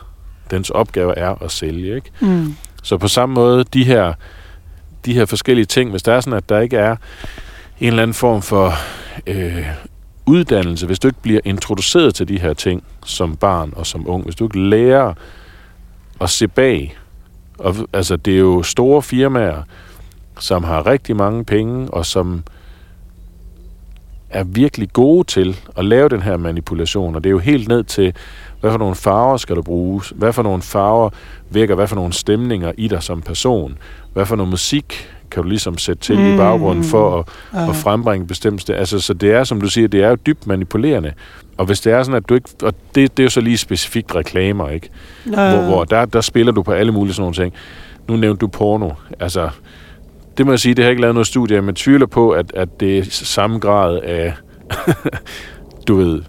Dens 0.50 0.70
opgave 0.70 1.18
er 1.18 1.42
at 1.42 1.50
sælge, 1.50 1.94
ikke? 1.94 2.10
Mm. 2.20 2.54
Så 2.82 2.96
på 2.96 3.08
samme 3.08 3.34
måde, 3.34 3.64
de 3.64 3.84
her, 3.84 4.12
de 5.04 5.14
her 5.14 5.24
forskellige 5.24 5.64
ting, 5.64 5.90
hvis 5.90 6.02
der 6.02 6.12
er 6.12 6.20
sådan, 6.20 6.36
at 6.36 6.48
der 6.48 6.60
ikke 6.60 6.76
er 6.76 6.96
en 7.80 7.86
eller 7.86 8.02
anden 8.02 8.14
form 8.14 8.42
for 8.42 8.72
øh, 9.26 9.66
uddannelse, 10.26 10.86
hvis 10.86 10.98
du 10.98 11.08
ikke 11.08 11.22
bliver 11.22 11.40
introduceret 11.44 12.14
til 12.14 12.28
de 12.28 12.40
her 12.40 12.54
ting 12.54 12.84
som 13.04 13.36
barn 13.36 13.72
og 13.76 13.86
som 13.86 14.08
ung, 14.08 14.24
hvis 14.24 14.34
du 14.34 14.44
ikke 14.44 14.60
lærer 14.68 15.14
at 16.20 16.30
se 16.30 16.48
bag, 16.48 16.98
og, 17.58 17.76
altså 17.92 18.16
det 18.16 18.34
er 18.34 18.38
jo 18.38 18.62
store 18.62 19.02
firmaer, 19.02 19.62
som 20.40 20.64
har 20.64 20.86
rigtig 20.86 21.16
mange 21.16 21.44
penge, 21.44 21.90
og 21.90 22.06
som 22.06 22.42
er 24.30 24.44
virkelig 24.44 24.92
gode 24.92 25.26
til 25.26 25.56
at 25.76 25.84
lave 25.84 26.08
den 26.08 26.22
her 26.22 26.36
manipulation. 26.36 27.14
Og 27.14 27.24
det 27.24 27.30
er 27.30 27.32
jo 27.32 27.38
helt 27.38 27.68
ned 27.68 27.84
til, 27.84 28.14
hvad 28.60 28.70
for 28.70 28.78
nogle 28.78 28.94
farver 28.94 29.36
skal 29.36 29.56
du 29.56 29.62
bruge, 29.62 30.02
hvad 30.14 30.32
for 30.32 30.42
nogle 30.42 30.62
farver 30.62 31.10
vækker 31.50 31.74
hvad 31.74 31.86
for 31.86 31.96
nogle 31.96 32.12
stemninger 32.12 32.72
i 32.76 32.88
dig 32.88 33.02
som 33.02 33.22
person, 33.22 33.78
hvad 34.12 34.26
for 34.26 34.36
noget 34.36 34.50
musik 34.50 35.10
kan 35.30 35.42
du 35.42 35.48
ligesom 35.48 35.78
sætte 35.78 36.02
til 36.02 36.18
mm. 36.18 36.34
i 36.34 36.36
baggrunden 36.36 36.84
for 36.84 37.18
at, 37.18 37.24
Ja. 37.54 37.68
at 37.68 37.76
frembringe 37.76 38.26
bestemte... 38.26 38.76
Altså, 38.76 39.00
så 39.00 39.14
det 39.14 39.32
er, 39.32 39.44
som 39.44 39.60
du 39.60 39.68
siger, 39.68 39.88
det 39.88 40.02
er 40.02 40.08
jo 40.08 40.14
dybt 40.14 40.46
manipulerende. 40.46 41.12
Og 41.58 41.66
hvis 41.66 41.80
det 41.80 41.92
er 41.92 42.02
sådan, 42.02 42.16
at 42.16 42.28
du 42.28 42.34
ikke... 42.34 42.48
Og 42.62 42.74
det, 42.94 43.16
det 43.16 43.22
er 43.22 43.24
jo 43.24 43.30
så 43.30 43.40
lige 43.40 43.58
specifikt 43.58 44.14
reklamer, 44.14 44.68
ikke? 44.68 44.88
Ja. 45.26 45.54
Hvor, 45.54 45.62
hvor 45.62 45.84
der, 45.84 46.04
der 46.04 46.20
spiller 46.20 46.52
du 46.52 46.62
på 46.62 46.72
alle 46.72 46.92
mulige 46.92 47.14
sådan 47.14 47.22
nogle 47.22 47.34
ting. 47.34 47.54
Nu 48.08 48.16
nævnte 48.16 48.40
du 48.40 48.46
porno. 48.46 48.90
Altså, 49.20 49.50
det 50.38 50.46
må 50.46 50.52
jeg 50.52 50.60
sige, 50.60 50.74
det 50.74 50.84
har 50.84 50.86
jeg 50.86 50.90
ikke 50.90 51.02
lavet 51.02 51.14
noget 51.14 51.26
studie 51.26 51.62
men 51.62 51.74
tvivler 51.74 52.06
på, 52.06 52.30
at, 52.30 52.52
at 52.54 52.80
det 52.80 52.98
er 52.98 53.04
samme 53.10 53.58
grad 53.58 54.00
af... 54.02 54.34
du 55.88 55.96
ved, 55.96 56.22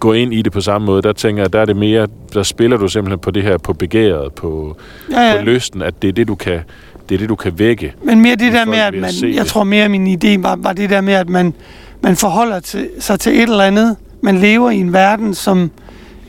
gå 0.00 0.12
ind 0.12 0.34
i 0.34 0.42
det 0.42 0.52
på 0.52 0.60
samme 0.60 0.86
måde. 0.86 1.02
Der 1.02 1.12
tænker 1.12 1.42
jeg, 1.42 1.52
der 1.52 1.60
er 1.60 1.64
det 1.64 1.76
mere, 1.76 2.06
der 2.34 2.42
spiller 2.42 2.76
du 2.76 2.88
simpelthen 2.88 3.18
på 3.18 3.30
det 3.30 3.42
her, 3.42 3.58
på 3.58 3.72
begæret, 3.72 4.32
på, 4.32 4.76
ja, 5.10 5.20
ja. 5.20 5.38
på 5.38 5.44
lysten, 5.44 5.82
at 5.82 6.02
det 6.02 6.08
er 6.08 6.12
det, 6.12 6.28
du 6.28 6.34
kan, 6.34 6.60
det 7.08 7.14
er 7.14 7.18
det, 7.18 7.28
du 7.28 7.34
kan 7.34 7.58
vække. 7.58 7.94
Men 8.02 8.20
mere 8.20 8.36
det 8.36 8.52
der 8.52 8.64
med, 8.64 8.78
at 8.78 8.94
man, 8.94 9.10
jeg 9.22 9.44
det. 9.44 9.46
tror 9.46 9.64
mere, 9.64 9.88
min 9.88 10.18
idé 10.24 10.42
var, 10.42 10.56
var 10.56 10.72
det 10.72 10.90
der 10.90 11.00
med, 11.00 11.14
at 11.14 11.28
man, 11.28 11.54
man 12.00 12.16
forholder 12.16 12.60
til, 12.60 12.88
sig 12.98 13.20
til 13.20 13.36
et 13.36 13.42
eller 13.42 13.64
andet. 13.64 13.96
Man 14.20 14.38
lever 14.38 14.70
i 14.70 14.76
en 14.76 14.92
verden, 14.92 15.34
som 15.34 15.70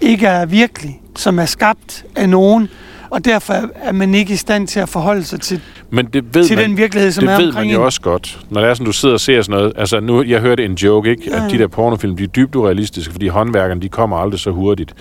ikke 0.02 0.28
er 0.28 0.46
virkelig, 0.46 1.02
som 1.16 1.40
er 1.40 1.46
skabt 1.46 2.06
af 2.16 2.30
nogen, 2.30 2.70
og 3.10 3.26
derfor 3.26 3.54
er 3.76 3.92
man 3.92 4.16
ikke 4.16 4.34
i 4.34 4.36
stand 4.36 4.68
til 4.68 4.80
at 4.80 4.90
forholde 4.90 5.24
sig 5.24 5.42
til, 5.42 5.62
Men 5.90 6.06
det 6.06 6.36
ved 6.36 6.46
til 6.46 6.56
man, 6.56 6.70
den 6.70 6.78
virkelighed, 6.78 7.12
som 7.12 7.26
det 7.26 7.34
er 7.34 7.38
ved 7.38 7.48
omkring 7.48 7.68
man 7.68 7.76
jo 7.76 7.86
også 7.86 8.02
godt, 8.02 8.40
når 8.50 8.62
det 8.62 8.70
er 8.70 8.74
sådan, 8.74 8.86
du 8.86 8.92
sidder 8.92 9.14
og 9.14 9.20
ser 9.20 9.42
sådan 9.42 9.60
noget. 9.60 9.74
Altså 9.76 10.00
nu, 10.00 10.24
jeg 10.24 10.42
hørte 10.42 10.66
en 10.66 10.74
joke, 10.74 11.10
ikke? 11.10 11.24
Ja, 11.32 11.46
At 11.46 11.52
de 11.52 11.58
der 11.58 11.68
pornofilm, 11.68 12.18
de 12.18 12.24
er 12.24 12.28
dybt 12.28 12.56
urealistiske, 12.56 13.12
fordi 13.12 13.28
håndværkerne, 13.28 13.82
de 13.82 13.90
kommer 13.90 14.18
aldrig 14.18 14.40
så 14.40 14.52
hurtigt. 14.52 14.94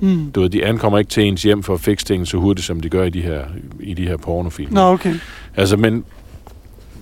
Mm. 0.00 0.30
Du 0.30 0.40
ved, 0.40 0.50
de 0.50 0.66
ankommer 0.66 0.98
ikke 0.98 1.08
til 1.08 1.22
ens 1.22 1.42
hjem 1.42 1.62
for 1.62 1.74
at 1.74 1.80
fikse 1.80 2.06
tingene 2.06 2.26
så 2.26 2.36
hurtigt, 2.36 2.66
som 2.66 2.80
de 2.80 2.88
gør 2.88 3.04
i 3.04 3.10
de 3.10 3.22
her, 3.22 3.40
i 3.80 3.94
de 3.94 4.06
her 4.06 4.16
pornofilm. 4.16 4.72
Nå, 4.74 4.80
okay. 4.80 5.14
Altså, 5.56 5.76
men 5.76 6.04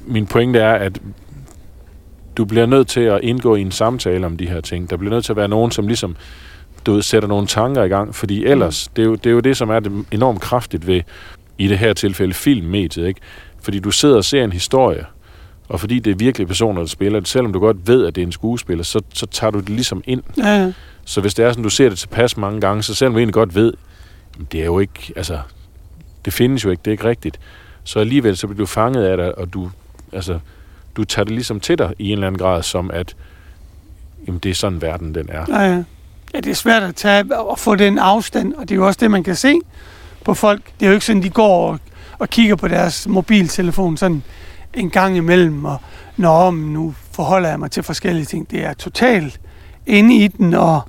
min 0.06 0.26
pointe 0.26 0.58
er, 0.58 0.72
at 0.72 0.98
du 2.36 2.44
bliver 2.44 2.66
nødt 2.66 2.88
til 2.88 3.00
at 3.00 3.20
indgå 3.22 3.54
i 3.54 3.60
en 3.60 3.70
samtale 3.70 4.26
om 4.26 4.36
de 4.36 4.48
her 4.48 4.60
ting. 4.60 4.90
Der 4.90 4.96
bliver 4.96 5.14
nødt 5.14 5.24
til 5.24 5.32
at 5.32 5.36
være 5.36 5.48
nogen, 5.48 5.70
som 5.70 5.86
ligesom 5.86 6.16
du 6.86 6.92
ved, 6.92 7.02
sætter 7.02 7.28
nogle 7.28 7.46
tanker 7.46 7.82
i 7.82 7.88
gang, 7.88 8.14
fordi 8.14 8.44
ellers, 8.44 8.90
det 8.96 9.02
er, 9.02 9.06
jo, 9.06 9.14
det 9.14 9.26
er 9.26 9.30
jo 9.30 9.40
det, 9.40 9.56
som 9.56 9.70
er 9.70 9.80
det 9.80 10.06
enormt 10.10 10.40
kraftigt 10.40 10.86
ved, 10.86 11.02
i 11.58 11.68
det 11.68 11.78
her 11.78 11.92
tilfælde, 11.92 12.34
filmmediet, 12.34 13.06
ikke? 13.06 13.20
Fordi 13.60 13.78
du 13.78 13.90
sidder 13.90 14.16
og 14.16 14.24
ser 14.24 14.44
en 14.44 14.52
historie, 14.52 15.04
og 15.68 15.80
fordi 15.80 15.98
det 15.98 16.10
er 16.10 16.14
virkelige 16.14 16.46
personer, 16.46 16.80
der 16.80 16.88
spiller 16.88 17.20
det, 17.20 17.28
selvom 17.28 17.52
du 17.52 17.58
godt 17.58 17.88
ved, 17.88 18.06
at 18.06 18.14
det 18.14 18.22
er 18.22 18.26
en 18.26 18.32
skuespiller, 18.32 18.84
så, 18.84 19.02
så 19.14 19.26
tager 19.26 19.50
du 19.50 19.60
det 19.60 19.68
ligesom 19.68 20.02
ind. 20.06 20.22
Ja, 20.36 20.62
ja. 20.62 20.72
Så 21.04 21.20
hvis 21.20 21.34
det 21.34 21.44
er 21.44 21.50
sådan, 21.50 21.64
du 21.64 21.70
ser 21.70 21.88
det 21.88 21.98
tilpas 21.98 22.36
mange 22.36 22.60
gange, 22.60 22.82
så 22.82 22.94
selvom 22.94 23.12
du 23.12 23.18
egentlig 23.18 23.34
godt 23.34 23.54
ved, 23.54 23.72
det 24.52 24.60
er 24.60 24.64
jo 24.64 24.78
ikke, 24.78 25.12
altså, 25.16 25.38
det 26.24 26.32
findes 26.32 26.64
jo 26.64 26.70
ikke, 26.70 26.80
det 26.80 26.86
er 26.86 26.92
ikke 26.92 27.04
rigtigt. 27.04 27.40
Så 27.84 27.98
alligevel, 27.98 28.36
så 28.36 28.46
bliver 28.46 28.58
du 28.58 28.66
fanget 28.66 29.04
af 29.04 29.16
det, 29.16 29.32
og 29.32 29.52
du, 29.52 29.70
altså, 30.12 30.38
du 30.96 31.04
tager 31.04 31.24
det 31.24 31.32
ligesom 31.32 31.60
til 31.60 31.78
dig 31.78 31.94
i 31.98 32.06
en 32.06 32.12
eller 32.12 32.26
anden 32.26 32.38
grad, 32.38 32.62
som 32.62 32.90
at, 32.90 33.16
jamen, 34.26 34.38
det 34.38 34.50
er 34.50 34.54
sådan 34.54 34.82
verden, 34.82 35.14
den 35.14 35.28
er. 35.28 35.44
Ja, 35.48 35.74
ja. 35.74 35.84
Ja, 36.34 36.40
det 36.40 36.50
er 36.50 36.54
svært 36.54 36.82
at 36.82 36.94
tage 36.94 37.38
og 37.40 37.58
få 37.58 37.74
den 37.74 37.98
afstand, 37.98 38.54
og 38.54 38.68
det 38.68 38.70
er 38.74 38.76
jo 38.76 38.86
også 38.86 38.98
det, 39.00 39.10
man 39.10 39.24
kan 39.24 39.36
se 39.36 39.58
på 40.24 40.34
folk. 40.34 40.62
Det 40.80 40.86
er 40.86 40.90
jo 40.90 40.94
ikke 40.94 41.06
sådan, 41.06 41.22
de 41.22 41.30
går 41.30 41.70
og, 41.70 41.78
og 42.18 42.28
kigger 42.30 42.56
på 42.56 42.68
deres 42.68 43.08
mobiltelefon 43.08 43.96
sådan 43.96 44.22
en 44.74 44.90
gang 44.90 45.16
imellem, 45.16 45.64
og 45.64 45.76
nå, 46.16 46.50
men 46.50 46.72
nu 46.72 46.94
forholder 47.12 47.48
jeg 47.48 47.58
mig 47.58 47.70
til 47.70 47.82
forskellige 47.82 48.24
ting. 48.24 48.50
Det 48.50 48.64
er 48.64 48.72
totalt 48.72 49.40
inde 49.86 50.16
i 50.16 50.28
den, 50.28 50.54
og, 50.54 50.80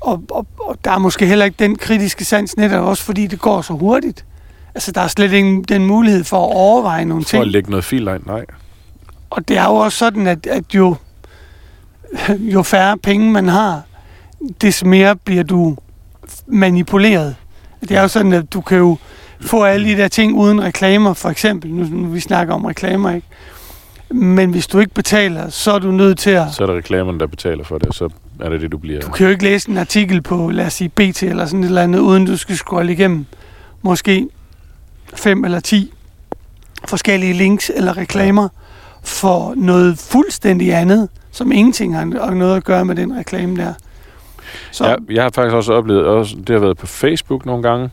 og, 0.00 0.22
og, 0.30 0.46
og 0.60 0.76
der 0.84 0.90
er 0.90 0.98
måske 0.98 1.26
heller 1.26 1.44
ikke 1.44 1.56
den 1.58 1.76
kritiske 1.76 2.24
sans 2.24 2.56
netop 2.56 2.84
også, 2.84 3.02
fordi 3.04 3.26
det 3.26 3.40
går 3.40 3.62
så 3.62 3.72
hurtigt. 3.72 4.24
Altså, 4.74 4.92
der 4.92 5.00
er 5.00 5.08
slet 5.08 5.32
ikke 5.32 5.62
den 5.68 5.86
mulighed 5.86 6.24
for 6.24 6.36
at 6.36 6.56
overveje 6.56 7.04
nogle 7.04 7.24
For 7.24 7.28
ting. 7.30 7.42
at 7.42 7.48
lægge 7.48 7.70
noget 7.70 7.84
filter 7.84 8.14
ind, 8.14 8.26
nej. 8.26 8.44
Og 9.30 9.48
det 9.48 9.58
er 9.58 9.64
jo 9.64 9.74
også 9.74 9.98
sådan, 9.98 10.26
at, 10.26 10.46
at 10.46 10.64
jo, 10.74 10.96
jo 12.38 12.62
færre 12.62 12.98
penge 12.98 13.30
man 13.30 13.48
har, 13.48 13.82
des 14.62 14.84
mere 14.84 15.16
bliver 15.16 15.42
du 15.42 15.76
manipuleret. 16.46 17.36
Det 17.80 17.90
er 17.90 18.02
jo 18.02 18.08
sådan, 18.08 18.32
at 18.32 18.52
du 18.52 18.60
kan 18.60 18.78
jo 18.78 18.96
få 19.40 19.64
alle 19.64 19.88
de 19.88 19.96
der 19.96 20.08
ting 20.08 20.34
uden 20.34 20.62
reklamer, 20.62 21.14
for 21.14 21.28
eksempel. 21.28 21.70
Nu, 21.70 21.84
nu 21.84 22.08
vi 22.08 22.20
snakker 22.20 22.54
om 22.54 22.64
reklamer, 22.64 23.14
ikke? 23.14 23.26
Men 24.10 24.50
hvis 24.50 24.66
du 24.66 24.78
ikke 24.78 24.94
betaler, 24.94 25.48
så 25.48 25.72
er 25.72 25.78
du 25.78 25.90
nødt 25.90 26.18
til 26.18 26.30
at... 26.30 26.54
Så 26.54 26.62
er 26.62 26.66
det 26.66 26.76
reklamerne, 26.76 27.18
der 27.18 27.26
betaler 27.26 27.64
for 27.64 27.78
det, 27.78 27.94
så 27.94 28.08
er 28.40 28.48
det 28.48 28.60
det, 28.60 28.72
du 28.72 28.78
bliver... 28.78 29.00
Du 29.00 29.10
kan 29.10 29.26
jo 29.26 29.30
ikke 29.30 29.44
læse 29.44 29.70
en 29.70 29.78
artikel 29.78 30.22
på, 30.22 30.50
lad 30.50 30.66
os 30.66 30.72
sige, 30.72 30.88
BT 30.88 31.22
eller 31.22 31.46
sådan 31.46 31.60
et 31.60 31.66
eller 31.66 31.82
andet, 31.82 31.98
uden 31.98 32.26
du 32.26 32.36
skal 32.36 32.56
scrolle 32.56 32.92
igennem 32.92 33.26
måske 33.82 34.28
fem 35.14 35.44
eller 35.44 35.60
ti 35.60 35.92
forskellige 36.88 37.32
links 37.32 37.70
eller 37.74 37.96
reklamer 37.96 38.48
for 39.02 39.54
noget 39.56 39.98
fuldstændig 39.98 40.74
andet, 40.74 41.08
som 41.30 41.52
ingenting 41.52 41.94
har 41.96 42.34
noget 42.34 42.56
at 42.56 42.64
gøre 42.64 42.84
med 42.84 42.96
den 42.96 43.18
reklame 43.18 43.56
der. 43.56 43.74
Så 44.70 44.86
Ja, 44.88 44.94
jeg 45.10 45.22
har 45.22 45.30
faktisk 45.34 45.54
også 45.54 45.72
oplevet, 45.72 46.06
også, 46.06 46.36
det 46.36 46.48
har 46.48 46.58
været 46.58 46.76
på 46.76 46.86
Facebook 46.86 47.46
nogle 47.46 47.62
gange, 47.62 47.90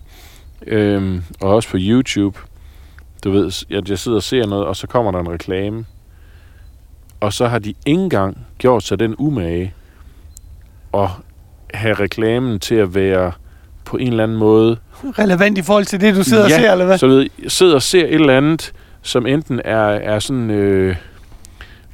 øhm, 0.68 1.24
og 1.42 1.56
også 1.56 1.70
på 1.70 1.78
YouTube. 1.80 2.40
Du 3.24 3.32
ved, 3.32 3.66
at 3.72 3.90
jeg 3.90 4.00
sidder 4.00 4.18
og 4.18 4.24
ser 4.24 4.46
noget, 4.46 4.66
og 4.66 4.76
så 4.76 4.88
kommer 4.88 5.12
der 5.12 5.20
en 5.20 5.30
reklame, 5.30 5.86
og 7.20 7.34
så 7.34 7.48
har 7.48 7.60
de 7.60 7.70
ikke 7.70 8.02
engang 8.02 8.38
gjort 8.58 8.84
sig 8.84 9.00
den 9.00 9.16
umage 9.18 9.74
at 10.94 11.10
have 11.74 11.94
reklamen 11.94 12.60
til 12.60 12.76
at 12.76 12.96
være 12.96 13.32
på 13.86 13.98
en 13.98 14.08
eller 14.08 14.24
anden 14.24 14.38
måde. 14.38 14.78
relevant 15.04 15.58
i 15.58 15.62
forhold 15.62 15.86
til 15.86 16.02
det, 16.02 16.16
du 16.16 16.24
sidder 16.24 16.44
og 16.44 16.50
Ja, 16.50 16.56
ser, 16.60 16.72
eller 16.72 16.86
hvad? 16.86 16.98
Så 16.98 17.08
ved, 17.08 17.28
jeg 17.44 17.52
sidder 17.52 17.76
og 17.76 17.82
ser 17.82 18.06
et 18.06 18.14
eller 18.14 18.38
andet, 18.38 18.74
som 19.02 19.26
enten 19.26 19.62
er, 19.66 19.78
er 19.88 20.20
sådan 20.20 20.50
øh, 20.50 20.96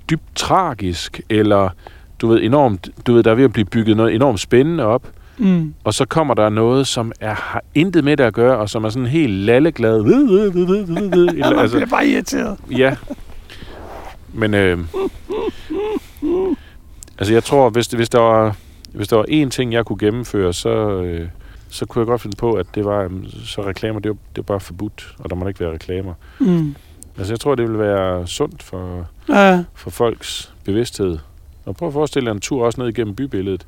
dybt 0.09 0.35
tragisk, 0.35 1.21
eller 1.29 1.69
du 2.23 2.27
ved, 2.27 2.41
enormt, 2.43 2.89
du 3.07 3.13
ved, 3.13 3.23
der 3.23 3.31
er 3.31 3.35
ved 3.35 3.43
at 3.43 3.53
blive 3.53 3.65
bygget 3.65 3.97
noget 3.97 4.15
enormt 4.15 4.39
spændende 4.39 4.83
op, 4.85 5.07
Mm. 5.37 5.73
og 5.83 5.93
så 5.93 6.05
kommer 6.05 6.33
der 6.33 6.49
noget, 6.49 6.87
som 6.87 7.11
er, 7.19 7.33
har 7.33 7.63
intet 7.75 8.03
med 8.03 8.17
det 8.17 8.23
at 8.23 8.33
gøre, 8.33 8.57
og 8.57 8.69
som 8.69 8.83
er 8.83 8.89
sådan 8.89 9.07
helt 9.07 9.33
lalleglad. 9.33 9.99
Eller, 10.05 11.59
altså, 11.59 11.77
bliver 11.77 11.89
bare 11.89 12.07
irriteret. 12.07 12.57
ja. 12.71 12.95
Men 14.33 14.53
øh, 14.53 14.79
altså 17.17 17.33
jeg 17.33 17.43
tror, 17.43 17.69
hvis, 17.69 17.87
hvis, 17.87 18.09
der 18.09 18.19
var, 18.19 18.55
hvis 18.93 19.07
der 19.07 19.15
var 19.15 19.25
én 19.29 19.49
ting, 19.49 19.73
jeg 19.73 19.85
kunne 19.85 19.97
gennemføre, 19.97 20.53
så, 20.53 20.69
øh, 21.01 21.27
så 21.69 21.85
kunne 21.85 21.99
jeg 21.99 22.07
godt 22.07 22.21
finde 22.21 22.35
på, 22.35 22.53
at 22.53 22.65
det 22.75 22.85
var, 22.85 23.11
så 23.45 23.61
reklamer, 23.67 23.99
det 23.99 24.09
var, 24.09 24.15
det 24.35 24.37
var 24.37 24.41
bare 24.53 24.59
forbudt, 24.59 25.15
og 25.19 25.29
der 25.29 25.35
må 25.35 25.47
ikke 25.47 25.59
være 25.59 25.73
reklamer. 25.73 26.13
Mm. 26.39 26.75
Altså 27.17 27.33
jeg 27.33 27.39
tror, 27.39 27.55
det 27.55 27.69
vil 27.69 27.79
være 27.79 28.27
sundt 28.27 28.63
for, 28.63 29.05
Ja, 29.29 29.63
for 29.75 29.89
folks 29.89 30.53
bevidsthed. 30.65 31.17
Og 31.65 31.75
prøv 31.75 31.87
at 31.87 31.93
forestille 31.93 32.25
dig 32.29 32.35
en 32.35 32.41
tur 32.41 32.65
også 32.65 32.81
ned 32.81 32.89
igennem 32.89 33.15
bybilledet. 33.15 33.65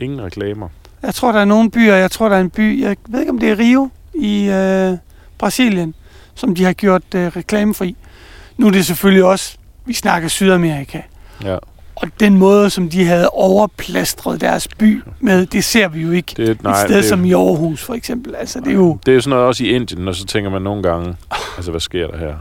Ingen 0.00 0.22
reklamer. 0.22 0.68
jeg 1.02 1.14
tror, 1.14 1.32
der 1.32 1.40
er 1.40 1.44
nogle 1.44 1.70
byer, 1.70 1.94
jeg 1.94 2.10
tror, 2.10 2.28
der 2.28 2.36
er 2.36 2.40
en 2.40 2.50
by, 2.50 2.80
jeg 2.82 2.96
ved 3.08 3.20
ikke, 3.20 3.30
om 3.30 3.38
det 3.38 3.50
er 3.50 3.58
Rio 3.58 3.90
i 4.14 4.48
øh, 4.48 4.98
Brasilien, 5.38 5.94
som 6.34 6.54
de 6.54 6.64
har 6.64 6.72
gjort 6.72 7.14
øh, 7.14 7.26
reklamefri. 7.26 7.96
Nu 8.56 8.66
er 8.66 8.70
det 8.70 8.86
selvfølgelig 8.86 9.24
også, 9.24 9.56
vi 9.84 9.92
snakker 9.92 10.28
Sydamerika, 10.28 11.00
Ja, 11.44 11.56
og 11.96 12.08
den 12.20 12.36
måde, 12.36 12.70
som 12.70 12.88
de 12.90 13.04
havde 13.06 13.28
overplastret 13.28 14.40
deres 14.40 14.68
by 14.68 15.02
med, 15.20 15.46
det 15.46 15.64
ser 15.64 15.88
vi 15.88 16.00
jo 16.00 16.10
ikke 16.10 16.34
det, 16.36 16.48
et 16.48 16.62
nej, 16.62 16.86
sted 16.86 16.96
det, 16.96 17.04
som 17.04 17.24
i 17.24 17.32
Aarhus, 17.32 17.82
for 17.82 17.94
eksempel. 17.94 18.34
Altså, 18.34 18.60
det 18.60 18.68
er 18.68 18.72
jo... 18.74 18.98
det 19.06 19.12
er 19.12 19.14
jo 19.14 19.20
sådan 19.20 19.30
noget 19.30 19.46
også 19.46 19.64
i 19.64 19.68
Indien, 19.68 20.08
og 20.08 20.14
så 20.14 20.26
tænker 20.26 20.50
man 20.50 20.62
nogle 20.62 20.82
gange, 20.82 21.16
altså 21.56 21.70
hvad 21.70 21.80
sker 21.80 22.06
der 22.06 22.18
her? 22.18 22.34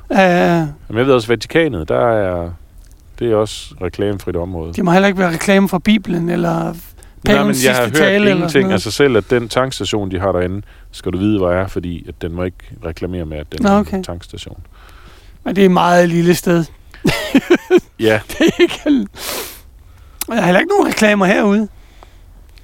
Øh, 0.61 0.67
Men 0.87 0.97
jeg 0.97 1.05
ved 1.05 1.13
også, 1.13 1.27
Vatikanet, 1.27 1.89
der 1.89 2.07
er, 2.09 2.49
det 3.19 3.31
er 3.31 3.35
også 3.35 3.75
reklamefrit 3.81 4.35
område. 4.35 4.73
det 4.73 4.85
må 4.85 4.91
heller 4.91 5.07
ikke 5.07 5.19
være 5.19 5.31
reklame 5.31 5.69
fra 5.69 5.79
Bibelen, 5.79 6.29
eller 6.29 6.73
Nej, 7.23 7.43
men 7.43 7.55
jeg 7.65 7.75
har 7.75 7.83
hørt 7.83 7.93
tale, 7.93 8.31
ingenting. 8.31 8.71
Altså 8.71 8.91
selv 8.91 9.17
at 9.17 9.29
den 9.29 9.49
tankstation, 9.49 10.11
de 10.11 10.19
har 10.19 10.31
derinde, 10.31 10.61
skal 10.91 11.13
du 11.13 11.17
vide, 11.17 11.37
hvor 11.37 11.51
er, 11.51 11.67
fordi 11.67 12.05
at 12.07 12.21
den 12.21 12.33
må 12.33 12.43
ikke 12.43 12.57
reklamere 12.85 13.25
med, 13.25 13.37
at 13.37 13.51
den 13.51 13.59
Nå, 13.61 13.69
er 13.69 13.79
okay. 13.79 13.97
en 13.97 14.03
tankstation. 14.03 14.59
Men 15.43 15.55
det 15.55 15.61
er 15.61 15.65
et 15.65 15.71
meget 15.71 16.09
lille 16.09 16.35
sted. 16.35 16.65
Ja, 17.99 18.19
Det 18.27 18.35
er 18.41 18.61
ikke... 18.61 19.07
Jeg 20.29 20.37
har 20.37 20.45
heller 20.45 20.59
ikke 20.59 20.69
nogen 20.69 20.87
reklamer 20.87 21.25
herude. 21.25 21.67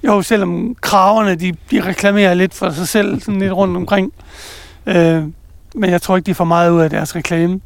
Jo, 0.06 0.22
selvom 0.22 0.76
kraverne, 0.80 1.34
de, 1.34 1.52
de 1.70 1.84
reklamerer 1.84 2.34
lidt 2.34 2.54
for 2.54 2.70
sig 2.70 2.88
selv, 2.88 3.20
sådan 3.20 3.40
lidt 3.40 3.52
rundt 3.52 3.76
omkring. 3.76 4.12
Øh, 4.86 5.22
men 5.74 5.90
jeg 5.90 6.02
tror 6.02 6.16
ikke, 6.16 6.26
de 6.26 6.34
får 6.34 6.44
meget 6.44 6.70
ud 6.70 6.80
af 6.80 6.90
deres 6.90 7.16
reklame. 7.16 7.60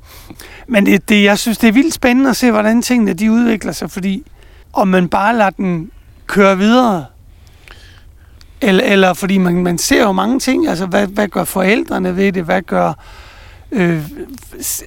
Men 0.66 0.86
det, 0.86 1.08
det, 1.08 1.24
jeg 1.24 1.38
synes, 1.38 1.58
det 1.58 1.68
er 1.68 1.72
vildt 1.72 1.94
spændende 1.94 2.30
at 2.30 2.36
se, 2.36 2.50
hvordan 2.50 2.82
tingene 2.82 3.12
de 3.12 3.32
udvikler 3.32 3.72
sig, 3.72 3.90
fordi 3.90 4.24
om 4.72 4.88
man 4.88 5.08
bare 5.08 5.36
lader 5.36 5.50
den 5.50 5.90
køre 6.26 6.58
videre, 6.58 7.04
eller, 8.60 8.84
eller 8.84 9.14
fordi 9.14 9.38
man, 9.38 9.62
man 9.62 9.78
ser 9.78 10.02
jo 10.02 10.12
mange 10.12 10.38
ting, 10.40 10.68
altså 10.68 10.86
hvad, 10.86 11.06
hvad 11.06 11.28
gør 11.28 11.44
forældrene 11.44 12.16
ved 12.16 12.32
det, 12.32 12.44
hvad 12.44 12.62
gør, 12.62 12.92
øh, 13.72 14.02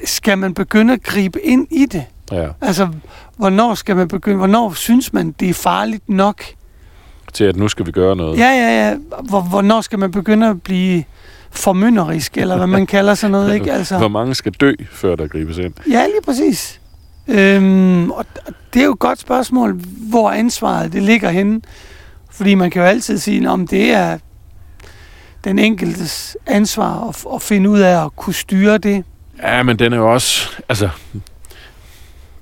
skal 0.06 0.38
man 0.38 0.54
begynde 0.54 0.94
at 0.94 1.04
gribe 1.04 1.46
ind 1.46 1.68
i 1.72 1.86
det? 1.86 2.06
ja. 2.32 2.48
Altså, 2.62 2.90
hvornår 3.38 3.74
skal 3.74 3.96
man 3.96 4.08
begynde, 4.08 4.38
hvornår 4.38 4.74
synes 4.74 5.14
man, 5.14 5.32
det 5.40 5.50
er 5.50 5.54
farligt 5.54 6.10
nok? 6.10 6.44
Til 7.34 7.44
at 7.44 7.56
nu 7.56 7.68
skal 7.68 7.86
vi 7.86 7.92
gøre 7.92 8.16
noget. 8.16 8.38
Ja, 8.38 8.50
ja, 8.50 8.90
ja. 8.90 8.96
Hvor, 9.30 9.42
hvornår 9.42 9.82
skal 9.82 10.00
man 10.00 10.12
begynde 10.12 10.48
at 10.48 10.62
blive 10.62 11.04
formynderisk, 11.52 12.38
eller 12.38 12.58
hvad 12.58 12.68
man 12.68 12.86
kalder 12.86 13.14
sådan 13.14 13.32
noget, 13.32 13.54
ikke? 13.56 13.72
Altså, 13.74 13.98
Hvor 13.98 14.08
mange 14.08 14.36
skal 14.36 14.52
dø, 14.52 14.74
før 14.92 15.16
der 15.16 15.28
gribes 15.28 15.58
ind? 15.58 15.74
Ja, 15.90 16.06
lige 16.06 16.22
præcis. 16.26 16.82
Øhm, 17.28 18.12
og 18.12 18.26
det 18.74 18.82
er 18.82 18.86
jo 18.86 18.92
et 18.94 19.00
godt 19.00 19.20
spørgsmål, 19.20 19.80
hvor 20.10 20.32
ansvaret 20.32 20.94
det 20.94 21.04
ligger 21.04 21.30
henne. 21.30 21.62
Fordi 22.32 22.56
man 22.56 22.72
kan 22.72 22.82
jo 22.82 22.88
altid 22.88 23.18
sige, 23.18 23.50
om 23.50 23.68
det 23.68 23.92
er 23.92 24.18
den 25.44 25.60
enkeltes 25.60 26.38
ansvar 26.48 27.10
at, 27.10 27.26
at 27.36 27.42
finde 27.42 27.70
ud 27.70 27.80
af 27.80 28.06
at 28.06 28.16
kunne 28.16 28.34
styre 28.34 28.78
det. 28.78 29.04
Ja, 29.44 29.64
men 29.64 29.80
den 29.80 29.94
er 29.94 29.98
jo 29.98 30.14
også, 30.14 30.50
altså, 30.70 30.90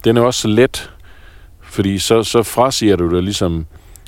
den 0.04 0.18
er 0.18 0.22
også 0.22 0.42
så 0.42 0.48
let, 0.48 0.92
fordi 1.62 2.00
så, 2.00 2.24
så 2.24 2.44
frasiger 2.44 2.96
du 2.96 3.16
det 3.16 3.24
ligesom, 3.24 3.66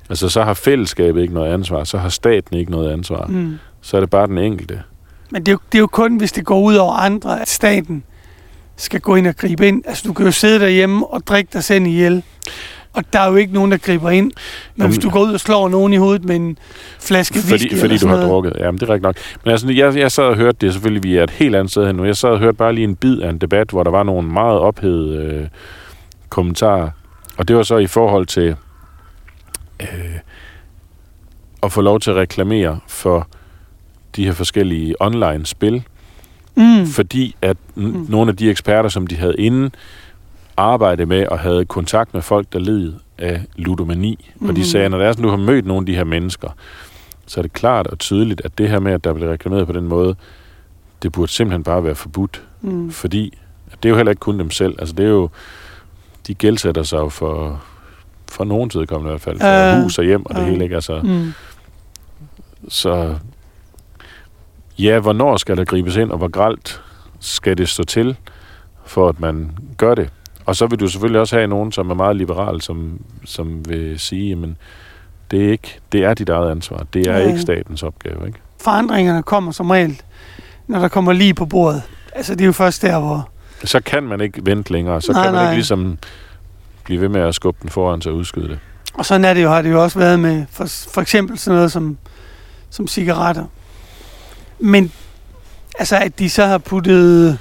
altså 0.10 0.30
så 0.30 0.44
har 0.44 0.54
fællesskabet 0.54 1.22
ikke 1.22 1.34
noget 1.34 1.54
ansvar, 1.54 1.84
så 1.84 1.98
har 1.98 2.10
staten 2.10 2.58
ikke 2.58 2.72
noget 2.72 2.92
ansvar. 2.94 3.26
Mm. 3.26 3.60
så 3.82 3.98
er 3.98 4.02
det 4.02 4.10
bare 4.10 4.28
den 4.28 4.38
enkelte. 4.38 4.84
Men 5.32 5.44
det 5.44 5.48
er, 5.48 5.52
jo, 5.52 5.60
det 5.72 5.78
er 5.78 5.80
jo 5.80 5.88
kun, 5.88 6.18
hvis 6.18 6.32
det 6.32 6.46
går 6.46 6.62
ud 6.62 6.76
over 6.76 6.94
andre, 6.94 7.42
at 7.42 7.50
staten 7.50 8.04
skal 8.76 9.00
gå 9.00 9.16
ind 9.16 9.28
og 9.28 9.36
gribe 9.36 9.68
ind. 9.68 9.84
Altså, 9.86 10.04
du 10.08 10.14
kan 10.14 10.26
jo 10.26 10.32
sidde 10.32 10.60
derhjemme 10.60 11.08
og 11.08 11.28
drikke 11.28 11.50
dig 11.54 11.64
selv 11.64 11.86
ihjel. 11.86 12.24
Og 12.94 13.04
der 13.14 13.20
er 13.20 13.30
jo 13.30 13.36
ikke 13.36 13.54
nogen, 13.54 13.72
der 13.72 13.78
griber 13.78 14.10
ind. 14.10 14.26
Men 14.26 14.34
Jamen- 14.78 14.92
hvis 14.92 15.04
du 15.04 15.10
går 15.10 15.20
ud 15.20 15.34
og 15.34 15.40
slår 15.40 15.70
nogen 15.70 15.94
i 15.94 15.96
hovedet 15.96 16.26
med 16.26 16.36
en 16.36 16.58
flaske 17.00 17.36
whisky 17.36 17.70
Fordi, 17.70 17.80
fordi 17.80 17.98
du 17.98 18.08
har 18.08 18.16
noget, 18.16 18.30
drukket. 18.30 18.54
Jamen, 18.60 18.80
det 18.80 18.90
er 18.90 18.94
rigtigt 18.94 19.04
nok. 19.04 19.16
Men 19.44 19.52
altså, 19.52 19.72
jeg, 19.72 19.98
jeg 19.98 20.12
sad 20.12 20.24
og 20.24 20.36
hørte 20.36 20.58
det, 20.62 20.74
selvfølgelig 20.74 21.04
vi 21.04 21.18
er 21.18 21.24
et 21.24 21.30
helt 21.30 21.56
andet 21.56 21.72
sted 21.72 21.88
hen 21.88 21.96
nu. 21.96 22.06
Jeg 22.06 22.18
sad 22.18 22.30
og 22.30 22.40
hørte 22.40 22.58
bare 22.58 22.74
lige 22.74 22.84
en 22.84 22.96
bid 22.96 23.20
af 23.20 23.30
en 23.30 23.38
debat, 23.38 23.70
hvor 23.70 23.84
der 23.84 23.92
var 23.92 24.04
nogle 24.04 24.28
meget 24.28 24.60
ophedede 24.60 25.24
øh, 25.24 25.48
kommentarer. 26.30 26.90
Og 27.38 27.48
det 27.48 27.56
var 27.56 27.64
så 27.64 27.78
i 27.78 27.88
forhold 27.88 28.26
til 28.26 28.56
øh, 29.82 29.88
at 31.64 31.72
få 31.72 31.82
lov 31.82 32.00
til 32.00 32.12
at 32.12 32.18
reklamere 32.18 32.80
for 32.88 33.28
de 34.16 34.26
her 34.26 34.34
forskellige 34.34 34.96
online-spil. 35.00 35.84
Mm. 36.56 36.86
Fordi 36.86 37.36
at 37.42 37.58
n- 37.58 37.82
Mm. 37.82 38.06
nogle 38.10 38.30
af 38.32 38.38
de 38.38 38.50
eksperter, 38.50 38.90
som 38.90 39.08
de 39.08 39.16
havde 39.16 39.36
inden, 39.38 39.72
arbejde 40.58 41.06
med 41.06 41.26
og 41.28 41.40
havde 41.40 41.66
kontakt 41.66 42.14
med 42.14 42.22
folk, 42.22 42.54
der 42.54 42.60
led 42.60 42.94
af 43.18 43.42
ludomani. 43.56 44.30
Og 44.42 44.48
de 44.48 44.52
Mhm. 44.54 44.64
sagde, 44.64 44.90
når 44.90 44.98
det 44.98 45.08
er 45.08 45.12
sådan, 45.12 45.24
du 45.24 45.30
har 45.30 45.38
mødt 45.38 45.66
nogle 45.66 45.82
af 45.82 45.86
de 45.86 45.96
her 45.96 46.04
mennesker, 46.04 46.50
så 47.26 47.40
er 47.40 47.42
det 47.42 47.54
klart 47.54 47.88
og 47.88 48.00
tydeligt, 48.00 48.42
at 48.46 48.58
det 48.58 48.70
her 48.70 48.80
med, 48.80 48.92
at 48.94 49.04
der 49.04 49.14
bliver 49.14 49.32
reklameret 49.32 49.68
på 49.68 49.74
den 49.74 49.88
måde, 49.88 50.16
det 51.04 51.12
burde 51.12 51.32
simpelthen 51.32 51.64
bare 51.64 51.84
være 51.84 51.96
forbudt. 51.96 52.44
Mm. 52.62 52.92
Fordi 52.92 53.38
at 53.72 53.84
det 53.84 53.90
er 53.90 53.92
jo 53.92 53.96
heller 53.96 54.10
ikke 54.12 54.20
kun 54.20 54.40
dem 54.40 54.52
selv. 54.52 54.76
Altså 54.80 54.96
det 54.96 55.06
er 55.06 55.10
jo, 55.10 55.30
de 56.28 56.34
gældsætter 56.34 56.84
sig 56.84 56.98
jo 56.98 57.10
for, 57.10 57.64
for 58.32 58.44
nogen 58.44 58.70
tid 58.70 58.82
i 58.82 58.86
hvert 58.90 59.22
fald, 59.22 59.40
for 59.40 59.48
Ja. 59.48 59.82
hus 59.82 59.98
og 59.98 60.04
hjem 60.06 60.26
og 60.26 60.36
det 60.36 60.42
Ja. 60.42 60.48
hele, 60.48 60.64
ikke? 60.64 60.76
Altså, 60.76 61.02
Mm. 61.04 61.34
så 62.70 63.16
ja, 64.84 65.00
hvornår 65.00 65.38
skal 65.38 65.58
der 65.58 65.66
gribes 65.66 65.96
ind, 65.96 66.12
og 66.12 66.18
hvor 66.18 66.28
gralt 66.28 66.82
skal 67.20 67.58
det 67.58 67.70
stå 67.70 67.84
til, 67.84 68.16
for 68.86 69.10
at 69.10 69.20
man 69.20 69.52
gør 69.78 69.96
det? 69.96 70.10
Og 70.46 70.56
så 70.56 70.68
vil 70.68 70.80
du 70.80 70.88
selvfølgelig 70.88 71.22
også 71.22 71.36
have 71.36 71.48
nogen, 71.48 71.72
som 71.72 71.90
er 71.90 71.94
meget 71.94 72.16
liberale, 72.16 72.62
som, 72.62 73.02
som 73.26 73.70
vil 73.70 74.00
sige, 74.00 74.30
jamen, 74.30 74.58
det 75.32 75.46
er, 75.46 75.52
ikke, 75.52 75.80
det 75.92 76.04
er 76.04 76.14
dit 76.14 76.30
eget 76.30 76.52
ansvar. 76.52 76.86
Det 76.94 77.08
er 77.08 77.18
ja. 77.18 77.28
ikke 77.28 77.40
statens 77.40 77.84
opgave, 77.84 78.28
ikke? 78.28 78.40
Forandringerne 78.62 79.24
kommer 79.24 79.52
som 79.52 79.70
regel, 79.70 80.02
når 80.68 80.80
der 80.80 80.88
kommer 80.88 81.14
lige 81.14 81.34
på 81.34 81.46
bordet. 81.46 81.84
Altså, 82.16 82.36
det 82.36 82.42
er 82.42 82.46
jo 82.46 82.52
først 82.52 82.82
der, 82.82 83.00
hvor... 83.00 83.30
Så 83.64 83.80
kan 83.80 84.04
man 84.04 84.22
ikke 84.22 84.46
vente 84.46 84.72
længere. 84.72 85.02
Så 85.02 85.12
Nej, 85.12 85.24
kan 85.24 85.34
man 85.34 85.42
nej. 85.42 85.52
ikke 85.52 85.58
ligesom 85.58 85.98
blive 86.84 87.02
ved 87.02 87.10
med 87.10 87.22
at 87.22 87.36
skubbe 87.36 87.60
den 87.62 87.70
foran 87.70 88.02
sig 88.02 88.12
og 88.12 88.18
udskyde 88.18 88.48
det. 88.48 88.60
Og 88.94 89.06
sådan 89.06 89.26
er 89.26 89.34
det 89.34 89.44
jo, 89.44 89.50
har 89.50 89.62
det 89.62 89.72
jo 89.72 89.84
også 89.84 90.00
været 90.00 90.20
med 90.20 90.46
for, 90.52 90.66
for 90.94 91.02
eksempel 91.02 91.38
sådan 91.38 91.56
noget 91.56 91.72
som, 91.72 91.98
som 92.70 92.88
cigaretter. 92.88 93.46
Men 94.62 94.92
altså, 95.80 95.96
at 95.98 96.20
de 96.20 96.30
så 96.30 96.46
har 96.46 96.58
puttet 96.58 97.38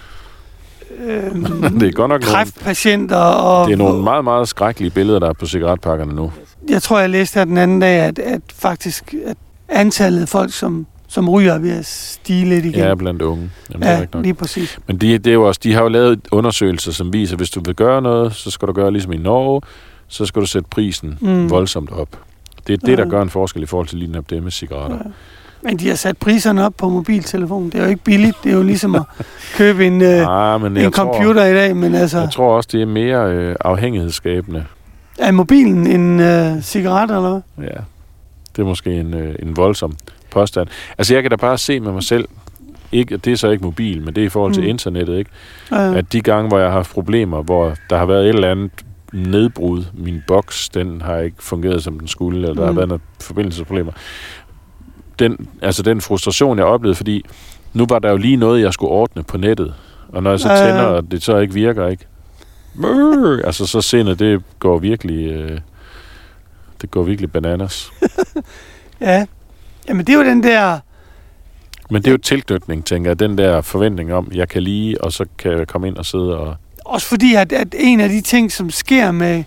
øhm, 1.05 1.45
det 1.81 1.89
er 1.89 1.93
godt 1.93 2.09
nok 2.09 2.21
nogle, 2.21 2.25
kræftpatienter 2.35 3.17
og... 3.17 3.67
det 3.67 3.73
er 3.73 3.77
nogle 3.79 4.03
meget, 4.03 4.25
meget 4.25 4.49
skrækkelige 4.49 4.91
billeder, 4.91 5.19
der 5.19 5.29
er 5.29 5.33
på 5.33 5.47
cigaretpakkerne 5.47 6.15
nu. 6.15 6.33
Jeg 6.69 6.83
tror, 6.83 7.01
jeg 7.01 7.11
læste 7.11 7.39
her 7.39 7.45
den 7.45 7.59
anden 7.59 7.81
dag, 7.81 7.99
at, 8.01 8.19
at 8.19 8.41
faktisk 8.55 9.15
at 9.27 9.37
antallet 9.69 10.23
af 10.23 10.29
folk, 10.29 10.53
som, 10.53 10.87
som 11.09 11.29
ryger, 11.29 11.55
er 11.55 11.59
ved 11.59 11.71
at 11.71 11.87
stige 11.87 12.49
lidt 12.49 12.65
igen. 12.65 12.81
Ja, 12.81 12.95
blandt 12.95 13.23
unge. 13.23 13.51
Jamen, 13.73 13.83
det 13.83 13.89
er 13.89 13.93
ja 13.93 13.97
rigtigt 13.97 14.15
nok. 14.15 14.23
lige 14.25 14.35
præcis. 14.35 14.79
Men 14.87 14.97
de, 14.99 15.19
det 15.19 15.27
er 15.31 15.35
jo 15.35 15.49
også, 15.49 15.61
de 15.65 15.75
har 15.75 15.83
jo 15.83 15.89
lavet 15.89 16.21
undersøgelser, 16.33 16.93
som 16.93 17.13
viser, 17.13 17.35
at 17.35 17.39
hvis 17.39 17.51
du 17.51 17.61
vil 17.65 17.75
gøre 17.75 18.03
noget, 18.03 18.35
så 18.35 18.51
skal 18.51 18.69
du 18.69 18.73
gøre 18.73 18.91
ligesom 18.93 19.13
i 19.13 19.17
Norge, 19.17 19.61
så 20.09 20.27
skal 20.27 20.43
du 20.43 20.47
sætte 20.47 20.69
prisen 20.71 21.19
Mm. 21.21 21.51
voldsomt 21.51 21.91
op. 21.93 22.09
Det 22.67 22.73
er 22.83 22.87
det, 22.87 22.99
der 22.99 23.05
gør 23.09 23.23
en 23.23 23.31
forskel 23.31 23.63
i 23.63 23.67
forhold 23.67 23.87
til 23.89 23.99
lige 23.99 24.09
netop 24.11 24.31
det 24.31 24.43
med 24.43 24.51
cigaretter. 24.51 24.97
Ja. 24.97 25.11
Men 25.63 25.77
de 25.77 25.89
har 25.89 25.95
sat 25.95 26.19
priserne 26.19 26.67
op 26.67 26.75
på 26.79 26.89
mobiltelefonen. 26.89 27.71
Det 27.71 27.79
er 27.81 27.83
jo 27.85 27.89
ikke 27.91 28.05
billigt. 28.05 28.37
Det 28.45 28.53
er 28.53 28.57
jo 28.57 28.63
ligesom 28.63 28.95
at 28.95 29.03
købe 29.59 29.87
en, 29.87 30.03
øh, 30.03 30.55
ah, 30.55 30.61
men 30.61 30.77
en 30.77 30.93
computer 30.93 31.45
i 31.45 31.55
dag, 31.55 31.77
men 31.77 31.95
altså, 31.95 32.17
Tror, 32.17 32.23
jeg 32.25 32.31
tror 32.33 32.57
også, 32.57 32.69
det 32.73 32.83
er 32.83 32.87
mere 32.87 33.33
øh, 33.33 33.57
afhængighedsskabende. 33.61 34.65
er 35.19 35.31
mobilen 35.33 35.87
en 35.87 36.21
øh, 36.21 36.63
cigaret 36.63 37.11
eller 37.11 37.21
hvad? 37.31 37.67
Ja, 37.69 37.79
det 38.57 38.63
er 38.63 38.67
måske 38.67 38.91
en, 38.93 39.15
øh, 39.15 39.35
en 39.39 39.57
voldsom 39.57 39.97
påstand. 40.31 40.69
Altså, 40.99 41.15
jeg 41.15 41.23
kan 41.23 41.31
da 41.31 41.37
bare 41.37 41.59
se 41.59 41.81
med 41.81 41.93
mig 41.93 42.03
selv, 42.03 42.29
ikke, 42.93 43.17
det 43.17 43.33
er 43.33 43.37
så 43.37 43.49
ikke 43.51 43.65
mobil, 43.65 44.03
men 44.05 44.15
det 44.15 44.21
er 44.23 44.27
i 44.27 44.29
forhold 44.29 44.53
til 44.55 44.61
Mm. 44.61 44.65
mm. 44.67 44.71
internettet, 44.71 45.19
ikke? 45.19 45.31
Øh, 45.73 45.97
at 45.97 46.13
de 46.13 46.21
gange, 46.21 46.49
hvor 46.49 46.59
jeg 46.59 46.67
har 46.67 46.73
haft 46.77 46.91
problemer, 46.93 47.43
hvor 47.43 47.75
der 47.91 47.99
har 47.99 48.07
været 48.07 48.23
et 48.25 48.29
eller 48.29 48.51
andet 48.51 48.71
nedbrud, 49.13 49.85
min 49.95 50.23
boks, 50.27 50.69
den 50.69 51.01
har 51.03 51.17
ikke 51.19 51.37
fungeret, 51.41 51.83
som 51.83 51.99
den 51.99 52.09
skulle, 52.09 52.39
eller 52.39 52.55
der 52.55 52.65
har 52.65 52.71
Mm. 52.71 52.77
været 52.77 52.89
nogle 52.89 53.01
forbindelsesproblemer. 53.21 53.93
Den, 55.21 55.49
altså 55.63 55.83
den 55.83 56.01
frustration, 56.01 56.59
jeg 56.59 56.67
oplevede, 56.67 56.97
fordi 56.97 57.25
nu 57.73 57.87
var 57.89 57.99
der 57.99 58.11
jo 58.11 58.17
lige 58.17 58.37
noget, 58.37 58.63
jeg 58.63 58.73
skulle 58.73 58.93
ordne 58.93 59.23
på 59.23 59.37
nettet, 59.37 59.75
og 60.09 60.23
når 60.23 60.31
jeg 60.31 60.41
så 60.41 60.49
tænder, 60.49 60.83
og 60.83 61.11
det 61.11 61.23
så 61.23 61.37
ikke 61.37 61.55
virker, 61.55 61.89
ikke? 61.89 62.07
Brrr, 62.81 63.47
altså 63.47 63.67
så 63.67 63.81
sindet, 63.81 64.19
det 64.19 64.43
går 64.59 64.79
virkelig, 64.79 65.27
øh, 65.31 65.59
det 66.81 66.91
går 66.91 67.03
virkelig 67.03 67.33
bananas. 67.33 67.91
ja. 69.01 69.27
Jamen, 69.89 70.07
det 70.07 70.13
er 70.13 70.19
jo 70.19 70.25
den 70.25 70.43
der... 70.43 70.79
Men 71.91 72.03
det 72.03 72.09
er 72.09 72.13
jo 72.13 72.19
tilknytning, 72.19 72.85
tænker 72.85 73.11
jeg, 73.11 73.19
den 73.19 73.39
der 73.39 73.61
forventning 73.61 74.15
om, 74.15 74.31
jeg 74.35 74.49
kan 74.49 74.63
lige, 74.63 75.05
og 75.05 75.13
så 75.13 75.25
kan 75.39 75.53
jeg 75.53 75.67
komme 75.67 75.89
ind 75.89 75.97
og 75.97 76.07
sidde 76.07 76.39
og... 76.39 76.57
Også 76.85 77.07
fordi, 77.07 77.35
at, 77.35 77.53
at 77.53 77.75
en 77.79 78.01
af 78.01 78.09
de 78.09 78.21
ting, 78.21 78.53
som 78.53 78.71
sker 78.71 79.11
med... 79.11 79.45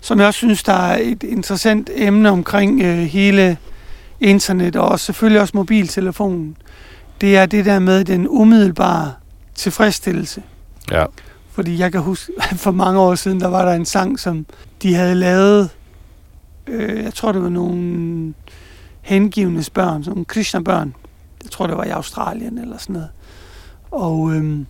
Som 0.00 0.18
jeg 0.18 0.26
også 0.26 0.38
synes, 0.38 0.62
der 0.62 0.72
er 0.72 0.98
et 1.02 1.22
interessant 1.22 1.90
emne 1.94 2.30
omkring 2.30 2.82
øh, 2.82 2.98
hele 2.98 3.56
internet, 4.24 4.76
og 4.76 4.88
også, 4.88 5.04
selvfølgelig 5.04 5.40
også 5.40 5.56
mobiltelefonen, 5.56 6.56
det 7.20 7.36
er 7.36 7.46
det 7.46 7.64
der 7.64 7.78
med 7.78 8.04
den 8.04 8.26
umiddelbare 8.28 9.12
tilfredsstillelse. 9.54 10.42
Ja, 10.90 11.04
Fordi 11.52 11.78
jeg 11.78 11.92
kan 11.92 12.00
huske, 12.00 12.32
for 12.64 12.70
mange 12.70 13.00
år 13.00 13.14
siden, 13.14 13.40
der 13.40 13.48
var 13.48 13.64
der 13.64 13.72
en 13.72 13.84
sang, 13.84 14.20
som 14.20 14.46
de 14.82 14.94
havde 14.94 15.14
lavet, 15.14 15.70
øh, 16.66 17.04
jeg 17.04 17.14
tror 17.14 17.32
det 17.32 17.42
var 17.42 17.48
nogle 17.48 18.34
hengivnes 19.00 19.70
børn, 19.70 20.04
sådan 20.04 20.14
nogle 20.14 20.24
Krishna-børn. 20.24 20.94
Jeg 21.44 21.50
tror 21.50 21.66
det 21.66 21.76
var 21.76 21.84
i 21.84 21.90
Australien 21.90 22.58
eller 22.58 22.78
sådan 22.78 22.92
noget. 22.92 23.08
Og 23.90 24.32
øhm, 24.32 24.66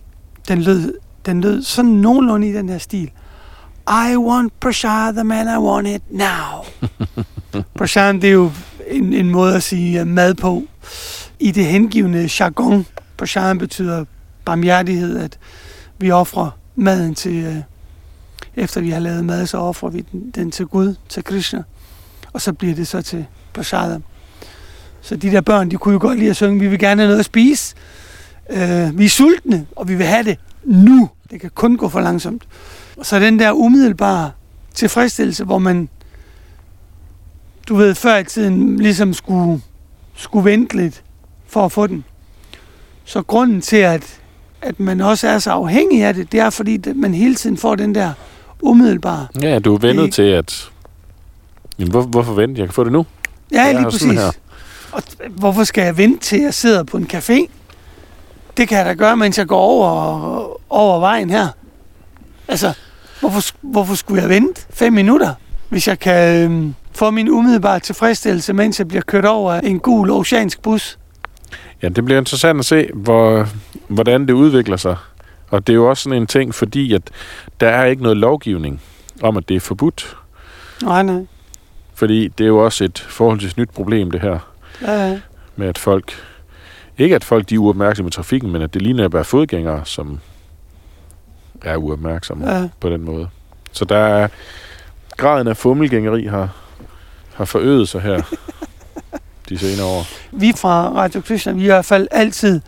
den, 0.47 0.61
lød, 0.61 0.93
den 1.25 1.41
lød 1.41 1.61
sådan 1.61 1.91
nogenlunde 1.91 2.49
i 2.49 2.53
den 2.53 2.69
her 2.69 2.77
stil. 2.77 3.11
I 3.87 4.17
want 4.17 4.59
Prashad, 4.59 5.13
the 5.13 5.23
man 5.23 5.47
I 5.47 5.57
want 5.57 5.87
it 5.87 6.01
now. 6.09 6.65
Prashad, 7.77 8.13
det 8.13 8.23
er 8.23 8.33
jo 8.33 8.51
en, 8.87 9.13
en 9.13 9.29
måde 9.29 9.55
at 9.55 9.63
sige 9.63 9.99
øh, 9.99 10.07
mad 10.07 10.33
på. 10.33 10.63
I 11.39 11.51
det 11.51 11.65
hengivne 11.65 12.29
jargon, 12.39 12.85
Prashad 13.17 13.55
betyder 13.55 14.05
barmhjertighed, 14.45 15.17
at 15.17 15.39
vi 15.97 16.11
offrer 16.11 16.49
maden 16.75 17.15
til, 17.15 17.35
øh, 17.35 17.55
efter 18.55 18.81
vi 18.81 18.89
har 18.89 18.99
lavet 18.99 19.25
mad, 19.25 19.45
så 19.45 19.57
offrer 19.57 19.89
vi 19.89 20.05
den, 20.11 20.31
den 20.35 20.51
til 20.51 20.65
Gud, 20.65 20.95
til 21.09 21.23
Krishna. 21.23 21.63
Og 22.33 22.41
så 22.41 22.53
bliver 22.53 22.75
det 22.75 22.87
så 22.87 23.01
til 23.01 23.25
prasad. 23.53 23.99
Så 25.01 25.15
de 25.15 25.31
der 25.31 25.41
børn, 25.41 25.71
de 25.71 25.77
kunne 25.77 25.93
jo 25.93 25.99
godt 25.99 26.19
lide 26.19 26.29
at 26.29 26.35
synge, 26.35 26.59
vi 26.59 26.67
vil 26.67 26.79
gerne 26.79 27.01
have 27.01 27.07
noget 27.07 27.19
at 27.19 27.25
spise. 27.25 27.75
Øh, 28.49 28.97
vi 28.97 29.05
er 29.05 29.09
sultne, 29.09 29.65
og 29.75 29.87
vi 29.87 29.95
vil 29.95 30.05
have 30.05 30.23
det 30.23 30.37
nu. 30.63 31.09
Det 31.31 31.41
kan 31.41 31.49
kun 31.55 31.77
gå 31.77 31.89
for 31.89 31.99
langsomt. 31.99 32.43
Så 33.03 33.19
den 33.19 33.39
der 33.39 33.51
umiddelbare 33.51 34.31
tilfredsstillelse, 34.73 35.43
hvor 35.43 35.57
man, 35.57 35.89
du 37.67 37.75
ved, 37.75 37.95
før 37.95 38.17
i 38.17 38.23
tiden 38.23 38.77
ligesom 38.79 39.13
skulle, 39.13 39.61
skulle 40.15 40.45
vente 40.51 40.75
lidt 40.77 41.03
for 41.47 41.65
at 41.65 41.71
få 41.71 41.87
den. 41.87 42.03
Så 43.05 43.21
grunden 43.21 43.61
til, 43.61 43.77
at 43.77 44.19
at 44.61 44.79
man 44.79 45.01
også 45.01 45.27
er 45.27 45.39
så 45.39 45.51
afhængig 45.51 46.03
af 46.03 46.13
det, 46.13 46.31
det 46.31 46.39
er 46.39 46.49
fordi, 46.49 46.89
at 46.89 46.95
man 46.95 47.13
hele 47.13 47.35
tiden 47.35 47.57
får 47.57 47.75
den 47.75 47.95
der 47.95 48.13
umiddelbare. 48.61 49.27
ja 49.41 49.59
du 49.59 49.73
er 49.73 49.77
vendet 49.79 50.05
Det- 50.05 50.13
til, 50.13 50.21
at... 50.23 50.69
Jamen, 51.79 51.91
hvor, 51.91 52.01
hvorfor 52.01 52.33
vente? 52.33 52.59
Jeg 52.59 52.67
kan 52.67 52.73
få 52.73 52.83
det 52.83 52.91
nu. 52.91 53.05
Ja, 53.51 53.63
Ja, 53.65 53.71
lige 53.71 53.83
præcis. 53.83 54.11
her. 54.11 54.31
Og 54.91 55.03
hvorfor 55.29 55.63
skal 55.63 55.83
jeg 55.83 55.97
vente 55.97 56.19
til, 56.23 56.41
jeg 56.41 56.53
sidder 56.53 56.83
på 56.83 56.97
en 56.97 57.07
café? 57.13 57.45
Det 58.57 58.67
kan 58.67 58.77
jeg 58.77 58.85
da 58.85 58.93
gøre, 58.93 59.17
mens 59.17 59.37
jeg 59.37 59.47
går 59.47 59.59
over, 59.59 60.61
over 60.69 60.99
vejen 60.99 61.29
her. 61.29 61.47
Altså, 62.47 62.73
hvorfor, 63.19 63.41
hvorfor 63.61 63.95
skulle 63.95 64.21
jeg 64.21 64.29
vente 64.29 64.61
fem 64.69 64.93
minutter, 64.93 65.33
hvis 65.69 65.87
jeg 65.87 65.99
kan 65.99 66.43
øhm, 66.43 66.75
få 66.95 67.11
min 67.11 67.29
umiddelbare 67.29 67.79
tilfredsstillelse, 67.79 68.53
mens 68.53 68.79
jeg 68.79 68.87
bliver 68.87 69.01
kørt 69.01 69.25
over 69.25 69.53
af 69.53 69.61
en 69.63 69.79
gul 69.79 70.11
oceansk 70.11 70.61
bus? 70.61 70.99
Ja, 71.81 71.89
det 71.89 72.05
bliver 72.05 72.19
interessant 72.19 72.59
at 72.59 72.65
se, 72.65 72.89
hvor, 72.93 73.47
hvordan 73.87 74.27
det 74.27 74.33
udvikler 74.33 74.77
sig. 74.77 74.95
Og 75.49 75.67
det 75.67 75.73
er 75.73 75.77
jo 75.77 75.89
også 75.89 76.03
sådan 76.03 76.21
en 76.21 76.27
ting, 76.27 76.55
fordi 76.55 76.93
at 76.93 77.01
der 77.59 77.67
er 77.67 77.85
ikke 77.85 78.03
noget 78.03 78.17
lovgivning 78.17 78.81
om, 79.21 79.37
at 79.37 79.49
det 79.49 79.55
er 79.55 79.59
forbudt. 79.59 80.17
Nej, 80.83 81.03
nej. 81.03 81.25
Fordi 81.93 82.27
det 82.27 82.43
er 82.43 82.47
jo 82.47 82.65
også 82.65 82.83
et 82.83 82.99
forholdsvis 82.99 83.57
nyt 83.57 83.69
problem, 83.69 84.11
det 84.11 84.21
her. 84.21 84.39
Ja, 84.81 85.07
ja. 85.07 85.19
Med 85.55 85.67
at 85.67 85.77
folk... 85.77 86.13
Ikke 86.97 87.15
at 87.15 87.23
folk 87.23 87.49
de 87.49 87.55
er 87.55 87.59
uopmærksomme 87.59 88.07
i 88.07 88.11
trafikken, 88.11 88.51
men 88.51 88.61
at 88.61 88.73
det 88.73 88.81
ligner 88.81 89.05
at 89.05 89.13
være 89.13 89.23
fodgængere, 89.23 89.81
som 89.85 90.19
er 91.61 91.75
uopmærksomme 91.75 92.51
ja. 92.51 92.69
på 92.79 92.89
den 92.89 93.01
måde. 93.01 93.29
Så 93.71 93.85
der 93.85 93.97
er... 93.97 94.27
Graden 95.17 95.47
af 95.47 95.57
fummelgængeri 95.57 96.25
har, 96.25 96.49
har 97.35 97.45
forøget 97.45 97.89
sig 97.89 98.01
her 98.01 98.21
de 99.49 99.57
senere 99.57 99.85
år. 99.85 100.05
Vi 100.31 100.53
fra 100.57 100.91
Radio 100.95 101.21
Krishna, 101.21 101.51
vi 101.51 101.59
er 101.59 101.63
i 101.63 101.67
hvert 101.67 101.85
fald 101.85 102.07
altid 102.11 102.61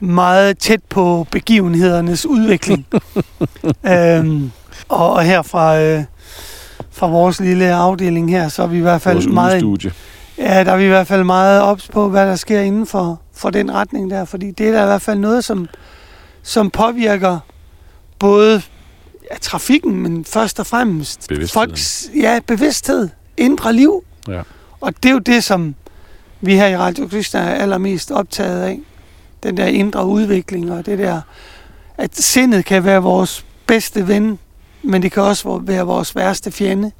meget 0.00 0.58
tæt 0.58 0.80
på 0.88 1.26
begivenhedernes 1.30 2.26
udvikling. 2.26 2.86
øhm, 3.86 4.50
og, 4.88 5.12
og 5.12 5.22
her 5.22 5.42
fra, 5.42 5.80
øh, 5.80 6.04
fra 6.90 7.06
vores 7.06 7.40
lille 7.40 7.74
afdeling 7.74 8.30
her, 8.30 8.48
så 8.48 8.62
er 8.62 8.66
vi 8.66 8.78
i 8.78 8.80
hvert 8.80 9.02
fald 9.02 9.16
Vores 9.16 9.26
meget... 9.26 9.62
udestudie. 9.62 9.92
Ja, 10.38 10.64
der 10.64 10.72
er 10.72 10.76
vi 10.76 10.84
i 10.84 10.88
hvert 10.88 11.06
fald 11.06 11.24
meget 11.24 11.62
ops 11.62 11.88
på, 11.88 12.08
hvad 12.08 12.26
der 12.26 12.36
sker 12.36 12.60
inden 12.60 12.86
for, 12.86 13.20
for 13.34 13.50
den 13.50 13.74
retning 13.74 14.10
der, 14.10 14.24
fordi 14.24 14.50
det 14.50 14.68
er 14.68 14.72
da 14.72 14.82
i 14.82 14.86
hvert 14.86 15.02
fald 15.02 15.18
noget, 15.18 15.44
som, 15.44 15.68
som 16.42 16.70
påvirker 16.70 17.38
både 18.18 18.62
ja, 19.30 19.36
trafikken, 19.40 20.02
men 20.02 20.24
først 20.24 20.60
og 20.60 20.66
fremmest 20.66 21.30
folks 21.52 22.10
ja, 22.16 22.40
bevidsthed, 22.46 23.08
indre 23.36 23.72
liv. 23.72 24.04
Ja. 24.28 24.42
Og 24.80 24.94
det 25.02 25.08
er 25.08 25.12
jo 25.12 25.18
det, 25.18 25.44
som 25.44 25.74
vi 26.40 26.54
her 26.54 26.66
i 26.66 26.76
Radio 26.76 27.06
Krishna 27.06 27.40
er 27.40 27.54
allermest 27.54 28.10
optaget 28.10 28.62
af. 28.62 28.80
Den 29.42 29.56
der 29.56 29.66
indre 29.66 30.06
udvikling 30.06 30.72
og 30.72 30.86
det 30.86 30.98
der, 30.98 31.20
at 31.98 32.16
sindet 32.16 32.64
kan 32.64 32.84
være 32.84 33.02
vores 33.02 33.44
bedste 33.66 34.08
ven, 34.08 34.38
men 34.82 35.02
det 35.02 35.12
kan 35.12 35.22
også 35.22 35.60
være 35.62 35.86
vores 35.86 36.16
værste 36.16 36.50
fjende. 36.50 36.90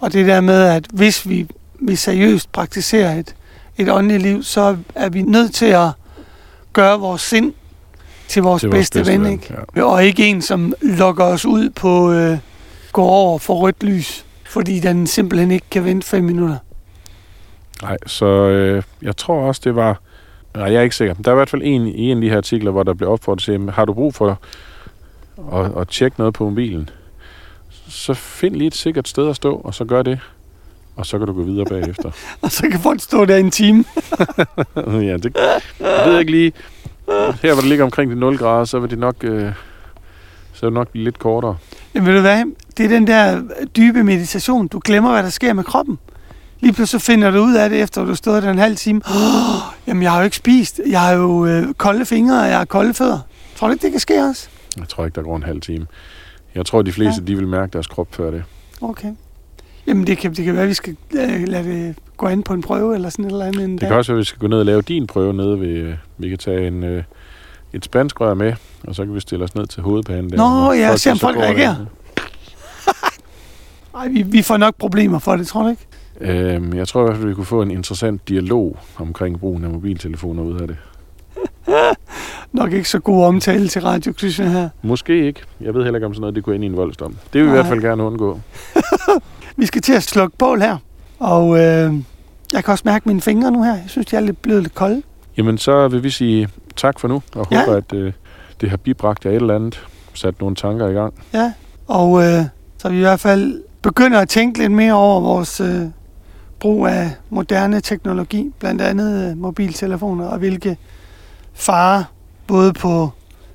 Og 0.00 0.12
det 0.12 0.26
der 0.26 0.40
med, 0.40 0.62
at 0.62 0.86
hvis 0.92 1.28
vi, 1.28 1.48
vi 1.80 1.96
seriøst 1.96 2.52
praktiserer 2.52 3.14
et, 3.14 3.34
et 3.76 3.88
åndeligt 3.88 4.22
liv, 4.22 4.42
så 4.42 4.76
er 4.94 5.08
vi 5.08 5.22
nødt 5.22 5.54
til 5.54 5.66
at 5.66 5.88
gøre 6.72 7.00
vores 7.00 7.22
sind 7.22 7.52
til 8.28 8.42
vores, 8.42 8.60
Til 8.60 8.68
vores 8.70 8.78
bedste, 8.78 8.98
bedste 8.98 9.12
ven, 9.12 9.26
ikke? 9.32 9.54
Ja. 9.76 9.82
Og 9.82 10.04
ikke 10.04 10.26
en, 10.26 10.42
som 10.42 10.74
lokker 10.82 11.24
os 11.24 11.44
ud 11.44 11.70
på 11.70 12.12
øh, 12.12 12.38
gå 12.92 13.02
over 13.02 13.38
for 13.38 13.54
rødt 13.54 13.82
lys, 13.82 14.24
fordi 14.48 14.80
den 14.80 15.06
simpelthen 15.06 15.50
ikke 15.50 15.66
kan 15.70 15.84
vente 15.84 16.06
fem 16.06 16.24
minutter. 16.24 16.56
Nej, 17.82 17.96
så 18.06 18.26
øh, 18.26 18.82
jeg 19.02 19.16
tror 19.16 19.40
også, 19.40 19.60
det 19.64 19.76
var... 19.76 20.00
Nej, 20.56 20.64
jeg 20.64 20.74
er 20.74 20.82
ikke 20.82 20.96
sikker. 20.96 21.14
Der 21.14 21.30
er 21.30 21.34
i 21.34 21.36
hvert 21.36 21.50
fald 21.50 21.62
en 21.64 21.86
i 21.86 22.10
en 22.10 22.16
af 22.16 22.20
de 22.20 22.30
her 22.30 22.36
artikler, 22.36 22.70
hvor 22.70 22.82
der 22.82 22.94
blev 22.94 23.10
opfordret 23.10 23.42
til, 23.42 23.70
har 23.70 23.84
du 23.84 23.94
brug 23.94 24.14
for 24.14 24.38
at, 25.52 25.80
at 25.80 25.88
tjekke 25.88 26.18
noget 26.18 26.34
på 26.34 26.44
mobilen, 26.44 26.90
så 27.88 28.14
find 28.14 28.56
lige 28.56 28.68
et 28.68 28.74
sikkert 28.74 29.08
sted 29.08 29.28
at 29.28 29.36
stå, 29.36 29.54
og 29.54 29.74
så 29.74 29.84
gør 29.84 30.02
det. 30.02 30.20
Og 30.96 31.06
så 31.06 31.18
kan 31.18 31.26
du 31.26 31.32
gå 31.32 31.42
videre 31.42 31.64
bagefter. 31.64 32.10
Og 32.42 32.50
så 32.50 32.68
kan 32.70 32.80
folk 32.80 33.00
stå 33.00 33.24
der 33.24 33.36
i 33.36 33.40
en 33.40 33.50
time. 33.50 33.84
ja, 34.76 35.16
det 35.16 35.36
jeg 35.80 36.02
ved 36.04 36.12
jeg 36.12 36.20
ikke 36.20 36.32
lige. 36.32 36.52
Her, 37.42 37.52
hvor 37.52 37.60
det 37.60 37.64
ligger 37.64 37.84
omkring 37.84 38.10
de 38.10 38.16
0 38.16 38.38
grader, 38.38 38.64
så 38.64 38.78
vil 38.78 38.90
det 38.90 38.98
nok, 38.98 39.24
øh, 39.24 39.52
så 40.58 40.66
det 40.66 40.72
nok 40.72 40.88
blive 40.88 41.04
lidt 41.04 41.18
kortere. 41.18 41.56
Jamen 41.94 42.06
ved 42.06 42.14
du 42.14 42.20
hvad? 42.20 42.44
Det 42.76 42.84
er 42.84 42.88
den 42.88 43.06
der 43.06 43.42
dybe 43.76 44.04
meditation. 44.04 44.68
Du 44.68 44.80
glemmer, 44.84 45.12
hvad 45.12 45.22
der 45.22 45.28
sker 45.28 45.52
med 45.52 45.64
kroppen. 45.64 45.98
Lige 46.60 46.72
pludselig 46.72 47.02
finder 47.02 47.30
du 47.30 47.38
ud 47.38 47.54
af 47.54 47.70
det, 47.70 47.82
efter 47.82 48.00
du 48.00 48.06
har 48.08 48.14
stået 48.14 48.42
der 48.42 48.50
en 48.50 48.58
halv 48.58 48.76
time. 48.76 49.00
Oh, 49.08 49.62
jamen, 49.86 50.02
jeg 50.02 50.10
har 50.12 50.18
jo 50.18 50.24
ikke 50.24 50.36
spist. 50.36 50.80
Jeg 50.86 51.00
har 51.00 51.12
jo 51.12 51.46
øh, 51.46 51.74
kolde 51.74 52.04
fingre, 52.04 52.40
og 52.42 52.48
jeg 52.48 52.58
har 52.58 52.64
kolde 52.64 52.94
fødder. 52.94 53.18
Tror 53.56 53.66
du 53.66 53.72
ikke, 53.72 53.82
det 53.82 53.90
kan 53.90 54.00
ske 54.00 54.24
også? 54.24 54.48
Jeg 54.78 54.88
tror 54.88 55.04
ikke, 55.04 55.14
der 55.14 55.22
går 55.22 55.36
en 55.36 55.42
halv 55.42 55.60
time. 55.60 55.86
Jeg 56.54 56.66
tror, 56.66 56.82
de 56.82 56.92
fleste, 56.92 57.20
ja. 57.22 57.26
de 57.26 57.36
vil 57.36 57.48
mærke 57.48 57.72
deres 57.72 57.86
krop 57.86 58.08
før 58.14 58.30
det. 58.30 58.42
Okay. 58.80 59.08
Jamen, 59.86 60.06
det 60.06 60.18
kan, 60.18 60.34
det 60.34 60.44
kan 60.44 60.54
være, 60.54 60.62
at 60.62 60.68
vi 60.68 60.74
skal 60.74 60.96
øh, 61.14 61.48
lade 61.48 61.64
det 61.64 61.94
gå 62.16 62.26
an 62.26 62.42
på 62.42 62.54
en 62.54 62.62
prøve, 62.62 62.94
eller 62.94 63.08
sådan 63.10 63.24
et 63.24 63.30
eller 63.30 63.44
andet. 63.44 63.80
Det 63.80 63.88
kan 63.88 63.96
også 63.96 64.12
være, 64.12 64.16
at 64.16 64.20
vi 64.20 64.24
skal 64.24 64.38
gå 64.38 64.46
ned 64.46 64.58
og 64.58 64.66
lave 64.66 64.82
din 64.82 65.06
prøve 65.06 65.32
nede 65.34 65.60
ved... 65.60 65.68
øh, 65.68 65.94
Vi 66.18 66.28
kan 66.28 66.38
tage 66.38 66.66
en, 66.66 66.84
øh, 66.84 67.02
et 67.72 67.84
spansk 67.84 68.20
rør 68.20 68.34
med, 68.34 68.52
og 68.86 68.94
så 68.94 69.04
kan 69.04 69.14
vi 69.14 69.20
stille 69.20 69.44
os 69.44 69.54
ned 69.54 69.66
til 69.66 69.82
hovedpanden. 69.82 70.30
Der, 70.30 70.36
Nå, 70.66 70.72
ja, 70.72 70.96
se 70.96 71.10
om 71.10 71.18
folk 71.18 71.36
reagerer. 71.36 71.74
der. 71.74 71.84
Ej, 73.98 74.08
vi, 74.08 74.22
vi 74.22 74.42
får 74.42 74.56
nok 74.56 74.74
problemer 74.78 75.18
for 75.18 75.36
det, 75.36 75.46
tror 75.46 75.62
du 75.62 75.68
ikke? 75.68 75.86
Øhm, 76.20 76.74
jeg 76.74 76.88
tror 76.88 77.00
i 77.00 77.04
hvert 77.04 77.16
fald, 77.16 77.28
vi 77.28 77.34
kunne 77.34 77.46
få 77.46 77.62
en 77.62 77.70
interessant 77.70 78.28
dialog 78.28 78.78
omkring 78.96 79.40
brugen 79.40 79.64
af 79.64 79.70
mobiltelefoner 79.70 80.42
ud 80.42 80.60
af 80.60 80.68
det. 80.68 80.76
Nok 82.52 82.72
ikke 82.72 82.88
så 82.88 82.98
god 82.98 83.24
omtale 83.24 83.68
til 83.68 83.82
Radio 83.82 84.12
Krishna 84.12 84.48
her. 84.48 84.68
Måske 84.82 85.26
ikke. 85.26 85.40
Jeg 85.60 85.74
ved 85.74 85.82
heller 85.82 85.98
ikke, 85.98 86.06
om 86.06 86.14
sådan 86.14 86.20
noget 86.20 86.34
det 86.34 86.44
kunne 86.44 86.54
ind 86.54 86.64
i 86.64 86.66
en 86.66 86.76
voldsdom. 86.76 87.16
Det 87.32 87.40
vil 87.40 87.42
vi 87.42 87.46
i 87.46 87.46
Nej. 87.46 87.54
hvert 87.54 87.66
fald 87.66 87.80
gerne 87.80 88.02
undgå. 88.02 88.40
Vi 89.56 89.66
skal 89.66 89.82
til 89.82 89.92
at 89.92 90.02
slukke 90.02 90.36
bål 90.38 90.60
her. 90.60 90.76
Og 91.18 91.58
øh, 91.58 91.94
jeg 92.52 92.64
kan 92.64 92.72
også 92.72 92.82
mærke 92.86 93.08
mine 93.08 93.20
fingre 93.20 93.50
nu 93.50 93.62
her. 93.62 93.74
Jeg 93.74 93.84
synes, 93.86 94.06
de 94.06 94.16
er 94.16 94.20
lidt 94.20 94.42
blevet 94.42 94.62
lidt 94.62 94.74
kolde. 94.74 95.02
Jamen, 95.36 95.58
så 95.58 95.88
vil 95.88 96.02
vi 96.02 96.10
sige 96.10 96.48
tak 96.78 97.00
for 97.00 97.08
nu, 97.08 97.22
og 97.34 97.46
Ja. 97.50 97.60
håber, 97.60 97.76
at 97.76 97.92
øh, 97.92 98.12
det 98.60 98.70
har 98.70 98.76
bibragt 98.76 99.24
jer 99.24 99.30
et 99.30 99.36
eller 99.36 99.54
andet, 99.54 99.86
sat 100.14 100.40
nogle 100.40 100.56
tanker 100.56 100.88
i 100.88 100.92
gang. 100.92 101.14
Ja, 101.34 101.52
og 101.86 102.22
øh, 102.22 102.44
så 102.78 102.88
vi 102.88 102.96
i 102.96 103.00
hvert 103.00 103.20
fald 103.20 103.62
begynder 103.82 104.20
at 104.20 104.28
tænke 104.28 104.58
lidt 104.58 104.72
mere 104.72 104.92
over 104.92 105.20
vores 105.20 105.60
øh, 105.60 105.82
brug 106.60 106.86
af 106.86 107.10
moderne 107.30 107.80
teknologi, 107.80 108.52
blandt 108.58 108.82
andet 108.82 109.30
øh, 109.30 109.36
mobiltelefoner, 109.38 110.26
og 110.26 110.38
hvilke 110.38 110.76
farer, 111.54 112.04
både 112.46 112.72
på 112.72 113.10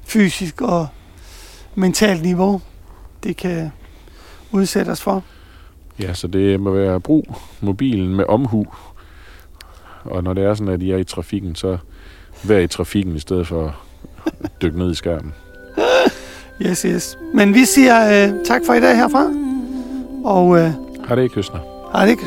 fysisk 0.06 0.62
og 0.62 0.88
mentalt 1.76 2.24
niveau, 2.24 2.62
det 3.24 3.38
kan 3.38 3.72
udsætte 4.52 4.90
os 4.90 5.02
for. 5.02 5.24
Ja, 6.00 6.14
så 6.14 6.28
det 6.28 6.60
må 6.60 6.72
være 6.72 7.00
brug 7.00 7.36
mobilen 7.62 8.16
med 8.16 8.26
omhu. 8.30 8.66
Og 10.04 10.24
når 10.24 10.34
det 10.34 10.44
er 10.44 10.54
sådan, 10.54 10.74
at 10.74 10.82
I 10.82 10.92
er 10.92 10.98
i 10.98 11.04
trafikken, 11.04 11.56
så 11.56 11.78
vær 12.44 12.60
i 12.60 12.68
trafikken 12.68 13.16
i 13.16 13.20
stedet 13.20 13.48
for 13.48 13.76
at 14.44 14.52
dykke 14.62 14.78
ned 14.80 14.92
i 14.92 14.96
skærmen. 14.96 15.34
Yes, 16.66 16.82
yes. 16.82 17.18
Men 17.34 17.54
vi 17.54 17.66
siger 17.66 18.24
øh, 18.28 18.34
tak 18.46 18.62
for 18.66 18.74
i 18.74 18.80
dag 18.80 18.96
herfra, 18.96 19.28
og 20.24 20.58
øh, 20.60 20.72
Har 21.08 21.16
det 21.16 21.24
ikke, 21.24 21.36
Høsner? 21.36 21.60
har 21.96 22.06
det 22.06 22.12
ikke 22.12 22.24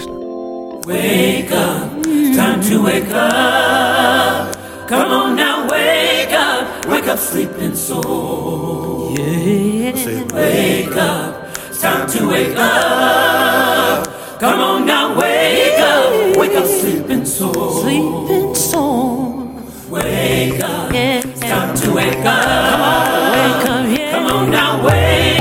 Wake 0.87 1.49
up, 1.55 2.05
time 2.35 2.62
to 2.62 2.83
wake 2.85 3.11
up. 3.14 4.57
Come 4.89 5.12
on 5.14 5.37
now, 5.37 5.67
wake 5.71 6.33
up, 6.33 6.87
wake 6.91 7.12
up, 7.12 7.19
sleeping 7.19 7.77
soul. 7.77 9.17
Yeah. 9.19 9.95
Wake 10.35 10.97
up, 10.97 11.35
time 11.81 12.09
to 12.09 12.29
wake 12.29 12.57
up. 12.57 14.07
Come 14.41 14.61
on 14.61 14.87
now, 14.87 15.14
wake 15.19 15.81
up, 15.93 16.37
wake 16.39 16.57
up, 16.61 16.67
sleeping 16.81 17.25
soul. 17.27 17.83
sleeping 17.83 18.29
soul. 18.29 18.46
Wake 19.97 20.63
up, 20.63 20.93
Yeah, 20.93 21.21
time 21.23 21.75
to 21.77 21.93
wake 21.95 22.19
up. 22.19 23.33
wake 23.33 23.67
up. 23.71 24.11
Come 24.13 24.27
on 24.27 24.51
now, 24.51 24.85
wake 24.87 25.36